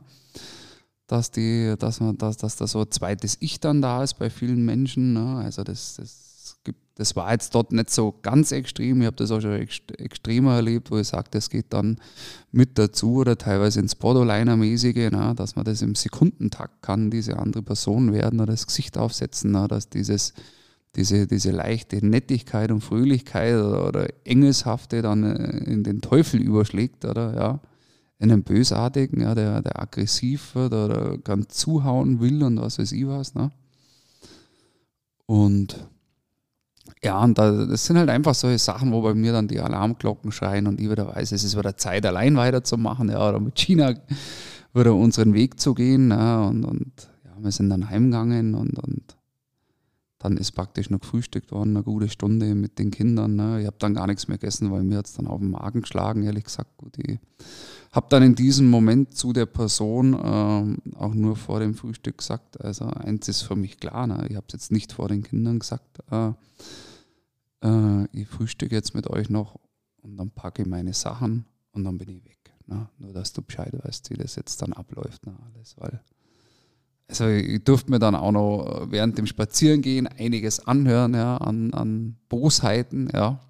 dass, 1.06 1.30
die, 1.30 1.74
dass, 1.78 2.00
man, 2.00 2.18
dass, 2.18 2.36
dass 2.36 2.56
da 2.56 2.66
so 2.66 2.80
ein 2.80 2.90
zweites 2.90 3.36
Ich 3.40 3.60
dann 3.60 3.80
da 3.80 4.02
ist 4.02 4.14
bei 4.14 4.28
vielen 4.28 4.64
Menschen. 4.64 5.12
Na, 5.12 5.40
also 5.40 5.62
das, 5.62 5.96
das, 5.96 6.58
gibt, 6.64 6.80
das 6.96 7.14
war 7.14 7.30
jetzt 7.30 7.54
dort 7.54 7.70
nicht 7.70 7.90
so 7.90 8.12
ganz 8.22 8.50
extrem. 8.50 9.00
Ich 9.00 9.06
habe 9.06 9.16
das 9.16 9.30
auch 9.30 9.40
schon 9.40 9.52
ext 9.52 9.82
extremer 10.00 10.56
erlebt, 10.56 10.90
wo 10.90 10.98
ich 10.98 11.06
sage, 11.06 11.28
das 11.30 11.48
geht 11.48 11.66
dann 11.72 11.98
mit 12.50 12.76
dazu 12.76 13.16
oder 13.18 13.38
teilweise 13.38 13.78
ins 13.78 13.94
Borderliner-mäßige, 13.94 15.10
dass 15.36 15.54
man 15.54 15.64
das 15.64 15.80
im 15.82 15.94
Sekundentakt 15.94 16.82
kann, 16.82 17.10
diese 17.10 17.38
andere 17.38 17.62
Person 17.62 18.12
werden 18.12 18.40
oder 18.40 18.52
das 18.52 18.66
Gesicht 18.66 18.98
aufsetzen, 18.98 19.52
na, 19.52 19.68
dass 19.68 19.88
dieses 19.88 20.34
diese, 20.96 21.26
diese 21.26 21.50
leichte 21.50 22.04
Nettigkeit 22.04 22.70
und 22.72 22.80
Fröhlichkeit 22.80 23.54
oder, 23.54 23.86
oder 23.86 24.06
Engelshafte 24.24 25.02
dann 25.02 25.24
äh, 25.24 25.58
in 25.70 25.84
den 25.84 26.00
Teufel 26.00 26.40
überschlägt, 26.40 27.04
oder 27.04 27.34
ja, 27.34 27.60
in 28.18 28.32
einen 28.32 28.42
Bösartigen, 28.42 29.20
ja, 29.20 29.34
der, 29.34 29.62
der 29.62 29.80
aggressiv 29.80 30.54
wird 30.54 30.72
oder 30.72 31.18
ganz 31.18 31.54
zuhauen 31.54 32.20
will 32.20 32.42
und 32.42 32.60
was 32.60 32.78
weiß 32.78 32.92
ich 32.92 33.06
was. 33.06 33.34
Ne? 33.34 33.50
Und 35.26 35.86
ja, 37.02 37.22
und 37.22 37.36
da, 37.38 37.66
das 37.66 37.84
sind 37.84 37.98
halt 37.98 38.08
einfach 38.08 38.34
solche 38.34 38.58
Sachen, 38.58 38.92
wo 38.92 39.02
bei 39.02 39.14
mir 39.14 39.32
dann 39.32 39.48
die 39.48 39.60
Alarmglocken 39.60 40.32
schreien 40.32 40.66
und 40.66 40.80
ich 40.80 40.90
wieder 40.90 41.14
weiß, 41.14 41.32
es 41.32 41.44
ist 41.44 41.58
wieder 41.58 41.76
Zeit, 41.76 42.06
allein 42.06 42.36
weiterzumachen, 42.36 43.10
ja, 43.10 43.28
oder 43.28 43.38
mit 43.38 43.56
China 43.56 43.94
wieder 44.72 44.94
unseren 44.94 45.34
Weg 45.34 45.60
zu 45.60 45.74
gehen. 45.74 46.10
Ja, 46.10 46.44
und, 46.44 46.64
und 46.64 47.08
ja, 47.24 47.32
wir 47.38 47.52
sind 47.52 47.70
dann 47.70 47.90
heimgegangen 47.90 48.54
und, 48.54 48.78
und 48.78 49.15
dann 50.26 50.36
ist 50.38 50.52
praktisch 50.52 50.90
noch 50.90 50.98
gefrühstückt 50.98 51.52
worden, 51.52 51.76
eine 51.76 51.84
gute 51.84 52.08
Stunde 52.08 52.56
mit 52.56 52.80
den 52.80 52.90
Kindern. 52.90 53.36
Ne? 53.36 53.60
Ich 53.60 53.66
habe 53.66 53.76
dann 53.78 53.94
gar 53.94 54.08
nichts 54.08 54.26
mehr 54.26 54.38
gegessen, 54.38 54.72
weil 54.72 54.82
mir 54.82 54.98
hat 54.98 55.06
es 55.06 55.12
dann 55.14 55.28
auf 55.28 55.38
den 55.38 55.50
Magen 55.50 55.82
geschlagen, 55.82 56.24
ehrlich 56.24 56.44
gesagt. 56.44 56.76
Gut, 56.78 56.98
ich 56.98 57.20
habe 57.92 58.08
dann 58.10 58.24
in 58.24 58.34
diesem 58.34 58.68
Moment 58.68 59.14
zu 59.14 59.32
der 59.32 59.46
Person 59.46 60.14
äh, 60.14 60.96
auch 60.96 61.14
nur 61.14 61.36
vor 61.36 61.60
dem 61.60 61.74
Frühstück 61.74 62.18
gesagt, 62.18 62.60
also 62.60 62.86
eins 62.86 63.28
ist 63.28 63.42
für 63.42 63.54
mich 63.54 63.78
klar, 63.78 64.08
ne? 64.08 64.26
ich 64.28 64.34
habe 64.34 64.46
es 64.48 64.54
jetzt 64.54 64.72
nicht 64.72 64.92
vor 64.92 65.06
den 65.08 65.22
Kindern 65.22 65.60
gesagt, 65.60 66.00
äh, 66.10 66.32
äh, 67.62 68.08
ich 68.10 68.26
frühstücke 68.26 68.74
jetzt 68.74 68.96
mit 68.96 69.08
euch 69.08 69.30
noch 69.30 69.60
und 70.02 70.16
dann 70.16 70.30
packe 70.30 70.62
ich 70.62 70.68
meine 70.68 70.92
Sachen 70.92 71.46
und 71.70 71.84
dann 71.84 71.98
bin 71.98 72.08
ich 72.08 72.24
weg. 72.24 72.52
Ne? 72.66 72.88
Nur, 72.98 73.12
dass 73.12 73.32
du 73.32 73.42
Bescheid 73.42 73.72
weißt, 73.72 74.10
wie 74.10 74.16
das 74.16 74.34
jetzt 74.34 74.60
dann 74.60 74.72
abläuft, 74.72 75.24
ne? 75.24 75.36
alles, 75.54 75.76
weil 75.78 76.00
also 77.08 77.28
ich 77.28 77.62
durfte 77.62 77.90
mir 77.90 77.98
dann 77.98 78.14
auch 78.14 78.32
noch 78.32 78.86
während 78.90 79.16
dem 79.18 79.26
Spazierengehen 79.26 80.06
einiges 80.06 80.66
anhören, 80.66 81.14
ja, 81.14 81.36
an, 81.36 81.72
an 81.72 82.16
Bosheiten, 82.28 83.08
ja. 83.12 83.40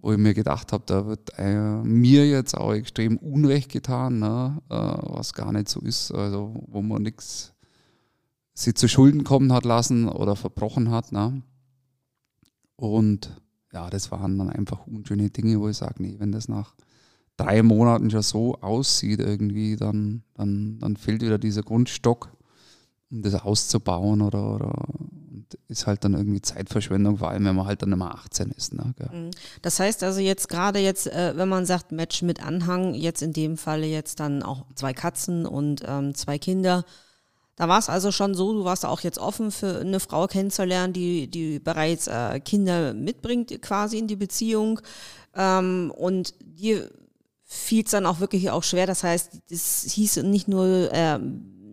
Wo 0.00 0.12
ich 0.12 0.18
mir 0.18 0.34
gedacht 0.34 0.72
habe, 0.72 0.84
da 0.86 1.06
wird 1.06 1.32
äh, 1.38 1.82
mir 1.82 2.28
jetzt 2.28 2.56
auch 2.56 2.72
extrem 2.72 3.16
Unrecht 3.16 3.72
getan, 3.72 4.20
ne, 4.20 4.62
äh, 4.70 4.74
was 4.74 5.32
gar 5.32 5.52
nicht 5.52 5.68
so 5.68 5.80
ist, 5.80 6.12
also 6.12 6.54
wo 6.68 6.82
man 6.82 7.02
nichts 7.02 7.52
sie 8.58 8.74
zu 8.74 8.88
Schulden 8.88 9.24
kommen 9.24 9.52
hat 9.52 9.64
lassen 9.64 10.08
oder 10.08 10.36
verbrochen 10.36 10.90
hat. 10.90 11.12
Ne. 11.12 11.42
Und 12.76 13.40
ja, 13.72 13.88
das 13.90 14.10
waren 14.10 14.38
dann 14.38 14.50
einfach 14.50 14.86
unschöne 14.86 15.30
Dinge, 15.30 15.60
wo 15.60 15.68
ich 15.68 15.76
sage, 15.76 16.02
nee, 16.02 16.16
wenn 16.18 16.32
das 16.32 16.48
nach 16.48 16.74
drei 17.38 17.62
Monaten 17.62 18.10
schon 18.10 18.22
so 18.22 18.54
aussieht 18.60 19.20
irgendwie, 19.20 19.76
dann, 19.76 20.22
dann, 20.34 20.78
dann 20.80 20.96
fehlt 20.96 21.22
wieder 21.22 21.38
dieser 21.38 21.62
Grundstock, 21.62 22.30
um 23.10 23.22
das 23.22 23.34
auszubauen 23.34 24.20
oder, 24.20 24.54
oder 24.54 24.72
ist 25.68 25.86
halt 25.86 26.04
dann 26.04 26.14
irgendwie 26.14 26.42
Zeitverschwendung, 26.42 27.18
vor 27.18 27.30
allem 27.30 27.44
wenn 27.44 27.56
man 27.56 27.66
halt 27.66 27.80
dann 27.80 27.92
immer 27.92 28.14
18 28.14 28.50
ist. 28.50 28.74
Ne? 28.74 28.92
Mhm. 29.12 29.30
Das 29.62 29.80
heißt 29.80 30.02
also 30.02 30.20
jetzt 30.20 30.48
gerade 30.48 30.80
jetzt, 30.80 31.06
äh, 31.06 31.32
wenn 31.36 31.48
man 31.48 31.64
sagt 31.64 31.92
Match 31.92 32.22
mit 32.22 32.44
Anhang, 32.44 32.94
jetzt 32.94 33.22
in 33.22 33.32
dem 33.32 33.56
Falle 33.56 33.86
jetzt 33.86 34.20
dann 34.20 34.42
auch 34.42 34.66
zwei 34.74 34.92
Katzen 34.92 35.46
und 35.46 35.82
ähm, 35.86 36.14
zwei 36.14 36.38
Kinder, 36.38 36.84
da 37.56 37.68
war 37.68 37.78
es 37.78 37.88
also 37.88 38.12
schon 38.12 38.34
so, 38.34 38.52
du 38.52 38.64
warst 38.64 38.84
auch 38.84 39.00
jetzt 39.00 39.18
offen 39.18 39.50
für 39.50 39.80
eine 39.80 40.00
Frau 40.00 40.26
kennenzulernen, 40.26 40.92
die, 40.92 41.28
die 41.28 41.60
bereits 41.60 42.08
äh, 42.08 42.40
Kinder 42.40 42.94
mitbringt 42.94 43.62
quasi 43.62 43.98
in 43.98 44.06
die 44.06 44.16
Beziehung 44.16 44.80
ähm, 45.34 45.92
und 45.96 46.34
dir 46.40 46.90
fiel 47.48 47.82
es 47.84 47.90
dann 47.90 48.06
auch 48.06 48.20
wirklich 48.20 48.50
auch 48.50 48.62
schwer. 48.62 48.86
Das 48.86 49.02
heißt, 49.02 49.40
es 49.50 49.90
hieß 49.90 50.18
nicht 50.18 50.48
nur 50.48 50.92
äh, 50.92 51.18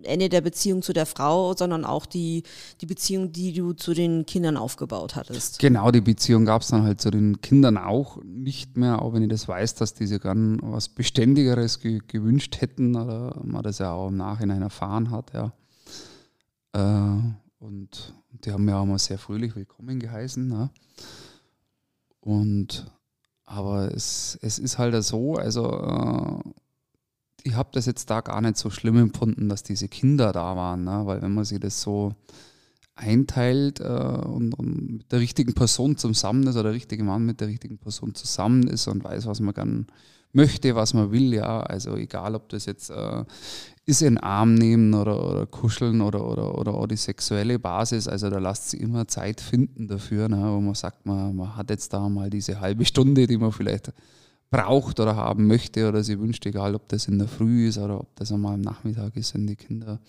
Ende 0.03 0.29
der 0.29 0.41
Beziehung 0.41 0.81
zu 0.81 0.93
der 0.93 1.05
Frau, 1.05 1.53
sondern 1.53 1.83
auch 1.83 2.05
die, 2.05 2.43
die 2.79 2.85
Beziehung, 2.85 3.33
die 3.33 3.51
du 3.51 3.73
zu 3.73 3.93
den 3.93 4.25
Kindern 4.25 4.55
aufgebaut 4.55 5.15
hattest. 5.15 5.59
Genau, 5.59 5.91
die 5.91 6.01
Beziehung 6.01 6.45
gab 6.45 6.61
es 6.61 6.69
dann 6.69 6.83
halt 6.83 7.01
zu 7.01 7.11
den 7.11 7.41
Kindern 7.41 7.77
auch 7.77 8.23
nicht 8.23 8.77
mehr, 8.77 9.01
auch 9.01 9.13
wenn 9.13 9.23
ich 9.23 9.29
das 9.29 9.47
weiß, 9.47 9.75
dass 9.75 9.93
diese 9.93 10.19
gern 10.19 10.59
was 10.61 10.87
Beständigeres 10.89 11.79
ge 11.79 11.99
gewünscht 12.07 12.61
hätten 12.61 12.95
oder 12.95 13.41
man 13.43 13.63
das 13.63 13.79
ja 13.79 13.91
auch 13.91 14.07
im 14.07 14.17
Nachhinein 14.17 14.61
erfahren 14.61 15.11
hat, 15.11 15.33
ja. 15.33 15.51
Äh, 16.73 17.21
und 17.59 18.13
die 18.29 18.51
haben 18.51 18.65
mir 18.65 18.77
auch 18.77 18.85
mal 18.85 18.99
sehr 18.99 19.17
fröhlich 19.17 19.55
willkommen 19.55 19.99
geheißen. 19.99 20.47
Ne? 20.47 20.69
Und 22.19 22.85
aber 23.45 23.93
es, 23.93 24.37
es 24.41 24.59
ist 24.59 24.77
halt 24.77 25.01
so, 25.03 25.35
also 25.35 26.43
äh, 26.45 26.49
ich 27.43 27.53
habe 27.53 27.69
das 27.73 27.85
jetzt 27.85 28.09
da 28.09 28.21
gar 28.21 28.41
nicht 28.41 28.57
so 28.57 28.69
schlimm 28.69 28.97
empfunden, 28.97 29.49
dass 29.49 29.61
diese 29.61 29.87
Kinder 29.87 30.31
da 30.31 30.55
waren, 30.55 30.83
ne? 30.83 31.03
weil 31.05 31.21
wenn 31.21 31.33
man 31.33 31.45
sich 31.45 31.59
das 31.59 31.81
so 31.81 32.13
einteilt 32.95 33.81
äh, 33.81 33.83
und, 33.83 34.53
und, 34.53 34.97
mit 34.97 35.11
der 35.11 35.19
richtigen 35.19 35.53
Person 35.53 35.97
zusammen 35.97 36.47
ist 36.47 36.55
oder 36.55 36.63
der 36.63 36.73
richtige 36.73 37.03
Mann 37.03 37.25
mit 37.25 37.41
der 37.41 37.49
richtigen 37.49 37.77
Person 37.77 38.15
zusammen 38.15 38.67
ist 38.67 38.87
und 38.87 39.03
weiß, 39.03 39.27
was 39.27 39.41
man 39.41 39.53
gern 39.53 39.87
möchte, 40.31 40.75
was 40.75 40.93
man 40.93 41.11
will, 41.11 41.33
ja, 41.33 41.61
also 41.61 41.95
egal, 41.95 42.35
ob 42.35 42.49
das 42.49 42.65
jetzt 42.65 42.89
äh, 42.89 43.25
ist 43.85 44.01
in 44.01 44.17
Arm 44.17 44.55
nehmen 44.55 44.93
oder, 44.93 45.29
oder 45.29 45.45
kuscheln 45.45 46.01
oder, 46.01 46.25
oder, 46.27 46.57
oder 46.57 46.73
auch 46.73 46.87
die 46.87 46.95
sexuelle 46.95 47.59
Basis. 47.59 48.07
Also 48.07 48.29
da 48.29 48.39
lasst 48.39 48.71
sich 48.71 48.81
immer 48.81 49.07
Zeit 49.07 49.41
finden 49.41 49.87
dafür, 49.87 50.27
ne, 50.27 50.37
wo 50.37 50.59
man 50.59 50.73
sagt, 50.73 51.05
man, 51.05 51.35
man 51.35 51.55
hat 51.55 51.69
jetzt 51.69 51.93
da 51.93 52.09
mal 52.09 52.29
diese 52.29 52.59
halbe 52.59 52.83
Stunde, 52.85 53.27
die 53.27 53.37
man 53.37 53.51
vielleicht 53.51 53.93
braucht 54.49 54.99
oder 54.99 55.15
haben 55.15 55.47
möchte 55.47 55.87
oder 55.87 56.03
sie 56.03 56.19
wünscht, 56.19 56.45
egal 56.45 56.73
ob 56.75 56.89
das 56.89 57.07
in 57.07 57.19
der 57.19 57.27
Früh 57.27 57.67
ist 57.67 57.77
oder 57.77 57.99
ob 57.99 58.15
das 58.15 58.31
einmal 58.31 58.55
am 58.55 58.61
Nachmittag 58.61 59.15
ist, 59.17 59.35
wenn 59.35 59.45
die 59.45 59.55
Kinder 59.55 59.99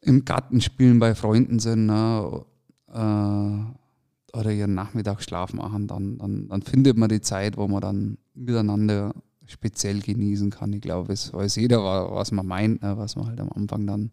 im 0.00 0.24
Garten 0.24 0.60
spielen, 0.60 0.98
bei 0.98 1.14
Freunden 1.14 1.60
sind 1.60 1.86
ne, 1.86 2.44
äh, 2.88 4.36
oder 4.36 4.50
ihren 4.50 4.74
Nachmittagsschlaf 4.74 5.52
machen, 5.52 5.86
dann, 5.86 6.18
dann, 6.18 6.48
dann 6.48 6.62
findet 6.62 6.96
man 6.96 7.08
die 7.08 7.20
Zeit, 7.20 7.56
wo 7.56 7.68
man 7.68 7.80
dann 7.80 8.18
miteinander 8.34 9.14
speziell 9.52 10.00
genießen 10.00 10.50
kann. 10.50 10.72
Ich 10.72 10.80
glaube, 10.80 11.12
es 11.12 11.32
weiß 11.32 11.56
jeder, 11.56 11.82
was 12.12 12.32
man 12.32 12.46
meint, 12.46 12.82
ne, 12.82 12.96
was 12.96 13.16
man 13.16 13.26
halt 13.26 13.40
am 13.40 13.50
Anfang 13.50 13.86
dann 13.86 14.10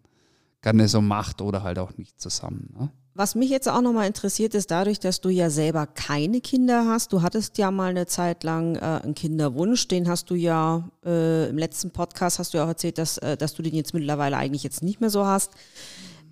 gerne 0.62 0.88
so 0.88 1.02
macht 1.02 1.42
oder 1.42 1.64
halt 1.64 1.80
auch 1.80 1.98
nicht 1.98 2.20
zusammen. 2.20 2.74
Ne? 2.78 2.92
Was 3.16 3.36
mich 3.36 3.50
jetzt 3.50 3.68
auch 3.68 3.82
nochmal 3.82 4.08
interessiert, 4.08 4.54
ist 4.54 4.72
dadurch, 4.72 5.00
dass 5.00 5.20
du 5.20 5.30
ja 5.30 5.50
selber 5.50 5.88
keine 5.88 6.42
Kinder 6.42 6.86
hast. 6.86 7.12
Du 7.12 7.22
hattest 7.22 7.58
ja 7.58 7.72
mal 7.72 7.90
eine 7.90 8.06
Zeit 8.06 8.44
lang 8.44 8.76
äh, 8.76 8.80
einen 8.80 9.16
Kinderwunsch, 9.16 9.88
den 9.88 10.08
hast 10.08 10.30
du 10.30 10.36
ja 10.36 10.90
äh, 11.06 11.50
im 11.50 11.58
letzten 11.58 11.92
Podcast 11.92 12.40
hast 12.40 12.54
du 12.54 12.60
ja 12.60 12.64
auch 12.64 12.70
erzählt, 12.70 12.98
dass, 12.98 13.18
äh, 13.18 13.36
dass 13.36 13.56
du 13.56 13.62
den 13.62 13.76
jetzt 13.76 13.94
mittlerweile 13.94 14.38
eigentlich 14.38 14.64
jetzt 14.64 14.84
nicht 14.84 15.02
mehr 15.02 15.10
so 15.10 15.26
hast. 15.26 15.52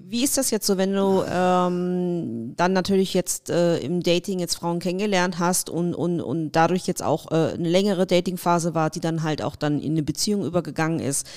Wie 0.10 0.24
ist 0.24 0.38
das 0.38 0.52
jetzt 0.52 0.66
so, 0.66 0.78
wenn 0.78 0.94
du 0.94 1.22
ähm, 1.30 2.54
dann 2.56 2.72
natürlich 2.72 3.14
jetzt 3.14 3.50
äh, 3.50 3.78
im 3.80 4.02
Dating 4.02 4.40
jetzt 4.40 4.56
Frauen 4.56 4.80
kennengelernt 4.80 5.38
hast 5.38 5.70
und, 5.70 5.94
und, 5.94 6.22
und 6.22 6.54
dadurch 6.54 6.88
jetzt 6.88 7.04
auch 7.04 7.30
äh, 7.30 7.54
eine 7.54 7.68
längere 7.68 8.08
Datingphase 8.08 8.74
war, 8.74 8.90
die 8.90 9.02
dann 9.02 9.24
halt 9.24 9.42
auch 9.42 9.58
dann 9.58 9.82
in 9.82 9.92
eine 9.92 10.04
Beziehung 10.04 10.46
übergegangen 10.46 11.02
ist? 11.02 11.28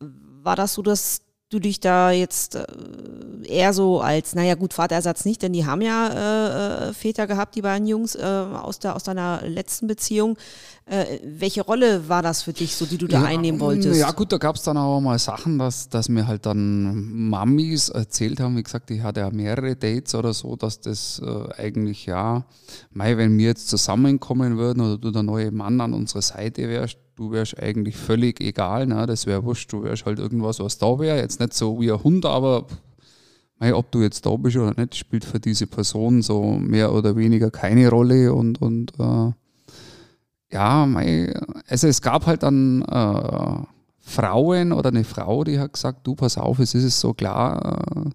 War 0.00 0.56
das 0.56 0.72
so, 0.72 0.80
dass 0.80 1.25
du 1.48 1.60
dich 1.60 1.78
da 1.78 2.10
jetzt 2.10 2.56
äh, 2.56 2.64
eher 3.44 3.72
so 3.72 4.00
als, 4.00 4.34
naja 4.34 4.56
gut, 4.56 4.76
Vaterersatz 4.76 5.24
nicht, 5.24 5.42
denn 5.42 5.52
die 5.52 5.64
haben 5.64 5.80
ja 5.80 6.08
äh, 6.08 6.88
äh, 6.88 6.92
Väter 6.92 7.26
gehabt, 7.28 7.54
die 7.54 7.62
beiden 7.62 7.86
Jungs 7.86 8.16
äh, 8.16 8.22
aus, 8.22 8.80
der, 8.80 8.96
aus 8.96 9.04
deiner 9.04 9.42
letzten 9.46 9.86
Beziehung. 9.86 10.36
Äh, 10.86 11.18
welche 11.24 11.62
Rolle 11.62 12.08
war 12.08 12.22
das 12.22 12.42
für 12.42 12.52
dich, 12.52 12.74
so 12.74 12.84
die 12.84 12.98
du 12.98 13.06
da 13.06 13.20
ja, 13.20 13.26
einnehmen 13.26 13.60
wolltest? 13.60 14.00
Ja 14.00 14.10
gut, 14.10 14.32
da 14.32 14.38
gab 14.38 14.56
es 14.56 14.62
dann 14.62 14.76
auch 14.76 15.00
mal 15.00 15.18
Sachen, 15.20 15.58
dass, 15.58 15.88
dass 15.88 16.08
mir 16.08 16.26
halt 16.26 16.46
dann 16.46 17.28
Mamis 17.28 17.90
erzählt 17.90 18.40
haben, 18.40 18.56
wie 18.56 18.62
gesagt, 18.64 18.90
ich 18.90 19.02
hatte 19.02 19.20
ja 19.20 19.30
mehrere 19.30 19.76
Dates 19.76 20.16
oder 20.16 20.34
so, 20.34 20.56
dass 20.56 20.80
das 20.80 21.22
äh, 21.24 21.62
eigentlich 21.62 22.06
ja, 22.06 22.44
mei, 22.90 23.16
wenn 23.16 23.38
wir 23.38 23.46
jetzt 23.46 23.68
zusammenkommen 23.68 24.58
würden 24.58 24.80
oder 24.80 24.98
du 24.98 25.12
der 25.12 25.22
neue 25.22 25.52
Mann 25.52 25.80
an 25.80 25.92
unserer 25.92 26.22
Seite 26.22 26.68
wärst, 26.68 26.98
du 27.16 27.30
wärst 27.30 27.58
eigentlich 27.60 27.96
völlig 27.96 28.40
egal, 28.40 28.86
ne? 28.86 29.06
das 29.06 29.26
wäre 29.26 29.44
wurscht, 29.44 29.72
du 29.72 29.82
wärst 29.82 30.06
halt 30.06 30.18
irgendwas, 30.18 30.60
was 30.60 30.78
da 30.78 30.98
wäre. 30.98 31.16
Jetzt 31.16 31.40
nicht 31.40 31.54
so 31.54 31.80
wie 31.80 31.90
ein 31.90 32.02
Hund, 32.02 32.26
aber 32.26 32.66
mei, 33.58 33.74
ob 33.74 33.90
du 33.90 34.02
jetzt 34.02 34.24
da 34.26 34.36
bist 34.36 34.56
oder 34.56 34.74
nicht, 34.78 34.94
spielt 34.94 35.24
für 35.24 35.40
diese 35.40 35.66
Person 35.66 36.22
so 36.22 36.42
mehr 36.58 36.92
oder 36.92 37.16
weniger 37.16 37.50
keine 37.50 37.88
Rolle. 37.88 38.32
Und, 38.34 38.60
und 38.60 38.92
äh, 38.98 39.32
ja, 40.52 40.86
mei, 40.86 41.34
also 41.66 41.88
es 41.88 42.02
gab 42.02 42.26
halt 42.26 42.42
dann 42.42 42.82
äh, 42.82 43.62
Frauen 43.98 44.72
oder 44.72 44.90
eine 44.90 45.04
Frau, 45.04 45.42
die 45.42 45.58
hat 45.58 45.72
gesagt, 45.72 46.06
du 46.06 46.14
pass 46.14 46.38
auf, 46.38 46.58
es 46.58 46.74
ist 46.74 47.00
so 47.00 47.14
klar, 47.14 47.82
äh, 47.96 48.10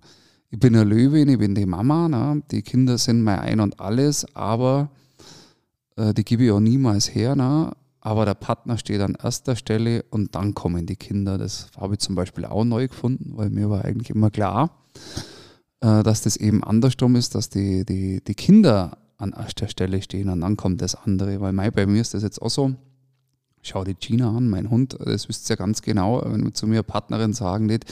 ich 0.51 0.59
bin 0.59 0.75
eine 0.75 0.83
Löwin, 0.83 1.29
ich 1.29 1.39
bin 1.39 1.55
die 1.55 1.65
Mama, 1.65 2.07
ne? 2.07 2.43
die 2.51 2.61
Kinder 2.61 2.97
sind 2.97 3.23
mein 3.23 3.39
Ein 3.39 3.59
und 3.61 3.79
Alles, 3.79 4.25
aber 4.35 4.89
äh, 5.95 6.13
die 6.13 6.25
gebe 6.25 6.43
ich 6.43 6.51
auch 6.51 6.59
niemals 6.59 7.13
her. 7.15 7.35
Ne? 7.35 7.71
Aber 8.01 8.25
der 8.25 8.33
Partner 8.33 8.77
steht 8.77 8.99
an 8.99 9.15
erster 9.15 9.55
Stelle 9.55 10.03
und 10.09 10.35
dann 10.35 10.55
kommen 10.55 10.87
die 10.87 10.95
Kinder. 10.95 11.37
Das 11.37 11.69
habe 11.77 11.93
ich 11.93 11.99
zum 11.99 12.15
Beispiel 12.15 12.45
auch 12.45 12.65
neu 12.65 12.87
gefunden, 12.87 13.37
weil 13.37 13.51
mir 13.51 13.69
war 13.69 13.85
eigentlich 13.85 14.09
immer 14.09 14.31
klar, 14.31 14.81
äh, 15.81 16.01
dass 16.01 16.23
das 16.23 16.35
eben 16.35 16.63
andersrum 16.63 17.15
ist, 17.15 17.35
dass 17.35 17.49
die, 17.49 17.85
die, 17.85 18.23
die 18.23 18.33
Kinder 18.33 18.97
an 19.17 19.33
erster 19.33 19.67
Stelle 19.67 20.01
stehen 20.01 20.29
und 20.29 20.41
dann 20.41 20.57
kommt 20.57 20.81
das 20.81 20.95
andere. 20.95 21.39
Weil 21.41 21.53
bei 21.71 21.85
mir 21.85 22.01
ist 22.01 22.15
das 22.15 22.23
jetzt 22.23 22.41
auch 22.41 22.49
so. 22.49 22.73
Schau 23.61 23.83
die 23.83 23.93
Gina 23.93 24.35
an, 24.35 24.49
mein 24.49 24.71
Hund, 24.71 24.97
das 24.99 25.29
wisst 25.29 25.47
ihr 25.47 25.55
ja 25.55 25.57
ganz 25.57 25.83
genau, 25.83 26.23
wenn 26.25 26.51
zu 26.55 26.65
mir 26.65 26.81
Partnerin 26.81 27.33
sagen 27.33 27.67
nicht, 27.67 27.85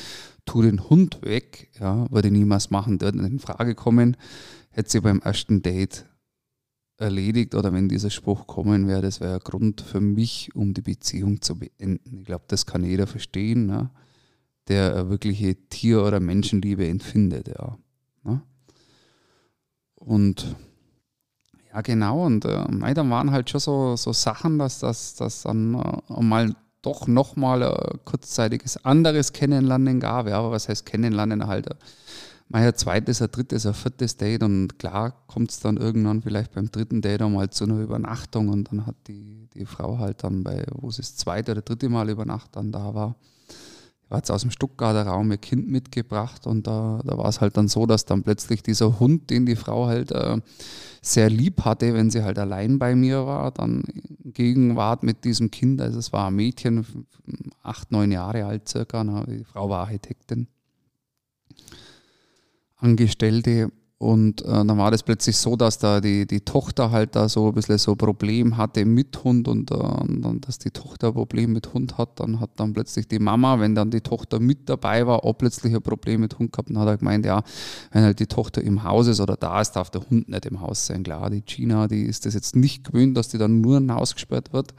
tu 0.44 0.64
den 0.64 0.90
Hund 0.90 1.20
weg, 1.22 1.70
ja, 1.80 2.10
würde 2.10 2.30
ich 2.30 2.34
niemals 2.34 2.72
machen, 2.72 2.94
nicht 2.94 3.14
in 3.14 3.38
Frage 3.38 3.76
kommen, 3.76 4.18
hätte 4.72 4.90
sie 4.90 5.02
beim 5.02 5.20
ersten 5.20 5.62
Date 5.62 6.06
erledigt 7.00 7.56
oder 7.56 7.72
wenn 7.74 7.90
dieser 7.90 8.10
Spruch 8.10 8.46
kommen 8.46 8.88
wäre, 8.88 9.02
das 9.02 9.22
wäre 9.22 9.36
ein 9.36 9.40
Grund 9.40 9.82
für 9.82 10.02
mich, 10.02 10.50
um 10.54 10.74
die 10.74 10.82
Beziehung 10.82 11.42
zu 11.42 11.58
beenden. 11.58 12.20
Ich 12.20 12.26
glaube, 12.26 12.46
das 12.48 12.66
kann 12.66 12.84
jeder 12.84 13.08
verstehen, 13.08 13.66
ne? 13.66 13.90
der 14.68 14.96
eine 14.96 15.10
wirkliche 15.10 15.56
Tier- 15.70 16.04
oder 16.04 16.20
Menschenliebe 16.20 16.88
empfindet. 16.88 17.48
Ja, 17.48 17.78
ne? 18.24 18.42
Und 19.96 20.56
ja, 21.74 21.82
genau, 21.82 22.26
und 22.26 22.46
äh, 22.46 22.94
dann 22.94 23.10
waren 23.10 23.32
halt 23.32 23.50
schon 23.50 23.60
so, 23.60 23.96
so 23.96 24.12
Sachen, 24.12 24.60
dass 24.60 24.80
das 24.80 25.44
dann 25.44 25.76
äh, 25.76 26.22
mal 26.22 26.56
doch 26.82 27.08
nochmal 27.08 27.64
ein 27.64 28.00
kurzzeitiges 28.06 28.84
anderes 28.86 29.34
Kennenlernen 29.34 30.00
gab. 30.00 30.28
Ja, 30.28 30.40
aber 30.40 30.52
was 30.52 30.70
heißt 30.70 30.86
Kennenlernen 30.86 31.48
halt? 31.48 31.68
Mal 32.50 32.64
ein 32.64 32.76
zweites, 32.76 33.22
ein 33.22 33.32
drittes, 33.32 33.66
ein 33.66 33.74
viertes 33.74 34.18
Date 34.18 34.44
und 34.44 34.80
klar 34.80 35.14
kommt 35.28 35.52
es 35.52 35.60
dann 35.60 35.78
irgendwann 35.78 36.22
vielleicht 36.22 36.54
beim 36.54 36.70
dritten 36.72 37.02
Date 37.02 37.22
einmal 37.22 37.50
zu 37.52 37.64
einer 37.64 37.80
Übernachtung 37.80 38.50
und 38.50 38.72
dann 38.72 38.86
hat 38.86 38.96
die, 39.08 39.48
die 39.54 39.66
Frau 39.66 40.00
halt 40.00 40.24
dann 40.24 40.44
bei, 40.44 40.66
wo 40.74 40.90
sie 40.92 41.02
das 41.02 41.16
zweite 41.16 41.52
oder 41.52 41.62
dritte 41.62 41.90
Mal 41.90 42.10
über 42.10 42.26
Nacht 42.26 42.56
dann 42.56 42.72
da 42.72 42.94
war, 42.94 43.16
war 44.10 44.18
jetzt 44.18 44.32
aus 44.32 44.42
dem 44.42 44.50
Stuttgarter 44.50 45.04
Raum 45.04 45.32
ihr 45.32 45.38
Kind 45.38 45.70
mitgebracht 45.70 46.48
und 46.48 46.66
da, 46.66 47.02
da 47.06 47.18
war 47.20 47.30
es 47.30 47.40
halt 47.40 47.56
dann 47.56 47.68
so, 47.68 47.86
dass 47.86 48.06
dann 48.06 48.24
plötzlich 48.24 48.64
dieser 48.64 49.00
Hund, 49.00 49.30
den 49.30 49.46
die 49.46 49.56
Frau 49.56 49.86
halt 49.86 50.12
äh, 50.12 50.38
sehr 51.04 51.30
lieb 51.30 51.64
hatte, 51.64 51.94
wenn 51.94 52.10
sie 52.10 52.24
halt 52.24 52.40
allein 52.40 52.80
bei 52.80 52.96
mir 52.96 53.28
war, 53.28 53.52
dann 53.52 53.84
in 54.24 54.34
Gegenwart 54.34 55.04
mit 55.04 55.24
diesem 55.24 55.52
Kind, 55.52 55.80
also 55.82 56.00
es 56.00 56.12
war 56.12 56.28
ein 56.28 56.36
Mädchen, 56.36 56.86
acht, 57.62 57.92
neun 57.92 58.12
Jahre 58.12 58.46
alt 58.46 58.68
circa, 58.68 59.04
na, 59.04 59.24
die 59.26 59.44
Frau 59.44 59.70
war 59.70 59.82
Architektin, 59.82 60.48
Angestellte 62.80 63.72
und 64.00 64.44
äh, 64.44 64.46
dann 64.48 64.78
war 64.78 64.92
das 64.92 65.04
plötzlich 65.04 65.36
so, 65.36 65.58
dass 65.58 65.78
da 65.78 66.00
die, 66.00 66.26
die 66.26 66.40
Tochter 66.40 66.90
halt 66.90 67.18
da 67.18 67.28
so 67.28 67.50
ein 67.50 67.54
bisschen 67.54 67.78
so 67.78 67.92
ein 67.92 67.98
Problem 67.98 68.56
hatte 68.56 68.86
mit 68.86 69.26
Hund 69.26 69.50
und, 69.50 69.72
äh, 69.72 69.76
dann, 69.76 70.40
dass 70.40 70.58
die 70.58 70.72
Tochter 70.72 71.10
ein 71.10 71.14
Problem 71.14 71.52
mit 71.52 71.74
Hund 71.74 71.98
hat, 71.98 72.18
dann 72.22 72.40
hat 72.40 72.52
dann 72.56 72.72
plötzlich 72.72 73.10
die 73.10 73.20
Mama, 73.20 73.60
wenn 73.60 73.76
dann 73.76 73.92
die 73.92 74.00
Tochter 74.00 74.40
mit 74.40 74.70
dabei 74.70 75.06
war, 75.06 75.26
auch 75.26 75.34
plötzlich 75.34 75.76
ein 75.76 75.82
Problem 75.82 76.22
mit 76.22 76.40
Hund 76.40 76.54
gehabt 76.54 76.70
und 76.70 76.80
hat 76.80 76.88
er 76.88 76.96
gemeint, 76.96 77.26
ja, 77.26 77.44
wenn 77.92 78.04
halt 78.04 78.22
die 78.22 78.28
Tochter 78.28 78.62
im 78.64 78.84
Haus 78.86 79.08
ist 79.08 79.20
oder 79.20 79.36
da 79.36 79.60
ist, 79.60 79.74
darf 79.74 79.90
der 79.90 80.10
Hund 80.10 80.30
nicht 80.30 80.46
im 80.46 80.62
Haus 80.62 80.86
sein. 80.86 81.04
Klar, 81.04 81.30
die 81.30 81.42
Gina, 81.42 81.90
die 81.90 82.04
ist 82.04 82.26
das 82.26 82.34
jetzt 82.36 82.56
nicht 82.56 82.86
gewöhnt, 82.86 83.18
dass 83.18 83.28
die 83.28 83.38
dann 83.38 83.60
nur 83.60 83.80
in 83.80 83.94
Haus 83.94 84.14
gesperrt 84.14 84.54
wird. 84.54 84.74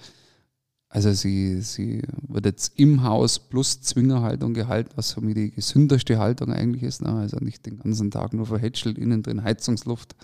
Also 0.92 1.12
sie, 1.12 1.62
sie 1.62 2.03
wird 2.26 2.46
jetzt 2.46 2.76
im 2.76 3.05
Haus 3.05 3.38
plus 3.38 3.81
Zwingerhaltung 3.81 4.55
gehalten, 4.55 4.90
was 4.96 5.12
für 5.12 5.20
mich 5.20 5.37
die 5.37 5.53
gesünderste 5.53 6.18
Haltung 6.18 6.53
eigentlich 6.53 6.83
ist. 6.83 7.00
Ne? 7.00 7.11
Also 7.11 7.37
nicht 7.37 7.64
den 7.64 7.79
ganzen 7.79 8.11
Tag 8.11 8.33
nur 8.33 8.46
verhätschelt, 8.46 8.98
innen 8.98 9.22
drin 9.22 9.44
Heizungsluft, 9.44 10.16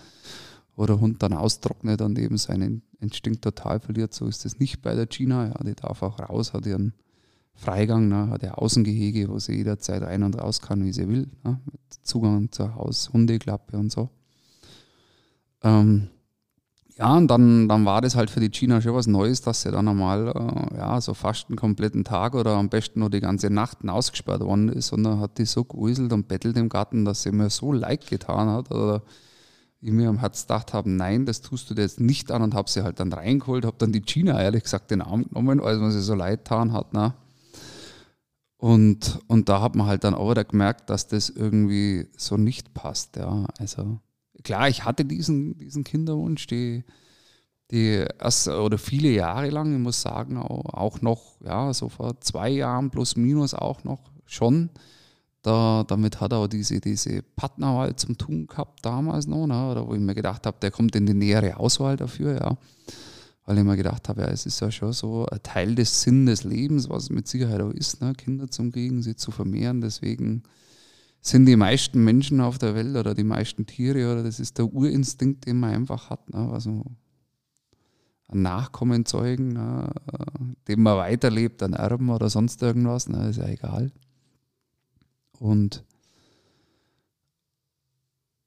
wo 0.75 0.85
der 0.85 0.99
Hund 0.99 1.23
dann 1.23 1.31
austrocknet 1.31 2.01
und 2.01 2.19
eben 2.19 2.37
seinen 2.37 2.81
Instinkt 2.99 3.43
total 3.43 3.79
verliert. 3.79 4.13
So 4.13 4.27
ist 4.27 4.45
es 4.45 4.59
nicht 4.59 4.81
bei 4.81 4.93
der 4.93 5.05
Gina. 5.05 5.47
Ja, 5.47 5.63
die 5.63 5.73
darf 5.73 6.03
auch 6.03 6.19
raus, 6.19 6.51
hat 6.51 6.65
ihren 6.65 6.93
Freigang, 7.53 8.09
ne? 8.09 8.29
hat 8.29 8.43
ihr 8.43 8.61
Außengehege, 8.61 9.29
wo 9.29 9.39
sie 9.39 9.55
jederzeit 9.55 10.01
rein 10.03 10.23
und 10.23 10.37
raus 10.37 10.61
kann, 10.61 10.83
wie 10.83 10.91
sie 10.91 11.07
will. 11.07 11.29
Ne? 11.45 11.61
Mit 11.65 11.79
Zugang 12.03 12.51
zur 12.51 12.75
Haus-Hundeklappe 12.75 13.77
und 13.77 13.89
so. 13.89 14.09
Ähm, 15.63 16.09
ja, 16.99 17.15
und 17.15 17.27
dann, 17.27 17.69
dann 17.69 17.85
war 17.85 18.01
das 18.01 18.15
halt 18.15 18.31
für 18.31 18.39
die 18.39 18.49
China 18.49 18.81
schon 18.81 18.95
was 18.95 19.05
Neues, 19.05 19.41
dass 19.41 19.61
sie 19.61 19.71
dann 19.71 19.87
einmal 19.87 20.29
äh, 20.29 20.77
ja, 20.77 20.99
so 20.99 21.13
fast 21.13 21.47
einen 21.47 21.55
kompletten 21.55 22.03
Tag 22.03 22.33
oder 22.33 22.55
am 22.55 22.69
besten 22.69 23.01
nur 23.01 23.11
die 23.11 23.19
ganze 23.19 23.51
Nacht 23.51 23.87
ausgesperrt 23.87 24.41
worden 24.41 24.69
ist. 24.69 24.91
Und 24.93 25.03
dann 25.03 25.19
hat 25.19 25.37
die 25.37 25.45
so 25.45 25.63
geäuselt 25.63 26.11
und 26.11 26.27
bettelt 26.27 26.57
im 26.57 26.69
Garten, 26.69 27.05
dass 27.05 27.21
sie 27.21 27.31
mir 27.31 27.51
so 27.51 27.71
leid 27.71 28.07
getan 28.07 28.49
hat. 28.49 28.71
Oder 28.71 29.03
ich 29.79 29.91
mir 29.91 30.09
am 30.09 30.17
Herz 30.17 30.43
gedacht 30.43 30.73
habe, 30.73 30.89
nein, 30.89 31.27
das 31.27 31.41
tust 31.41 31.69
du 31.69 31.75
dir 31.75 31.83
jetzt 31.83 31.99
nicht 31.99 32.31
an 32.31 32.41
und 32.41 32.55
habe 32.55 32.69
sie 32.69 32.83
halt 32.83 32.99
dann 32.99 33.13
reingeholt, 33.13 33.65
habe 33.65 33.77
dann 33.77 33.91
die 33.91 34.01
China 34.01 34.41
ehrlich 34.41 34.63
gesagt 34.63 34.89
den 34.89 35.01
Arm 35.01 35.23
genommen, 35.25 35.59
als 35.61 35.79
man 35.79 35.91
sie 35.91 36.01
so 36.01 36.15
leid 36.15 36.45
getan 36.45 36.73
hat. 36.73 36.93
Ne? 36.93 37.13
Und, 38.57 39.19
und 39.27 39.49
da 39.49 39.61
hat 39.61 39.75
man 39.75 39.85
halt 39.85 40.03
dann 40.03 40.15
auch 40.15 40.31
wieder 40.31 40.45
gemerkt, 40.45 40.89
dass 40.89 41.07
das 41.07 41.29
irgendwie 41.29 42.07
so 42.17 42.37
nicht 42.37 42.73
passt. 42.73 43.17
Ja, 43.17 43.45
also 43.59 43.99
klar, 44.47 44.69
ich 44.69 44.85
hatte 44.85 45.03
diesen, 45.03 45.57
diesen 45.57 45.83
Kinderwunsch, 45.83 46.47
die, 46.47 46.85
die 47.69 48.05
erst 48.17 48.47
oder 48.47 48.77
viele 48.77 49.09
Jahre 49.09 49.49
lang, 49.49 49.73
ich 49.73 49.79
muss 49.79 50.01
sagen, 50.01 50.37
auch, 50.37 51.01
noch, 51.01 51.35
ja, 51.43 51.73
so 51.73 51.89
vor 51.89 52.21
zwei 52.21 52.49
Jahren 52.49 52.89
plus 52.89 53.17
minus 53.17 53.53
auch 53.53 53.83
noch 53.83 53.99
schon. 54.25 54.69
Da, 55.41 55.83
damit 55.85 56.21
hat 56.21 56.31
er 56.31 56.39
auch 56.39 56.47
diese, 56.47 56.79
diese 56.79 57.21
Partnerwahl 57.21 57.95
zum 57.97 58.17
Tun 58.17 58.47
gehabt 58.47 58.85
damals 58.85 59.27
noch, 59.27 59.47
ne, 59.47 59.69
oder 59.69 59.85
wo 59.85 59.93
ich 59.93 59.99
mir 59.99 60.15
gedacht 60.15 60.45
habe, 60.45 60.57
der 60.61 60.71
kommt 60.71 60.95
in 60.95 61.05
die 61.05 61.13
nähere 61.13 61.57
Auswahl 61.57 61.97
dafür, 61.97 62.35
ja. 62.35 62.57
Weil 63.45 63.57
ich 63.57 63.63
mir 63.65 63.75
gedacht 63.77 64.07
habe, 64.07 64.21
ja, 64.21 64.27
es 64.27 64.45
ist 64.45 64.61
ja 64.61 64.71
schon 64.71 64.93
so 64.93 65.25
ein 65.25 65.43
Teil 65.43 65.75
des 65.75 66.01
Sinn 66.01 66.25
des 66.25 66.45
Lebens, 66.45 66.89
was 66.89 67.03
es 67.03 67.09
mit 67.09 67.27
Sicherheit 67.27 67.61
auch 67.61 67.71
ist, 67.71 68.01
ne, 68.01 68.13
Kinder 68.13 68.49
zu 68.49 68.69
kriegen, 68.71 69.01
sie 69.01 69.17
zu 69.17 69.31
vermehren. 69.31 69.81
Deswegen 69.81 70.43
sind 71.27 71.45
die 71.45 71.55
meisten 71.55 72.03
Menschen 72.03 72.41
auf 72.41 72.57
der 72.57 72.75
Welt 72.75 72.95
oder 72.95 73.13
die 73.13 73.23
meisten 73.23 73.65
Tiere 73.65 74.11
oder 74.11 74.23
das 74.23 74.39
ist 74.39 74.57
der 74.57 74.71
Urinstinkt, 74.73 75.45
den 75.45 75.59
man 75.59 75.73
einfach 75.73 76.09
hat. 76.09 76.29
Ne? 76.33 76.49
Also 76.51 76.83
ein 78.29 78.41
Nachkommen 78.41 79.05
zeugen, 79.05 79.53
ne? 79.53 79.91
dem 80.67 80.83
man 80.83 80.97
weiterlebt, 80.97 81.63
ein 81.63 81.73
Erben 81.73 82.09
oder 82.09 82.29
sonst 82.29 82.61
irgendwas, 82.61 83.07
ne? 83.07 83.29
ist 83.29 83.37
ja 83.37 83.47
egal. 83.47 83.91
Und, 85.39 85.83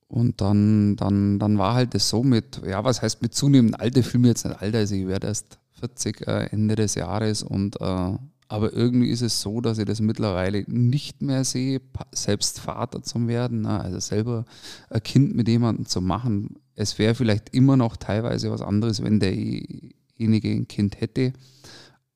und 0.09 0.41
dann, 0.41 0.97
dann, 0.97 1.39
dann 1.39 1.59
war 1.59 1.75
halt 1.75 1.95
das 1.95 2.09
so 2.09 2.23
mit, 2.23 2.63
ja, 2.67 2.85
was 2.85 3.01
heißt 3.01 3.23
mit 3.23 3.35
zunehmendem 3.35 3.81
Alter, 3.81 4.01
ich 4.01 4.07
fühle 4.07 4.23
mich 4.23 4.31
jetzt 4.31 4.45
nicht 4.45 4.61
alt, 4.61 4.75
also 4.75 4.95
ich 4.95 5.07
werde 5.07 5.29
erst 5.29 5.59
40 5.81 6.27
äh, 6.27 6.47
Ende 6.51 6.77
des 6.77 6.95
Jahres 6.95 7.43
und 7.43 7.81
äh, 7.81 8.19
aber 8.51 8.73
irgendwie 8.73 9.11
ist 9.11 9.23
es 9.23 9.41
so, 9.41 9.61
dass 9.61 9.79
ich 9.79 9.85
das 9.85 10.01
mittlerweile 10.01 10.65
nicht 10.67 11.23
mehr 11.23 11.45
sehe, 11.45 11.81
selbst 12.11 12.59
Vater 12.59 13.01
zu 13.01 13.29
werden, 13.29 13.61
ne? 13.61 13.81
also 13.81 14.01
selber 14.01 14.45
ein 14.89 15.01
Kind 15.05 15.37
mit 15.37 15.47
jemandem 15.47 15.87
zu 15.87 16.01
machen. 16.01 16.57
Es 16.75 16.99
wäre 16.99 17.15
vielleicht 17.15 17.55
immer 17.55 17.77
noch 17.77 17.97
teilweise 17.97 18.51
was 18.51 18.61
anderes, 18.61 19.05
wenn 19.05 19.21
derjenige 19.21 20.51
ein 20.51 20.67
Kind 20.67 21.01
hätte. 21.01 21.33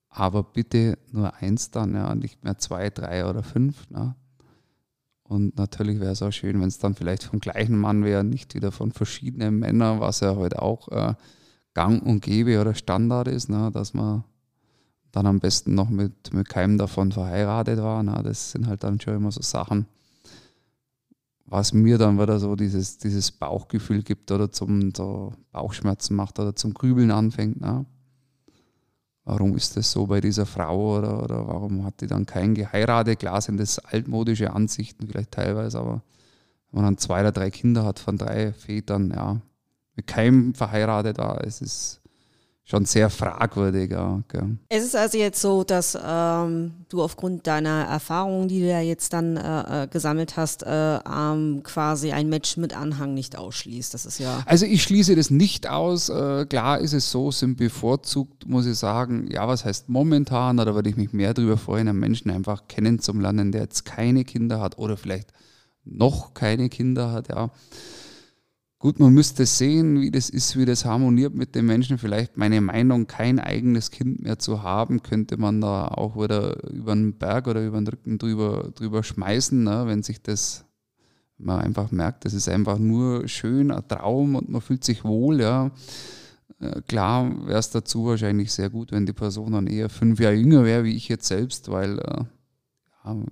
Aber 0.09 0.43
bitte 0.43 0.97
nur 1.09 1.33
eins 1.35 1.71
dann, 1.71 1.95
ja, 1.95 2.13
nicht 2.13 2.43
mehr 2.43 2.57
zwei, 2.57 2.89
drei 2.89 3.25
oder 3.25 3.41
fünf. 3.41 3.89
Ne? 3.89 4.13
Und 5.23 5.57
natürlich 5.57 6.01
wäre 6.01 6.11
es 6.11 6.21
auch 6.21 6.33
schön, 6.33 6.59
wenn 6.59 6.67
es 6.67 6.79
dann 6.79 6.95
vielleicht 6.95 7.23
vom 7.23 7.39
gleichen 7.39 7.77
Mann 7.77 8.03
wäre, 8.03 8.25
nicht 8.25 8.55
wieder 8.55 8.73
von 8.73 8.91
verschiedenen 8.91 9.57
Männern, 9.59 10.01
was 10.01 10.19
ja 10.19 10.35
heute 10.35 10.61
auch 10.61 10.89
äh, 10.89 11.13
gang 11.73 12.05
und 12.05 12.19
gäbe 12.21 12.59
oder 12.59 12.75
Standard 12.75 13.29
ist, 13.29 13.47
ne? 13.49 13.71
dass 13.71 13.93
man 13.93 14.25
dann 15.15 15.27
am 15.27 15.39
besten 15.39 15.75
noch 15.75 15.89
mit, 15.89 16.33
mit 16.33 16.49
keinem 16.49 16.77
davon 16.77 17.13
verheiratet 17.13 17.79
war. 17.79 18.03
Na, 18.03 18.21
das 18.21 18.51
sind 18.51 18.67
halt 18.67 18.83
dann 18.83 18.99
schon 18.99 19.15
immer 19.15 19.31
so 19.31 19.41
Sachen, 19.41 19.85
was 21.45 21.71
mir 21.71 21.97
dann 21.97 22.19
wieder 22.19 22.37
so 22.37 22.57
dieses, 22.57 22.97
dieses 22.97 23.31
Bauchgefühl 23.31 24.03
gibt 24.03 24.29
oder 24.31 24.51
zum 24.51 24.93
so 24.93 25.31
Bauchschmerzen 25.53 26.15
macht 26.15 26.37
oder 26.39 26.53
zum 26.53 26.73
Grübeln 26.73 27.11
anfängt. 27.11 27.61
Na. 27.61 27.85
Warum 29.23 29.55
ist 29.55 29.77
das 29.77 29.89
so 29.89 30.05
bei 30.07 30.19
dieser 30.19 30.45
Frau 30.45 30.97
oder, 30.97 31.23
oder 31.23 31.47
warum 31.47 31.85
hat 31.85 32.01
die 32.01 32.07
dann 32.07 32.25
keinen 32.25 32.53
geheiratet? 32.53 33.19
Klar 33.19 33.39
sind 33.39 33.57
das 33.57 33.79
altmodische 33.79 34.51
Ansichten 34.51 35.07
vielleicht 35.07 35.31
teilweise, 35.31 35.79
aber 35.79 36.03
wenn 36.71 36.81
man 36.81 36.85
dann 36.85 36.97
zwei 36.97 37.21
oder 37.21 37.31
drei 37.31 37.51
Kinder 37.51 37.85
hat 37.85 37.99
von 37.99 38.17
drei 38.17 38.51
Vätern, 38.51 39.11
ja, 39.11 39.39
mit 39.95 40.07
keinem 40.07 40.53
verheiratet 40.53 41.17
war, 41.19 41.41
es 41.41 41.61
ist 41.61 42.01
schon 42.65 42.85
sehr 42.85 43.11
fragwürdig. 43.11 43.91
Ja, 43.91 44.15
okay. 44.15 44.57
Es 44.69 44.83
ist 44.83 44.95
also 44.95 45.17
jetzt 45.19 45.39
so, 45.39 45.63
dass 45.63 45.97
ähm, 46.03 46.73
du 46.89 47.03
aufgrund 47.03 47.45
deiner 47.45 47.83
Erfahrungen, 47.83 48.47
die 48.47 48.59
du 48.59 48.67
ja 48.67 48.81
jetzt 48.81 49.13
dann 49.13 49.37
äh, 49.37 49.83
äh, 49.83 49.87
gesammelt 49.87 50.35
hast, 50.35 50.63
äh, 50.63 50.95
ähm, 50.97 51.61
quasi 51.63 52.11
ein 52.11 52.27
Match 52.27 52.57
mit 52.57 52.75
Anhang 52.75 53.13
nicht 53.13 53.37
ausschließt. 53.37 53.93
Das 53.93 54.07
ist 54.07 54.17
ja. 54.17 54.41
Also 54.47 54.65
ich 54.65 54.81
schließe 54.81 55.15
das 55.15 55.29
nicht 55.29 55.69
aus. 55.69 56.09
Äh, 56.09 56.47
klar 56.47 56.79
ist 56.79 56.93
es 56.93 57.11
so, 57.11 57.29
sind 57.29 57.57
bevorzugt, 57.57 58.47
muss 58.47 58.65
ich 58.65 58.77
sagen, 58.77 59.29
ja, 59.31 59.47
was 59.47 59.63
heißt 59.63 59.87
momentan, 59.87 60.59
oder 60.59 60.73
würde 60.73 60.89
ich 60.89 60.97
mich 60.97 61.13
mehr 61.13 61.35
darüber 61.35 61.57
freuen, 61.57 61.87
einen 61.87 61.99
Menschen 61.99 62.31
einfach 62.31 62.67
kennenzulernen, 62.67 63.51
der 63.51 63.61
jetzt 63.61 63.85
keine 63.85 64.25
Kinder 64.25 64.59
hat 64.59 64.79
oder 64.79 64.97
vielleicht 64.97 65.31
noch 65.83 66.33
keine 66.33 66.69
Kinder 66.69 67.11
hat, 67.11 67.29
ja 67.29 67.51
Gut, 68.85 68.99
man 68.99 69.15
müsste 69.15 69.47
sehen, 69.47 69.99
wie 69.99 70.11
das 70.11 70.29
ist, 70.29 70.59
wie 70.59 70.65
das 70.65 70.85
harmoniert 70.85 71.33
mit 71.33 71.55
den 71.55 71.65
Menschen. 71.65 71.97
Vielleicht 71.97 72.37
meine 72.37 72.61
Meinung, 72.61 73.07
kein 73.07 73.39
eigenes 73.39 73.89
Kind 73.89 74.21
mehr 74.21 74.37
zu 74.37 74.61
haben, 74.61 75.01
könnte 75.01 75.37
man 75.37 75.59
da 75.59 75.87
auch 75.87 76.15
wieder 76.15 76.63
über 76.69 76.93
den 76.93 77.17
Berg 77.17 77.47
oder 77.47 77.65
über 77.65 77.79
den 77.79 77.87
Rücken 77.87 78.19
drüber, 78.19 78.69
drüber 78.75 79.01
schmeißen, 79.01 79.63
ne? 79.63 79.85
wenn 79.87 80.03
sich 80.03 80.21
das, 80.21 80.65
man 81.39 81.61
einfach 81.61 81.89
merkt, 81.89 82.25
das 82.25 82.35
ist 82.35 82.47
einfach 82.47 82.77
nur 82.77 83.27
schön, 83.27 83.71
ein 83.71 83.87
Traum 83.87 84.35
und 84.35 84.49
man 84.49 84.61
fühlt 84.61 84.83
sich 84.83 85.03
wohl, 85.03 85.41
ja. 85.41 85.71
Äh, 86.59 86.81
klar 86.87 87.47
wäre 87.47 87.57
es 87.57 87.71
dazu 87.71 88.05
wahrscheinlich 88.05 88.53
sehr 88.53 88.69
gut, 88.69 88.91
wenn 88.91 89.07
die 89.07 89.13
Person 89.13 89.53
dann 89.53 89.65
eher 89.65 89.89
fünf 89.89 90.19
Jahre 90.19 90.35
jünger 90.35 90.63
wäre, 90.63 90.83
wie 90.83 90.95
ich 90.95 91.09
jetzt 91.09 91.27
selbst, 91.27 91.71
weil 91.71 91.97
äh, 91.97 92.23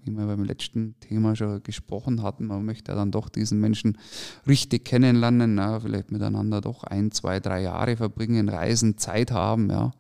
wie 0.04 0.12
wir 0.12 0.26
beim 0.26 0.44
letzten 0.44 1.00
Thema 1.00 1.36
schon 1.36 1.64
gesprochen 1.64 2.22
hatten, 2.22 2.48
man 2.48 2.66
möchte 2.66 2.92
ja 2.92 2.96
dann 2.96 3.12
doch 3.12 3.30
diesen 3.30 3.60
Menschen 3.60 3.98
richtig 4.48 4.86
kennenlernen, 4.86 5.58
ja, 5.58 5.80
vielleicht 5.80 6.12
miteinander 6.12 6.62
doch 6.62 6.84
ein, 6.84 7.12
zwei, 7.12 7.40
drei 7.40 7.62
Jahre 7.62 7.98
verbringen, 7.98 8.50
reisen, 8.50 8.98
Zeit 8.98 9.32
haben, 9.32 9.70
ja. 9.70 9.92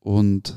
Und, 0.00 0.56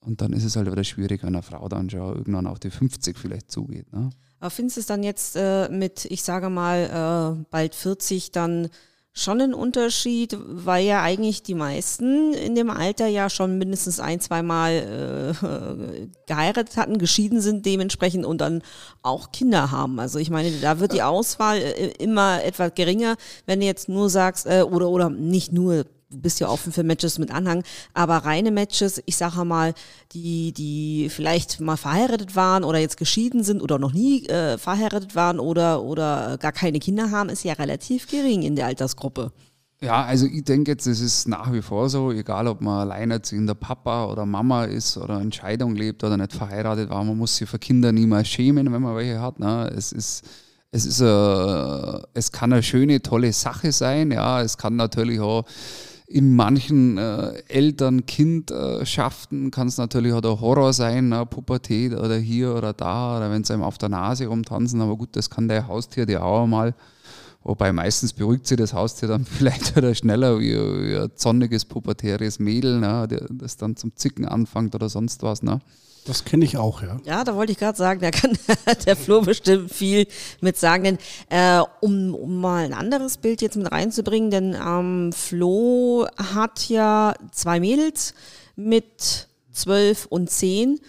und 0.00 0.20
dann 0.20 0.32
ist 0.32 0.44
es 0.44 0.56
halt 0.56 0.70
wieder 0.70 0.84
schwierig, 0.84 1.22
wenn 1.22 1.34
eine 1.34 1.42
Frau 1.42 1.68
dann 1.68 1.88
schon 1.88 2.16
irgendwann 2.16 2.46
auf 2.46 2.58
die 2.58 2.70
50 2.70 3.16
vielleicht 3.16 3.50
zugeht. 3.50 3.92
Ne? 3.92 4.10
Aber 4.40 4.50
findest 4.50 4.76
du 4.76 4.80
es 4.80 4.86
dann 4.86 5.04
jetzt 5.04 5.36
äh, 5.36 5.68
mit, 5.68 6.04
ich 6.06 6.24
sage 6.24 6.50
mal, 6.50 7.38
äh, 7.40 7.44
bald 7.50 7.76
40 7.76 8.32
dann 8.32 8.68
schon 9.14 9.40
ein 9.42 9.52
Unterschied, 9.52 10.36
weil 10.40 10.86
ja 10.86 11.02
eigentlich 11.02 11.42
die 11.42 11.54
meisten 11.54 12.32
in 12.32 12.54
dem 12.54 12.70
Alter 12.70 13.06
ja 13.06 13.28
schon 13.28 13.58
mindestens 13.58 14.00
ein, 14.00 14.20
zweimal 14.20 15.34
äh, 15.42 16.06
geheiratet 16.26 16.76
hatten, 16.76 16.98
geschieden 16.98 17.40
sind 17.42 17.66
dementsprechend 17.66 18.24
und 18.24 18.40
dann 18.40 18.62
auch 19.02 19.30
Kinder 19.30 19.70
haben. 19.70 20.00
Also 20.00 20.18
ich 20.18 20.30
meine, 20.30 20.50
da 20.60 20.80
wird 20.80 20.94
die 20.94 21.02
Auswahl 21.02 21.58
äh, 21.58 21.92
immer 21.98 22.42
etwas 22.42 22.74
geringer, 22.74 23.16
wenn 23.44 23.60
du 23.60 23.66
jetzt 23.66 23.88
nur 23.88 24.08
sagst, 24.08 24.46
äh, 24.46 24.62
oder, 24.62 24.88
oder 24.88 25.10
nicht 25.10 25.52
nur, 25.52 25.84
du 26.12 26.18
bist 26.18 26.40
ja 26.40 26.48
offen 26.48 26.72
für 26.72 26.82
Matches 26.82 27.18
mit 27.18 27.30
Anhang, 27.30 27.64
aber 27.94 28.18
reine 28.18 28.50
Matches, 28.50 29.02
ich 29.06 29.16
sage 29.16 29.44
mal, 29.44 29.74
die, 30.12 30.52
die 30.52 31.08
vielleicht 31.10 31.60
mal 31.60 31.76
verheiratet 31.76 32.36
waren 32.36 32.64
oder 32.64 32.78
jetzt 32.78 32.96
geschieden 32.96 33.42
sind 33.42 33.62
oder 33.62 33.78
noch 33.78 33.92
nie 33.92 34.26
äh, 34.26 34.58
verheiratet 34.58 35.14
waren 35.16 35.40
oder, 35.40 35.82
oder 35.82 36.38
gar 36.38 36.52
keine 36.52 36.78
Kinder 36.78 37.10
haben, 37.10 37.28
ist 37.28 37.44
ja 37.44 37.54
relativ 37.54 38.08
gering 38.08 38.42
in 38.42 38.56
der 38.56 38.66
Altersgruppe. 38.66 39.32
Ja, 39.82 40.04
also 40.04 40.26
ich 40.26 40.44
denke 40.44 40.70
jetzt, 40.70 40.86
es 40.86 41.00
ist 41.00 41.26
nach 41.26 41.52
wie 41.52 41.60
vor 41.60 41.88
so, 41.88 42.12
egal 42.12 42.46
ob 42.46 42.60
man 42.60 42.88
alleinerziehender 42.88 43.56
Papa 43.56 44.06
oder 44.06 44.24
Mama 44.24 44.64
ist 44.64 44.96
oder 44.96 45.20
in 45.20 45.32
Scheidung 45.32 45.74
lebt 45.74 46.04
oder 46.04 46.16
nicht 46.16 46.32
verheiratet 46.32 46.88
war, 46.88 47.02
man 47.02 47.18
muss 47.18 47.36
sich 47.36 47.48
für 47.48 47.58
Kinder 47.58 47.90
niemals 47.90 48.28
schämen, 48.28 48.72
wenn 48.72 48.80
man 48.80 48.94
welche 48.94 49.20
hat. 49.20 49.40
Ne? 49.40 49.72
Es 49.76 49.90
ist, 49.90 50.22
es 50.70 50.86
ist, 50.86 51.00
äh, 51.00 52.00
es 52.14 52.30
kann 52.30 52.52
eine 52.52 52.62
schöne, 52.62 53.02
tolle 53.02 53.32
Sache 53.32 53.72
sein. 53.72 54.12
Ja, 54.12 54.40
es 54.40 54.56
kann 54.56 54.76
natürlich 54.76 55.18
auch 55.18 55.46
in 56.12 56.36
manchen 56.36 56.98
äh, 56.98 57.42
Eltern-Kind-Schaften 57.48 59.50
kann 59.50 59.68
es 59.68 59.78
natürlich 59.78 60.12
auch 60.12 60.20
der 60.20 60.40
Horror 60.40 60.72
sein, 60.72 61.08
ne? 61.08 61.24
Pubertät 61.24 61.94
oder 61.94 62.16
hier 62.16 62.54
oder 62.54 62.74
da, 62.74 63.16
oder 63.16 63.30
wenn 63.30 63.44
sie 63.44 63.54
einem 63.54 63.62
auf 63.62 63.78
der 63.78 63.88
Nase 63.88 64.26
rumtanzen, 64.26 64.80
aber 64.82 64.96
gut, 64.96 65.16
das 65.16 65.30
kann 65.30 65.48
der 65.48 65.68
Haustier 65.68 66.04
dir 66.04 66.22
auch 66.22 66.46
mal. 66.46 66.74
Wobei 67.44 67.72
meistens 67.72 68.12
beruhigt 68.12 68.46
sich 68.46 68.58
das 68.58 68.74
Haustier 68.74 69.08
dann 69.08 69.24
vielleicht 69.24 69.74
wieder 69.74 69.94
schneller 69.94 70.38
wie, 70.38 70.52
wie 70.52 70.96
ein 70.96 71.10
zonniges, 71.14 71.64
pubertäres 71.64 72.38
Mädel, 72.38 72.78
ne? 72.78 73.08
das 73.30 73.56
dann 73.56 73.76
zum 73.76 73.96
Zicken 73.96 74.26
anfängt 74.26 74.74
oder 74.74 74.88
sonst 74.88 75.22
was. 75.22 75.42
Ne? 75.42 75.60
Das 76.04 76.24
kenne 76.24 76.44
ich 76.44 76.56
auch, 76.56 76.82
ja. 76.82 76.98
Ja, 77.04 77.22
da 77.22 77.36
wollte 77.36 77.52
ich 77.52 77.58
gerade 77.58 77.78
sagen, 77.78 78.00
da 78.00 78.10
kann 78.10 78.36
der 78.86 78.96
Flo 78.96 79.20
bestimmt 79.22 79.72
viel 79.72 80.06
mit 80.40 80.56
sagen. 80.56 80.84
Denn 80.84 80.98
äh, 81.28 81.62
um, 81.80 82.14
um 82.14 82.40
mal 82.40 82.64
ein 82.64 82.74
anderes 82.74 83.18
Bild 83.18 83.40
jetzt 83.40 83.56
mit 83.56 83.70
reinzubringen, 83.70 84.30
denn 84.30 84.54
ähm, 84.54 85.12
Flo 85.12 86.06
hat 86.16 86.68
ja 86.68 87.14
zwei 87.30 87.60
Mädels 87.60 88.14
mit 88.56 89.28
zwölf 89.52 90.06
und 90.06 90.30
zehn 90.30 90.80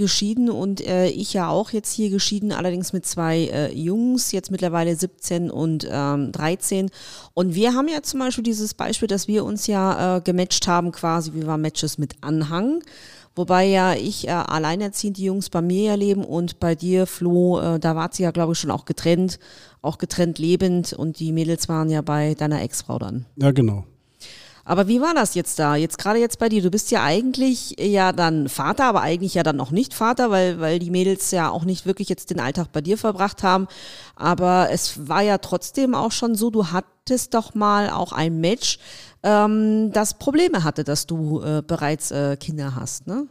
geschieden 0.00 0.48
und 0.48 0.80
äh, 0.86 1.08
ich 1.08 1.34
ja 1.34 1.50
auch 1.50 1.72
jetzt 1.72 1.92
hier 1.92 2.08
geschieden, 2.08 2.52
allerdings 2.52 2.94
mit 2.94 3.04
zwei 3.04 3.50
äh, 3.52 3.72
Jungs, 3.74 4.32
jetzt 4.32 4.50
mittlerweile 4.50 4.96
17 4.96 5.50
und 5.50 5.86
ähm, 5.90 6.32
13. 6.32 6.90
Und 7.34 7.54
wir 7.54 7.74
haben 7.74 7.86
ja 7.86 8.02
zum 8.02 8.20
Beispiel 8.20 8.44
dieses 8.44 8.72
Beispiel, 8.72 9.08
dass 9.08 9.28
wir 9.28 9.44
uns 9.44 9.66
ja 9.66 10.16
äh, 10.16 10.20
gematcht 10.22 10.66
haben, 10.66 10.90
quasi, 10.90 11.34
wie 11.34 11.46
war 11.46 11.58
Matches 11.58 11.98
mit 11.98 12.14
Anhang. 12.22 12.82
Wobei 13.36 13.64
ja 13.66 13.94
ich 13.94 14.26
äh, 14.26 14.32
alleinerziehend 14.32 15.16
die 15.16 15.24
Jungs 15.24 15.50
bei 15.50 15.62
mir 15.62 15.82
ja 15.82 15.94
leben 15.94 16.24
und 16.24 16.58
bei 16.58 16.74
dir, 16.74 17.06
Flo, 17.06 17.60
äh, 17.60 17.78
da 17.78 17.94
war 17.94 18.10
sie 18.12 18.24
ja, 18.24 18.32
glaube 18.32 18.52
ich, 18.52 18.58
schon 18.58 18.70
auch 18.70 18.84
getrennt, 18.84 19.38
auch 19.82 19.98
getrennt 19.98 20.38
lebend 20.38 20.92
und 20.92 21.20
die 21.20 21.32
Mädels 21.32 21.68
waren 21.68 21.90
ja 21.90 22.02
bei 22.02 22.34
deiner 22.34 22.60
Ex-Frau 22.62 22.98
dann. 22.98 23.26
Ja, 23.36 23.52
genau. 23.52 23.84
Aber 24.70 24.86
wie 24.86 25.00
war 25.00 25.14
das 25.14 25.34
jetzt 25.34 25.58
da? 25.58 25.74
Jetzt 25.74 25.98
gerade 25.98 26.20
jetzt 26.20 26.38
bei 26.38 26.48
dir. 26.48 26.62
Du 26.62 26.70
bist 26.70 26.92
ja 26.92 27.02
eigentlich 27.02 27.74
ja 27.80 28.12
dann 28.12 28.48
Vater, 28.48 28.84
aber 28.84 29.00
eigentlich 29.00 29.34
ja 29.34 29.42
dann 29.42 29.56
noch 29.56 29.72
nicht 29.72 29.94
Vater, 29.94 30.30
weil, 30.30 30.60
weil 30.60 30.78
die 30.78 30.90
Mädels 30.90 31.32
ja 31.32 31.50
auch 31.50 31.64
nicht 31.64 31.86
wirklich 31.86 32.08
jetzt 32.08 32.30
den 32.30 32.38
Alltag 32.38 32.68
bei 32.70 32.80
dir 32.80 32.96
verbracht 32.96 33.42
haben. 33.42 33.66
Aber 34.14 34.68
es 34.70 35.08
war 35.08 35.22
ja 35.22 35.38
trotzdem 35.38 35.94
auch 35.94 36.12
schon 36.12 36.36
so, 36.36 36.50
du 36.50 36.68
hattest 36.68 37.34
doch 37.34 37.54
mal 37.54 37.90
auch 37.90 38.12
ein 38.12 38.40
Match, 38.40 38.78
ähm, 39.22 39.90
das 39.92 40.18
Probleme 40.18 40.64
hatte, 40.64 40.84
dass 40.84 41.06
du 41.06 41.42
äh, 41.42 41.62
bereits 41.66 42.10
äh, 42.10 42.36
Kinder 42.36 42.74
hast, 42.74 43.06
ne? 43.06 43.26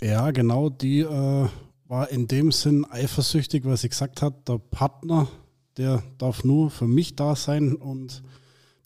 Ja, 0.00 0.30
genau. 0.30 0.68
Die 0.70 1.00
äh, 1.00 1.48
war 1.86 2.10
in 2.10 2.28
dem 2.28 2.52
Sinn 2.52 2.86
eifersüchtig, 2.88 3.64
weil 3.64 3.76
sie 3.76 3.88
gesagt 3.88 4.22
hat, 4.22 4.48
der 4.48 4.58
Partner, 4.58 5.26
der 5.76 6.02
darf 6.18 6.44
nur 6.44 6.70
für 6.70 6.86
mich 6.86 7.16
da 7.16 7.34
sein 7.34 7.74
und 7.74 8.22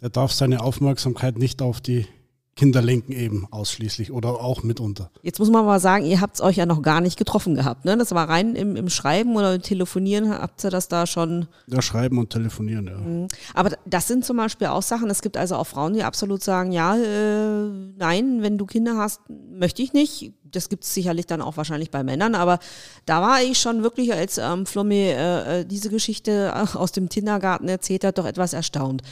der 0.00 0.10
darf 0.10 0.32
seine 0.32 0.62
Aufmerksamkeit 0.62 1.38
nicht 1.38 1.60
auf 1.60 1.80
die 1.80 2.06
Kinder 2.54 2.82
lenken 2.82 3.12
eben 3.12 3.46
ausschließlich 3.50 4.12
oder 4.12 4.40
auch 4.40 4.62
mitunter. 4.62 5.10
Jetzt 5.22 5.38
muss 5.38 5.48
man 5.48 5.64
mal 5.64 5.80
sagen, 5.80 6.04
ihr 6.04 6.20
habt 6.20 6.34
es 6.34 6.42
euch 6.42 6.56
ja 6.56 6.66
noch 6.66 6.82
gar 6.82 7.00
nicht 7.00 7.16
getroffen 7.16 7.54
gehabt, 7.54 7.86
ne? 7.86 7.96
Das 7.96 8.14
war 8.14 8.28
rein 8.28 8.54
im, 8.56 8.76
im 8.76 8.90
Schreiben 8.90 9.34
oder 9.36 9.54
im 9.54 9.62
Telefonieren, 9.62 10.28
habt 10.30 10.62
ihr 10.62 10.70
das 10.70 10.88
da 10.88 11.06
schon? 11.06 11.48
Ja, 11.66 11.80
Schreiben 11.80 12.18
und 12.18 12.28
Telefonieren, 12.28 12.86
ja. 12.86 12.98
Mhm. 12.98 13.28
Aber 13.54 13.70
das 13.86 14.06
sind 14.06 14.26
zum 14.26 14.36
Beispiel 14.36 14.66
auch 14.66 14.82
Sachen, 14.82 15.08
es 15.08 15.22
gibt 15.22 15.38
also 15.38 15.56
auch 15.56 15.66
Frauen, 15.66 15.94
die 15.94 16.02
absolut 16.02 16.44
sagen, 16.44 16.72
ja, 16.72 16.94
äh, 16.94 17.68
nein, 17.96 18.42
wenn 18.42 18.58
du 18.58 18.66
Kinder 18.66 18.98
hast, 18.98 19.20
möchte 19.50 19.82
ich 19.82 19.94
nicht. 19.94 20.32
Das 20.44 20.68
gibt 20.68 20.84
es 20.84 20.92
sicherlich 20.92 21.26
dann 21.26 21.40
auch 21.40 21.56
wahrscheinlich 21.56 21.90
bei 21.90 22.04
Männern, 22.04 22.34
aber 22.34 22.58
da 23.06 23.22
war 23.22 23.42
ich 23.42 23.58
schon 23.58 23.82
wirklich, 23.82 24.12
als 24.12 24.36
ähm, 24.36 24.66
Flommi 24.66 24.96
äh, 24.96 25.60
äh 25.60 25.64
diese 25.64 25.88
Geschichte 25.88 26.52
aus 26.74 26.92
dem 26.92 27.08
Kindergarten 27.08 27.68
erzählt 27.68 28.04
hat, 28.04 28.18
doch 28.18 28.26
etwas 28.26 28.52
erstaunt. 28.52 29.02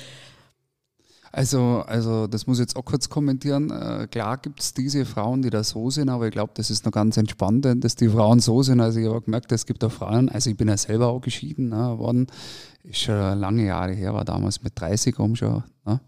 Also, 1.32 1.84
also 1.86 2.26
das 2.26 2.46
muss 2.46 2.58
ich 2.58 2.62
jetzt 2.62 2.76
auch 2.76 2.84
kurz 2.84 3.08
kommentieren. 3.08 3.70
Äh, 3.70 4.08
klar 4.10 4.38
gibt 4.38 4.60
es 4.60 4.74
diese 4.74 5.04
Frauen, 5.04 5.42
die 5.42 5.50
da 5.50 5.62
so 5.62 5.88
sind, 5.90 6.08
aber 6.08 6.26
ich 6.26 6.32
glaube, 6.32 6.52
das 6.54 6.70
ist 6.70 6.84
noch 6.84 6.92
ganz 6.92 7.16
entspannt, 7.16 7.66
dass 7.84 7.94
die 7.94 8.08
Frauen 8.08 8.40
so 8.40 8.62
sind. 8.62 8.80
Also 8.80 8.98
ich 8.98 9.06
habe 9.06 9.20
gemerkt, 9.20 9.52
es 9.52 9.64
gibt 9.64 9.84
auch 9.84 9.92
Frauen, 9.92 10.28
also 10.28 10.50
ich 10.50 10.56
bin 10.56 10.68
ja 10.68 10.76
selber 10.76 11.08
auch 11.08 11.20
geschieden 11.20 11.68
ne, 11.68 11.98
worden, 11.98 12.26
ist 12.82 12.98
schon 12.98 13.38
lange 13.38 13.64
Jahre 13.64 13.92
her, 13.92 14.12
war 14.12 14.24
damals 14.24 14.62
mit 14.62 14.78
30 14.80 15.18
um 15.20 15.36
schon, 15.36 15.62
ne, 15.86 16.00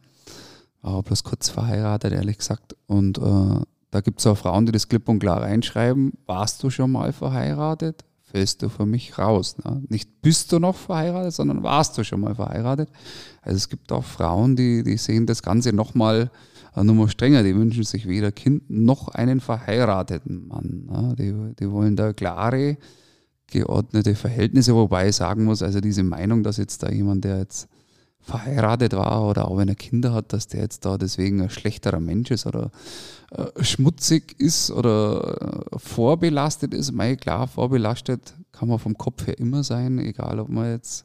war 0.81 1.03
bloß 1.03 1.23
kurz 1.23 1.49
verheiratet, 1.49 2.13
ehrlich 2.13 2.39
gesagt. 2.39 2.75
Und 2.87 3.19
äh, 3.19 3.61
da 3.93 4.01
gibt 4.01 4.19
es 4.19 4.27
auch 4.27 4.37
Frauen, 4.37 4.67
die 4.67 4.73
das 4.73 4.89
klipp 4.89 5.09
und 5.09 5.21
klar 5.21 5.43
reinschreiben, 5.43 6.15
warst 6.27 6.63
du 6.65 6.71
schon 6.71 6.91
mal 6.91 7.13
verheiratet? 7.13 8.05
Fällst 8.33 8.63
du 8.63 8.69
für 8.69 8.87
mich 8.87 9.19
raus. 9.19 9.57
Ne? 9.63 9.83
Nicht 9.89 10.23
bist 10.23 10.53
du 10.53 10.59
noch 10.59 10.77
verheiratet, 10.77 11.35
sondern 11.35 11.63
warst 11.63 11.97
du 11.99 12.05
schon 12.05 12.21
mal 12.21 12.35
verheiratet. 12.35 12.89
Also 13.43 13.57
es 13.57 13.69
gibt 13.69 13.93
auch 13.93 14.05
Frauen, 14.05 14.57
die, 14.57 14.83
die 14.83 14.97
sehen 14.97 15.27
das 15.27 15.43
Ganze 15.43 15.73
nochmal 15.73 16.31
äh, 16.75 16.83
noch 16.83 16.95
mal 16.95 17.09
strenger. 17.09 17.43
Die 17.43 17.55
wünschen 17.55 17.85
sich 17.85 18.09
weder 18.09 18.33
Kind 18.33 18.71
noch 18.71 19.09
einen 19.09 19.41
verheirateten 19.41 20.49
Mann. 20.49 20.87
Ne? 20.87 21.15
Die, 21.19 21.55
die 21.57 21.71
wollen 21.71 21.95
da 21.95 22.13
klare, 22.15 22.79
geordnete 23.49 24.15
Verhältnisse, 24.15 24.75
wobei 24.75 25.09
ich 25.09 25.17
sagen 25.17 25.45
muss, 25.45 25.63
also 25.63 25.81
diese 25.81 26.03
Meinung, 26.03 26.43
dass 26.43 26.57
jetzt 26.57 26.83
da 26.83 26.91
jemand, 26.91 27.25
der 27.25 27.39
jetzt 27.39 27.69
verheiratet 28.23 28.93
war 28.95 29.29
oder 29.29 29.49
auch 29.49 29.57
wenn 29.57 29.69
er 29.69 29.75
Kinder 29.75 30.13
hat, 30.13 30.33
dass 30.33 30.47
der 30.47 30.61
jetzt 30.61 30.85
da 30.85 30.97
deswegen 30.97 31.43
ein 31.43 31.51
schlechterer 31.51 32.01
Mensch 32.01 32.31
ist 32.31 32.47
oder 32.47 32.71
äh, 33.33 33.63
schmutzig 33.63 34.37
ist 34.39 34.71
oder 34.71 35.67
äh, 35.73 35.79
vorbelastet 35.79 36.73
ist. 36.75 36.93
Mei, 36.93 37.17
klar, 37.17 37.49
vorbelastet 37.49 38.35
kann 38.53 38.69
man 38.69 38.79
vom 38.79 38.97
Kopf 38.97 39.27
her 39.27 39.39
immer 39.39 39.65
sein, 39.65 39.99
egal 39.99 40.39
ob 40.39 40.49
man 40.49 40.71
jetzt 40.71 41.05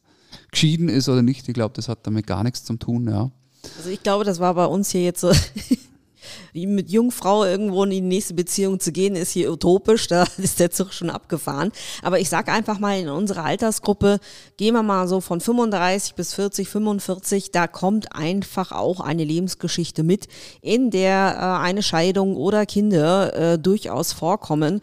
geschieden 0.51 0.89
ist 0.89 1.09
oder 1.09 1.21
nicht. 1.21 1.47
Ich 1.47 1.53
glaube, 1.53 1.73
das 1.73 1.89
hat 1.89 2.05
damit 2.05 2.27
gar 2.27 2.43
nichts 2.43 2.63
zu 2.63 2.75
tun, 2.75 3.07
ja. 3.07 3.31
Also 3.77 3.89
ich 3.89 4.03
glaube, 4.03 4.23
das 4.23 4.39
war 4.39 4.53
bei 4.53 4.65
uns 4.65 4.91
hier 4.91 5.03
jetzt 5.03 5.21
so 5.21 5.31
mit 6.53 6.89
Jungfrau 6.89 7.43
irgendwo 7.45 7.83
in 7.83 7.89
die 7.89 8.01
nächste 8.01 8.33
Beziehung 8.33 8.79
zu 8.79 8.91
gehen, 8.91 9.15
ist 9.15 9.31
hier 9.31 9.51
utopisch, 9.51 10.07
da 10.07 10.25
ist 10.37 10.59
der 10.59 10.71
Zug 10.71 10.93
schon 10.93 11.09
abgefahren. 11.09 11.71
Aber 12.01 12.19
ich 12.19 12.29
sage 12.29 12.51
einfach 12.51 12.79
mal, 12.79 12.99
in 12.99 13.09
unserer 13.09 13.45
Altersgruppe 13.45 14.19
gehen 14.57 14.73
wir 14.73 14.83
mal 14.83 15.07
so 15.07 15.21
von 15.21 15.41
35 15.41 16.15
bis 16.15 16.33
40, 16.33 16.69
45, 16.69 17.51
da 17.51 17.67
kommt 17.67 18.15
einfach 18.15 18.71
auch 18.71 18.99
eine 18.99 19.23
Lebensgeschichte 19.23 20.03
mit, 20.03 20.27
in 20.61 20.91
der 20.91 21.35
äh, 21.37 21.65
eine 21.65 21.83
Scheidung 21.83 22.35
oder 22.35 22.65
Kinder 22.65 23.53
äh, 23.53 23.59
durchaus 23.59 24.13
vorkommen. 24.13 24.81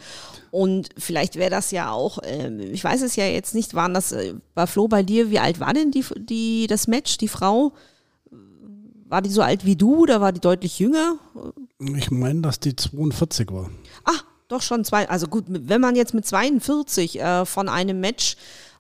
Und 0.55 0.91
vielleicht 0.97 1.35
wäre 1.35 1.51
das 1.51 1.73
ja 1.73 1.91
auch, 1.91 2.19
äh, 2.19 2.49
ich 2.67 2.85
weiß 2.85 3.03
es 3.03 3.17
ja 3.17 3.27
jetzt 3.27 3.57
nicht, 3.57 3.75
waren 3.75 3.93
das 3.93 4.13
äh, 4.13 4.35
bei 4.55 4.69
Flo 4.69 4.87
bei 4.87 5.03
dir, 5.03 5.31
wie 5.31 5.41
alt 5.41 5.59
war 5.59 5.75
denn 5.75 5.91
die, 5.91 6.05
die, 6.17 6.69
das 6.69 6.87
Match, 6.87 7.19
die 7.19 7.27
Frau? 7.27 7.73
War 9.07 9.23
die 9.23 9.31
so 9.31 9.43
alt 9.43 9.65
wie 9.65 9.77
du 9.77 10.03
oder 10.03 10.21
war 10.21 10.33
die 10.33 10.41
deutlich 10.41 10.79
jünger? 10.79 11.17
Ich 11.97 12.11
meine, 12.11 12.41
dass 12.41 12.61
die 12.61 12.75
42 12.75 13.53
war. 13.53 13.71
Ah, 14.05 14.21
doch 14.49 14.63
schon 14.63 14.85
zwei. 14.85 15.09
Also 15.09 15.27
gut, 15.27 15.45
wenn 15.49 15.81
man 15.81 15.97
jetzt 15.97 16.15
mit 16.15 16.27
42 16.27 17.21
äh, 17.21 17.45
von 17.45 17.69
einem 17.69 18.01
Match, 18.01 18.37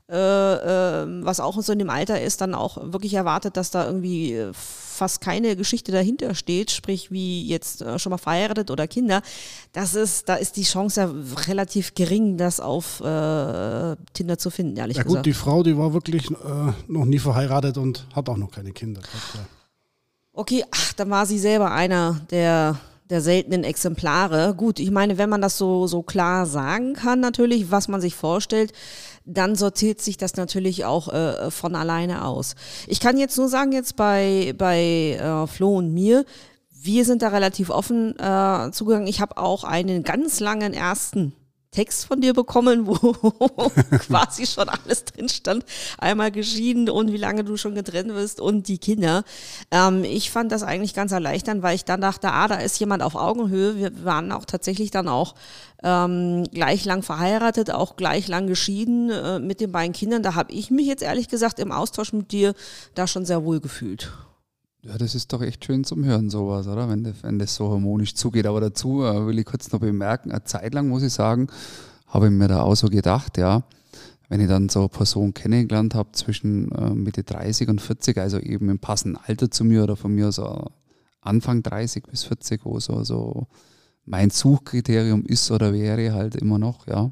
äh, 0.06 0.16
äh, 0.16 1.24
was 1.24 1.40
auch 1.40 1.58
so 1.62 1.72
in 1.72 1.78
dem 1.78 1.88
Alter 1.88 2.20
ist, 2.20 2.42
dann 2.42 2.54
auch 2.54 2.92
wirklich 2.92 3.14
erwartet, 3.14 3.56
dass 3.56 3.70
da 3.70 3.86
irgendwie 3.86 4.34
äh, 4.34 4.52
fast 4.52 5.22
keine 5.22 5.56
Geschichte 5.56 5.92
dahinter 5.92 6.34
steht, 6.34 6.70
sprich 6.70 7.10
wie 7.10 7.46
jetzt 7.46 7.80
äh, 7.80 7.98
schon 7.98 8.10
mal 8.10 8.18
verheiratet 8.18 8.70
oder 8.70 8.86
Kinder, 8.86 9.22
das 9.72 9.94
ist, 9.94 10.28
da 10.28 10.34
ist 10.34 10.58
die 10.58 10.64
Chance 10.64 11.00
ja 11.00 11.14
relativ 11.48 11.94
gering, 11.94 12.36
das 12.36 12.60
auf 12.60 13.00
äh, 13.00 13.96
Tinder 14.12 14.36
zu 14.36 14.50
finden, 14.50 14.76
ehrlich 14.76 14.98
ja, 14.98 15.04
gesagt. 15.04 15.14
Ja 15.14 15.20
gut, 15.20 15.26
die 15.26 15.32
Frau, 15.32 15.62
die 15.62 15.78
war 15.78 15.94
wirklich 15.94 16.28
noch 16.86 17.04
nie 17.06 17.18
verheiratet 17.18 17.78
und 17.78 18.06
hat 18.14 18.28
auch 18.28 18.36
noch 18.36 18.50
keine 18.50 18.72
Kinder. 18.72 19.00
Okay, 20.36 20.64
ach, 20.72 20.92
dann 20.94 21.10
war 21.10 21.26
sie 21.26 21.38
selber 21.38 21.70
einer 21.70 22.20
der 22.30 22.78
der 23.10 23.20
seltenen 23.20 23.64
Exemplare. 23.64 24.54
Gut, 24.54 24.80
ich 24.80 24.90
meine, 24.90 25.18
wenn 25.18 25.28
man 25.28 25.42
das 25.42 25.58
so, 25.58 25.86
so 25.86 26.02
klar 26.02 26.46
sagen 26.46 26.94
kann, 26.94 27.20
natürlich, 27.20 27.70
was 27.70 27.86
man 27.86 28.00
sich 28.00 28.14
vorstellt, 28.14 28.72
dann 29.26 29.56
sortiert 29.56 30.00
sich 30.00 30.16
das 30.16 30.36
natürlich 30.36 30.84
auch 30.84 31.12
äh, 31.12 31.50
von 31.50 31.76
alleine 31.76 32.24
aus. 32.24 32.54
Ich 32.86 33.00
kann 33.00 33.18
jetzt 33.18 33.36
nur 33.36 33.48
sagen, 33.48 33.72
jetzt 33.72 33.96
bei, 33.96 34.54
bei 34.56 35.18
äh, 35.20 35.46
Flo 35.46 35.76
und 35.76 35.92
mir, 35.92 36.24
wir 36.70 37.04
sind 37.04 37.22
da 37.22 37.28
relativ 37.28 37.70
offen 37.70 38.18
äh, 38.18 38.70
zugegangen. 38.72 39.06
Ich 39.06 39.20
habe 39.20 39.36
auch 39.36 39.64
einen 39.64 40.02
ganz 40.02 40.40
langen 40.40 40.72
ersten 40.72 41.34
Text 41.74 42.06
von 42.06 42.20
dir 42.20 42.34
bekommen, 42.34 42.86
wo 42.86 42.94
quasi 43.98 44.46
schon 44.46 44.68
alles 44.68 45.04
drin 45.04 45.28
stand. 45.28 45.64
Einmal 45.98 46.30
geschieden 46.30 46.88
und 46.88 47.12
wie 47.12 47.16
lange 47.16 47.44
du 47.44 47.56
schon 47.56 47.74
getrennt 47.74 48.14
bist 48.14 48.40
und 48.40 48.68
die 48.68 48.78
Kinder. 48.78 49.24
Ähm, 49.70 50.04
ich 50.04 50.30
fand 50.30 50.52
das 50.52 50.62
eigentlich 50.62 50.94
ganz 50.94 51.12
erleichternd, 51.12 51.62
weil 51.62 51.74
ich 51.74 51.84
dann 51.84 52.00
dachte, 52.00 52.30
ah, 52.30 52.48
da 52.48 52.56
ist 52.56 52.78
jemand 52.78 53.02
auf 53.02 53.16
Augenhöhe. 53.16 53.76
Wir 53.76 54.04
waren 54.04 54.30
auch 54.30 54.44
tatsächlich 54.44 54.90
dann 54.90 55.08
auch 55.08 55.34
ähm, 55.82 56.44
gleich 56.52 56.84
lang 56.84 57.02
verheiratet, 57.02 57.70
auch 57.70 57.96
gleich 57.96 58.28
lang 58.28 58.46
geschieden 58.46 59.10
äh, 59.10 59.38
mit 59.40 59.60
den 59.60 59.72
beiden 59.72 59.92
Kindern. 59.92 60.22
Da 60.22 60.34
habe 60.34 60.52
ich 60.52 60.70
mich 60.70 60.86
jetzt 60.86 61.02
ehrlich 61.02 61.28
gesagt 61.28 61.58
im 61.58 61.72
Austausch 61.72 62.12
mit 62.12 62.30
dir 62.30 62.54
da 62.94 63.06
schon 63.06 63.24
sehr 63.24 63.44
wohl 63.44 63.60
gefühlt. 63.60 64.12
Ja, 64.86 64.98
das 64.98 65.14
ist 65.14 65.32
doch 65.32 65.40
echt 65.40 65.64
schön 65.64 65.82
zum 65.82 66.04
Hören, 66.04 66.28
sowas, 66.28 66.68
oder? 66.68 66.90
Wenn 66.90 67.04
das, 67.04 67.22
wenn 67.22 67.38
das 67.38 67.54
so 67.54 67.70
harmonisch 67.70 68.14
zugeht. 68.14 68.46
Aber 68.46 68.60
dazu 68.60 69.02
äh, 69.02 69.26
will 69.26 69.38
ich 69.38 69.46
kurz 69.46 69.72
noch 69.72 69.80
bemerken, 69.80 70.30
eine 70.30 70.44
Zeit 70.44 70.74
lang 70.74 70.88
muss 70.88 71.02
ich 71.02 71.12
sagen, 71.12 71.48
habe 72.06 72.26
ich 72.26 72.32
mir 72.32 72.48
da 72.48 72.62
auch 72.62 72.74
so 72.74 72.88
gedacht, 72.88 73.38
ja, 73.38 73.64
wenn 74.28 74.40
ich 74.42 74.48
dann 74.48 74.68
so 74.68 74.80
eine 74.80 74.88
Person 74.90 75.32
kennengelernt 75.32 75.94
habe 75.94 76.12
zwischen 76.12 76.70
äh, 76.72 76.90
Mitte 76.90 77.24
30 77.24 77.68
und 77.68 77.80
40, 77.80 78.18
also 78.18 78.38
eben 78.38 78.68
im 78.68 78.78
passenden 78.78 79.18
Alter 79.26 79.50
zu 79.50 79.64
mir 79.64 79.84
oder 79.84 79.96
von 79.96 80.14
mir 80.14 80.32
so 80.32 80.66
Anfang 81.22 81.62
30 81.62 82.04
bis 82.04 82.24
40, 82.24 82.66
wo 82.66 82.78
so, 82.78 83.04
so 83.04 83.46
mein 84.04 84.28
Suchkriterium 84.28 85.24
ist 85.24 85.50
oder 85.50 85.72
wäre 85.72 86.12
halt 86.12 86.36
immer 86.36 86.58
noch, 86.58 86.86
ja. 86.86 87.10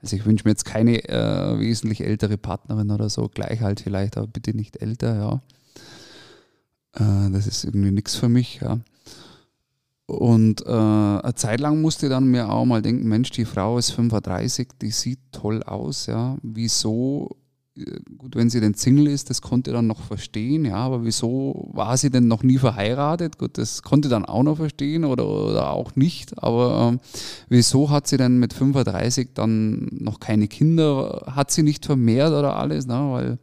Also 0.00 0.14
ich 0.14 0.24
wünsche 0.24 0.44
mir 0.44 0.52
jetzt 0.52 0.64
keine 0.64 1.02
äh, 1.08 1.58
wesentlich 1.58 2.02
ältere 2.02 2.38
Partnerin 2.38 2.92
oder 2.92 3.08
so, 3.08 3.28
gleich 3.28 3.62
halt 3.62 3.80
vielleicht, 3.80 4.16
aber 4.16 4.28
bitte 4.28 4.56
nicht 4.56 4.80
älter, 4.80 5.16
ja. 5.16 5.42
Äh, 6.94 7.30
das 7.30 7.46
ist 7.46 7.64
irgendwie 7.64 7.90
nichts 7.90 8.16
für 8.16 8.28
mich. 8.28 8.60
Ja. 8.60 8.78
Und 10.08 10.64
äh, 10.64 10.70
eine 10.70 11.34
Zeit 11.34 11.60
lang 11.60 11.82
musste 11.82 12.06
ich 12.06 12.10
dann 12.10 12.28
mir 12.28 12.50
auch 12.50 12.64
mal 12.64 12.80
denken, 12.80 13.06
Mensch, 13.08 13.30
die 13.30 13.44
Frau 13.44 13.76
ist 13.76 13.90
35, 13.90 14.68
die 14.80 14.90
sieht 14.90 15.18
toll 15.32 15.62
aus, 15.62 16.06
ja. 16.06 16.38
Wieso, 16.42 17.36
äh, 17.76 18.00
gut, 18.16 18.34
wenn 18.34 18.48
sie 18.48 18.60
denn 18.60 18.72
Single 18.72 19.06
ist, 19.08 19.28
das 19.28 19.42
konnte 19.42 19.68
ich 19.68 19.76
dann 19.76 19.86
noch 19.86 20.00
verstehen, 20.00 20.64
ja, 20.64 20.76
aber 20.76 21.04
wieso 21.04 21.68
war 21.74 21.94
sie 21.98 22.08
denn 22.08 22.26
noch 22.26 22.42
nie 22.42 22.56
verheiratet? 22.56 23.36
Gut, 23.36 23.58
das 23.58 23.82
konnte 23.82 24.08
ich 24.08 24.10
dann 24.10 24.24
auch 24.24 24.42
noch 24.42 24.56
verstehen 24.56 25.04
oder, 25.04 25.28
oder 25.28 25.72
auch 25.72 25.94
nicht, 25.94 26.42
aber 26.42 26.94
äh, 26.94 26.98
wieso 27.50 27.90
hat 27.90 28.06
sie 28.06 28.16
denn 28.16 28.38
mit 28.38 28.54
35 28.54 29.34
dann 29.34 29.90
noch 29.92 30.20
keine 30.20 30.48
Kinder, 30.48 31.24
hat 31.36 31.50
sie 31.50 31.62
nicht 31.62 31.84
vermehrt 31.84 32.32
oder 32.32 32.56
alles, 32.56 32.86
ne? 32.86 33.08
weil 33.10 33.38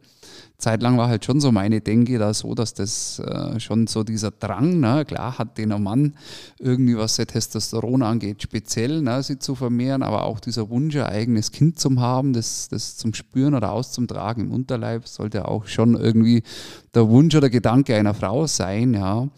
zeitlang 0.58 0.96
war 0.96 1.08
halt 1.08 1.24
schon 1.24 1.40
so 1.40 1.52
meine 1.52 1.80
Denke 1.80 2.18
da 2.18 2.32
so, 2.32 2.54
dass 2.54 2.74
das 2.74 3.18
äh, 3.18 3.60
schon 3.60 3.86
so 3.86 4.04
dieser 4.04 4.30
Drang, 4.30 4.80
ne, 4.80 5.04
klar 5.04 5.38
hat 5.38 5.58
den 5.58 5.68
Mann 5.82 6.14
irgendwie, 6.58 6.96
was 6.96 7.16
der 7.16 7.26
Testosteron 7.26 8.02
angeht, 8.02 8.42
speziell, 8.42 9.02
ne, 9.02 9.22
sie 9.22 9.38
zu 9.38 9.54
vermehren, 9.54 10.02
aber 10.02 10.24
auch 10.24 10.40
dieser 10.40 10.70
Wunsch, 10.70 10.96
ein 10.96 11.02
eigenes 11.02 11.52
Kind 11.52 11.78
zu 11.78 12.00
haben, 12.00 12.32
das, 12.32 12.68
das 12.68 12.96
zum 12.96 13.12
Spüren 13.14 13.54
oder 13.54 13.72
auszumtragen 13.72 14.46
im 14.46 14.52
Unterleib, 14.52 15.06
sollte 15.06 15.46
auch 15.46 15.66
schon 15.66 15.94
irgendwie 15.94 16.42
der 16.94 17.08
Wunsch 17.08 17.34
oder 17.34 17.50
Gedanke 17.50 17.94
einer 17.94 18.14
Frau 18.14 18.46
sein, 18.46 18.94
ja. 18.94 19.28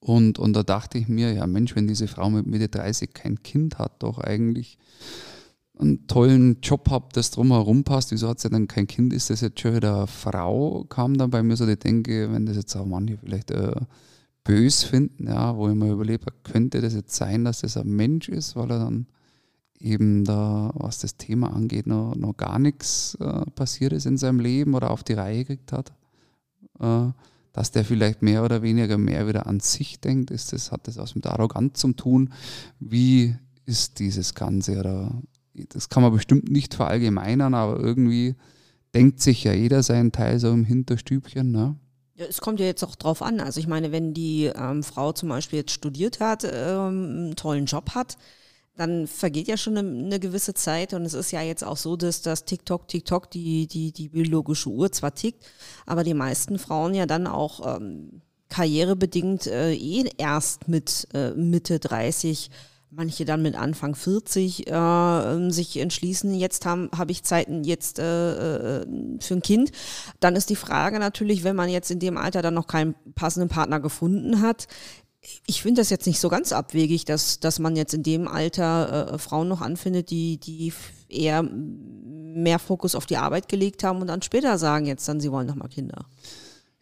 Und, 0.00 0.38
und 0.38 0.52
da 0.54 0.62
dachte 0.62 0.98
ich 0.98 1.08
mir, 1.08 1.32
ja 1.32 1.46
Mensch, 1.46 1.74
wenn 1.74 1.86
diese 1.86 2.08
Frau 2.08 2.28
mit 2.28 2.46
Mitte 2.46 2.68
30 2.68 3.14
kein 3.14 3.42
Kind 3.42 3.78
hat, 3.78 4.02
doch 4.02 4.18
eigentlich 4.18 4.76
einen 5.78 6.06
tollen 6.06 6.60
Job 6.62 6.90
habe, 6.90 7.08
das 7.12 7.30
drumherum 7.30 7.84
passt, 7.84 8.12
wieso 8.12 8.28
hat 8.28 8.40
sie 8.40 8.50
denn 8.50 8.68
kein 8.68 8.86
Kind, 8.86 9.12
ist 9.12 9.30
das 9.30 9.40
jetzt 9.40 9.60
schon 9.60 9.74
wieder 9.74 9.96
eine 9.98 10.06
Frau, 10.06 10.84
kam 10.88 11.16
dann 11.16 11.30
bei 11.30 11.42
mir 11.42 11.56
so 11.56 11.66
die 11.66 11.78
Denke, 11.78 12.32
wenn 12.32 12.46
das 12.46 12.56
jetzt 12.56 12.76
auch 12.76 12.86
manche 12.86 13.18
vielleicht 13.18 13.50
äh, 13.50 13.74
bös 14.44 14.84
finden, 14.84 15.26
ja, 15.26 15.56
wo 15.56 15.68
ich 15.68 15.74
mir 15.74 15.90
überlegt 15.90 16.26
könnte 16.44 16.80
das 16.80 16.94
jetzt 16.94 17.16
sein, 17.16 17.44
dass 17.44 17.62
das 17.62 17.76
ein 17.76 17.88
Mensch 17.88 18.28
ist, 18.28 18.54
weil 18.54 18.70
er 18.70 18.78
dann 18.78 19.06
eben 19.78 20.24
da, 20.24 20.70
was 20.74 20.98
das 20.98 21.16
Thema 21.16 21.52
angeht, 21.52 21.86
noch, 21.86 22.14
noch 22.14 22.36
gar 22.36 22.58
nichts 22.58 23.16
äh, 23.20 23.44
passiert 23.54 23.92
ist 23.92 24.06
in 24.06 24.16
seinem 24.16 24.40
Leben 24.40 24.74
oder 24.74 24.90
auf 24.90 25.02
die 25.02 25.14
Reihe 25.14 25.44
gekriegt 25.44 25.72
hat. 25.72 25.92
Äh, 26.80 27.10
dass 27.52 27.70
der 27.70 27.84
vielleicht 27.84 28.20
mehr 28.20 28.44
oder 28.44 28.62
weniger 28.62 28.98
mehr 28.98 29.28
wieder 29.28 29.46
an 29.46 29.60
sich 29.60 30.00
denkt, 30.00 30.32
ist 30.32 30.52
das, 30.52 30.72
hat 30.72 30.88
das 30.88 30.96
was 30.96 31.14
mit 31.14 31.26
Arroganz 31.26 31.78
zu 31.78 31.92
tun? 31.92 32.32
Wie 32.80 33.36
ist 33.64 34.00
dieses 34.00 34.34
Ganze? 34.34 34.80
Oder 34.80 35.22
das 35.54 35.88
kann 35.88 36.02
man 36.02 36.12
bestimmt 36.12 36.50
nicht 36.50 36.74
verallgemeinern, 36.74 37.54
aber 37.54 37.78
irgendwie 37.80 38.34
denkt 38.94 39.20
sich 39.20 39.44
ja 39.44 39.52
jeder 39.52 39.82
seinen 39.82 40.12
Teil 40.12 40.38
so 40.38 40.50
im 40.50 40.64
Hinterstübchen. 40.64 41.50
Ne? 41.50 41.76
Ja, 42.14 42.26
es 42.26 42.40
kommt 42.40 42.60
ja 42.60 42.66
jetzt 42.66 42.84
auch 42.84 42.94
drauf 42.94 43.22
an. 43.22 43.40
Also 43.40 43.60
ich 43.60 43.66
meine, 43.66 43.92
wenn 43.92 44.14
die 44.14 44.46
ähm, 44.54 44.82
Frau 44.82 45.12
zum 45.12 45.28
Beispiel 45.28 45.60
jetzt 45.60 45.72
studiert 45.72 46.20
hat, 46.20 46.44
ähm, 46.44 46.50
einen 46.50 47.36
tollen 47.36 47.66
Job 47.66 47.90
hat, 47.94 48.16
dann 48.76 49.06
vergeht 49.06 49.48
ja 49.48 49.56
schon 49.56 49.76
eine, 49.78 49.88
eine, 49.88 50.20
gewisse 50.20 50.54
Zeit 50.54 50.94
und 50.94 51.02
es 51.02 51.14
ist 51.14 51.30
ja 51.30 51.42
jetzt 51.42 51.62
auch 51.62 51.76
so, 51.76 51.96
dass 51.96 52.22
das 52.22 52.44
TikTok, 52.44 52.88
TikTok, 52.88 53.30
die, 53.30 53.68
die, 53.68 53.92
die 53.92 54.08
biologische 54.08 54.68
Uhr 54.68 54.90
zwar 54.90 55.14
tickt, 55.14 55.44
aber 55.86 56.02
die 56.02 56.14
meisten 56.14 56.58
Frauen 56.58 56.94
ja 56.94 57.06
dann 57.06 57.28
auch 57.28 57.76
ähm, 57.76 58.20
karrierebedingt 58.48 59.46
äh, 59.46 59.74
eh 59.74 60.10
erst 60.18 60.68
mit 60.68 61.08
äh, 61.14 61.30
Mitte 61.32 61.78
30 61.78 62.50
manche 62.94 63.24
dann 63.24 63.42
mit 63.42 63.54
Anfang 63.54 63.94
40 63.94 64.68
äh, 64.70 65.50
sich 65.50 65.78
entschließen, 65.78 66.34
jetzt 66.34 66.64
habe 66.66 66.88
hab 66.96 67.10
ich 67.10 67.22
Zeiten 67.22 67.64
jetzt 67.64 67.98
äh, 67.98 68.82
äh, 68.82 68.86
für 69.20 69.34
ein 69.34 69.42
Kind. 69.42 69.72
Dann 70.20 70.36
ist 70.36 70.50
die 70.50 70.56
Frage 70.56 70.98
natürlich, 70.98 71.44
wenn 71.44 71.56
man 71.56 71.68
jetzt 71.68 71.90
in 71.90 71.98
dem 71.98 72.16
Alter 72.16 72.42
dann 72.42 72.54
noch 72.54 72.66
keinen 72.66 72.94
passenden 73.14 73.48
Partner 73.48 73.80
gefunden 73.80 74.40
hat, 74.40 74.68
ich 75.46 75.62
finde 75.62 75.80
das 75.80 75.88
jetzt 75.88 76.06
nicht 76.06 76.20
so 76.20 76.28
ganz 76.28 76.52
abwegig, 76.52 77.06
dass, 77.06 77.40
dass 77.40 77.58
man 77.58 77.76
jetzt 77.76 77.94
in 77.94 78.02
dem 78.02 78.28
Alter 78.28 79.14
äh, 79.14 79.18
Frauen 79.18 79.48
noch 79.48 79.62
anfindet, 79.62 80.10
die, 80.10 80.36
die 80.36 80.70
eher 81.08 81.42
mehr 81.42 82.58
Fokus 82.58 82.94
auf 82.94 83.06
die 83.06 83.16
Arbeit 83.16 83.48
gelegt 83.48 83.84
haben 83.84 84.02
und 84.02 84.08
dann 84.08 84.20
später 84.20 84.58
sagen 84.58 84.84
jetzt 84.84 85.08
dann, 85.08 85.20
sie 85.20 85.32
wollen 85.32 85.46
noch 85.46 85.54
mal 85.54 85.68
Kinder. 85.68 86.04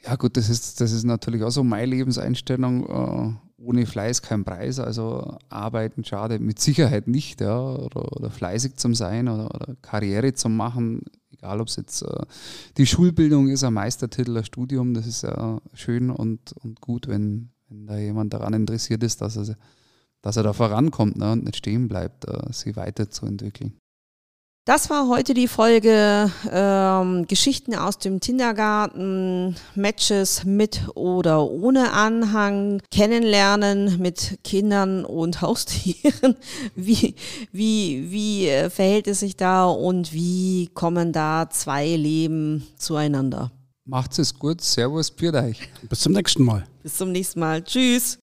Ja 0.05 0.17
gut, 0.17 0.37
das 0.37 0.49
ist, 0.49 0.81
das 0.81 0.91
ist 0.91 1.05
natürlich 1.05 1.45
auch 1.45 1.51
so 1.51 1.63
meine 1.63 1.87
Lebenseinstellung. 1.87 3.39
Äh 3.39 3.52
ohne 3.63 3.87
Fleiß 3.87 4.23
kein 4.23 4.45
Preis. 4.45 4.79
Also 4.79 5.37
arbeiten 5.49 6.05
schade 6.05 6.39
mit 6.39 6.59
Sicherheit 6.61 7.09
nicht, 7.09 7.41
ja, 7.41 7.61
oder, 7.61 8.13
oder 8.17 8.31
fleißig 8.31 8.77
zum 8.77 8.95
sein 8.95 9.29
oder, 9.29 9.55
oder, 9.55 9.77
Karriere 9.83 10.35
zu 10.35 10.49
machen, 10.49 11.03
egal 11.33 11.61
ob 11.61 11.69
es 11.69 11.77
jetzt 11.77 12.03
äh, 12.03 12.25
die 12.77 12.87
Schulbildung 12.87 13.49
ist, 13.49 13.65
ein 13.65 13.75
Meistertitel, 13.75 14.37
ein 14.37 14.45
Studium, 14.45 14.95
das 14.95 15.07
ist 15.07 15.23
ja 15.23 15.61
schön 15.75 16.11
und, 16.11 16.53
und 16.63 16.81
gut, 16.81 17.09
wenn, 17.09 17.51
wenn 17.69 17.87
da 17.87 17.99
jemand 17.99 18.33
daran 18.33 18.55
interessiert 18.55 19.03
ist, 19.03 19.21
dass 19.21 19.37
er, 19.37 19.57
dass 20.23 20.37
er 20.37 20.43
da 20.43 20.53
vorankommt 20.53 21.17
ne, 21.17 21.33
und 21.33 21.45
nicht 21.45 21.57
stehen 21.57 21.89
bleibt, 21.89 22.29
äh, 22.29 22.53
sich 22.53 22.77
weiterzuentwickeln. 22.77 23.75
Das 24.65 24.91
war 24.91 25.09
heute 25.09 25.35
die 25.35 25.49
Folge 25.49 26.31
ähm, 26.49 27.27
Geschichten 27.27 27.75
aus 27.75 27.99
dem 27.99 28.21
Kindergarten, 28.21 29.57
Matches 29.75 30.45
mit 30.45 30.83
oder 30.95 31.43
ohne 31.51 31.93
Anhang, 31.93 32.81
Kennenlernen 32.93 33.99
mit 33.99 34.39
Kindern 34.45 35.05
und 35.05 35.41
Haustieren. 35.41 36.37
Wie, 36.77 37.17
wie, 37.51 38.13
wie 38.13 38.47
äh, 38.47 38.71
verhält 38.71 39.09
es 39.09 39.19
sich 39.19 39.37
da 39.37 39.65
und 39.65 40.13
wie 40.13 40.69
kommen 40.75 41.13
da 41.13 41.51
zwei 41.51 41.97
Leben 41.97 42.65
zueinander? 42.77 43.51
Macht's 43.85 44.19
es 44.19 44.33
gut, 44.33 44.61
Servus, 44.61 45.11
für 45.11 45.35
euch. 45.35 45.59
Bis 45.89 45.99
zum 45.99 46.13
nächsten 46.13 46.45
Mal. 46.45 46.65
Bis 46.85 46.97
zum 46.97 47.11
nächsten 47.11 47.41
Mal. 47.41 47.65
Tschüss. 47.65 48.22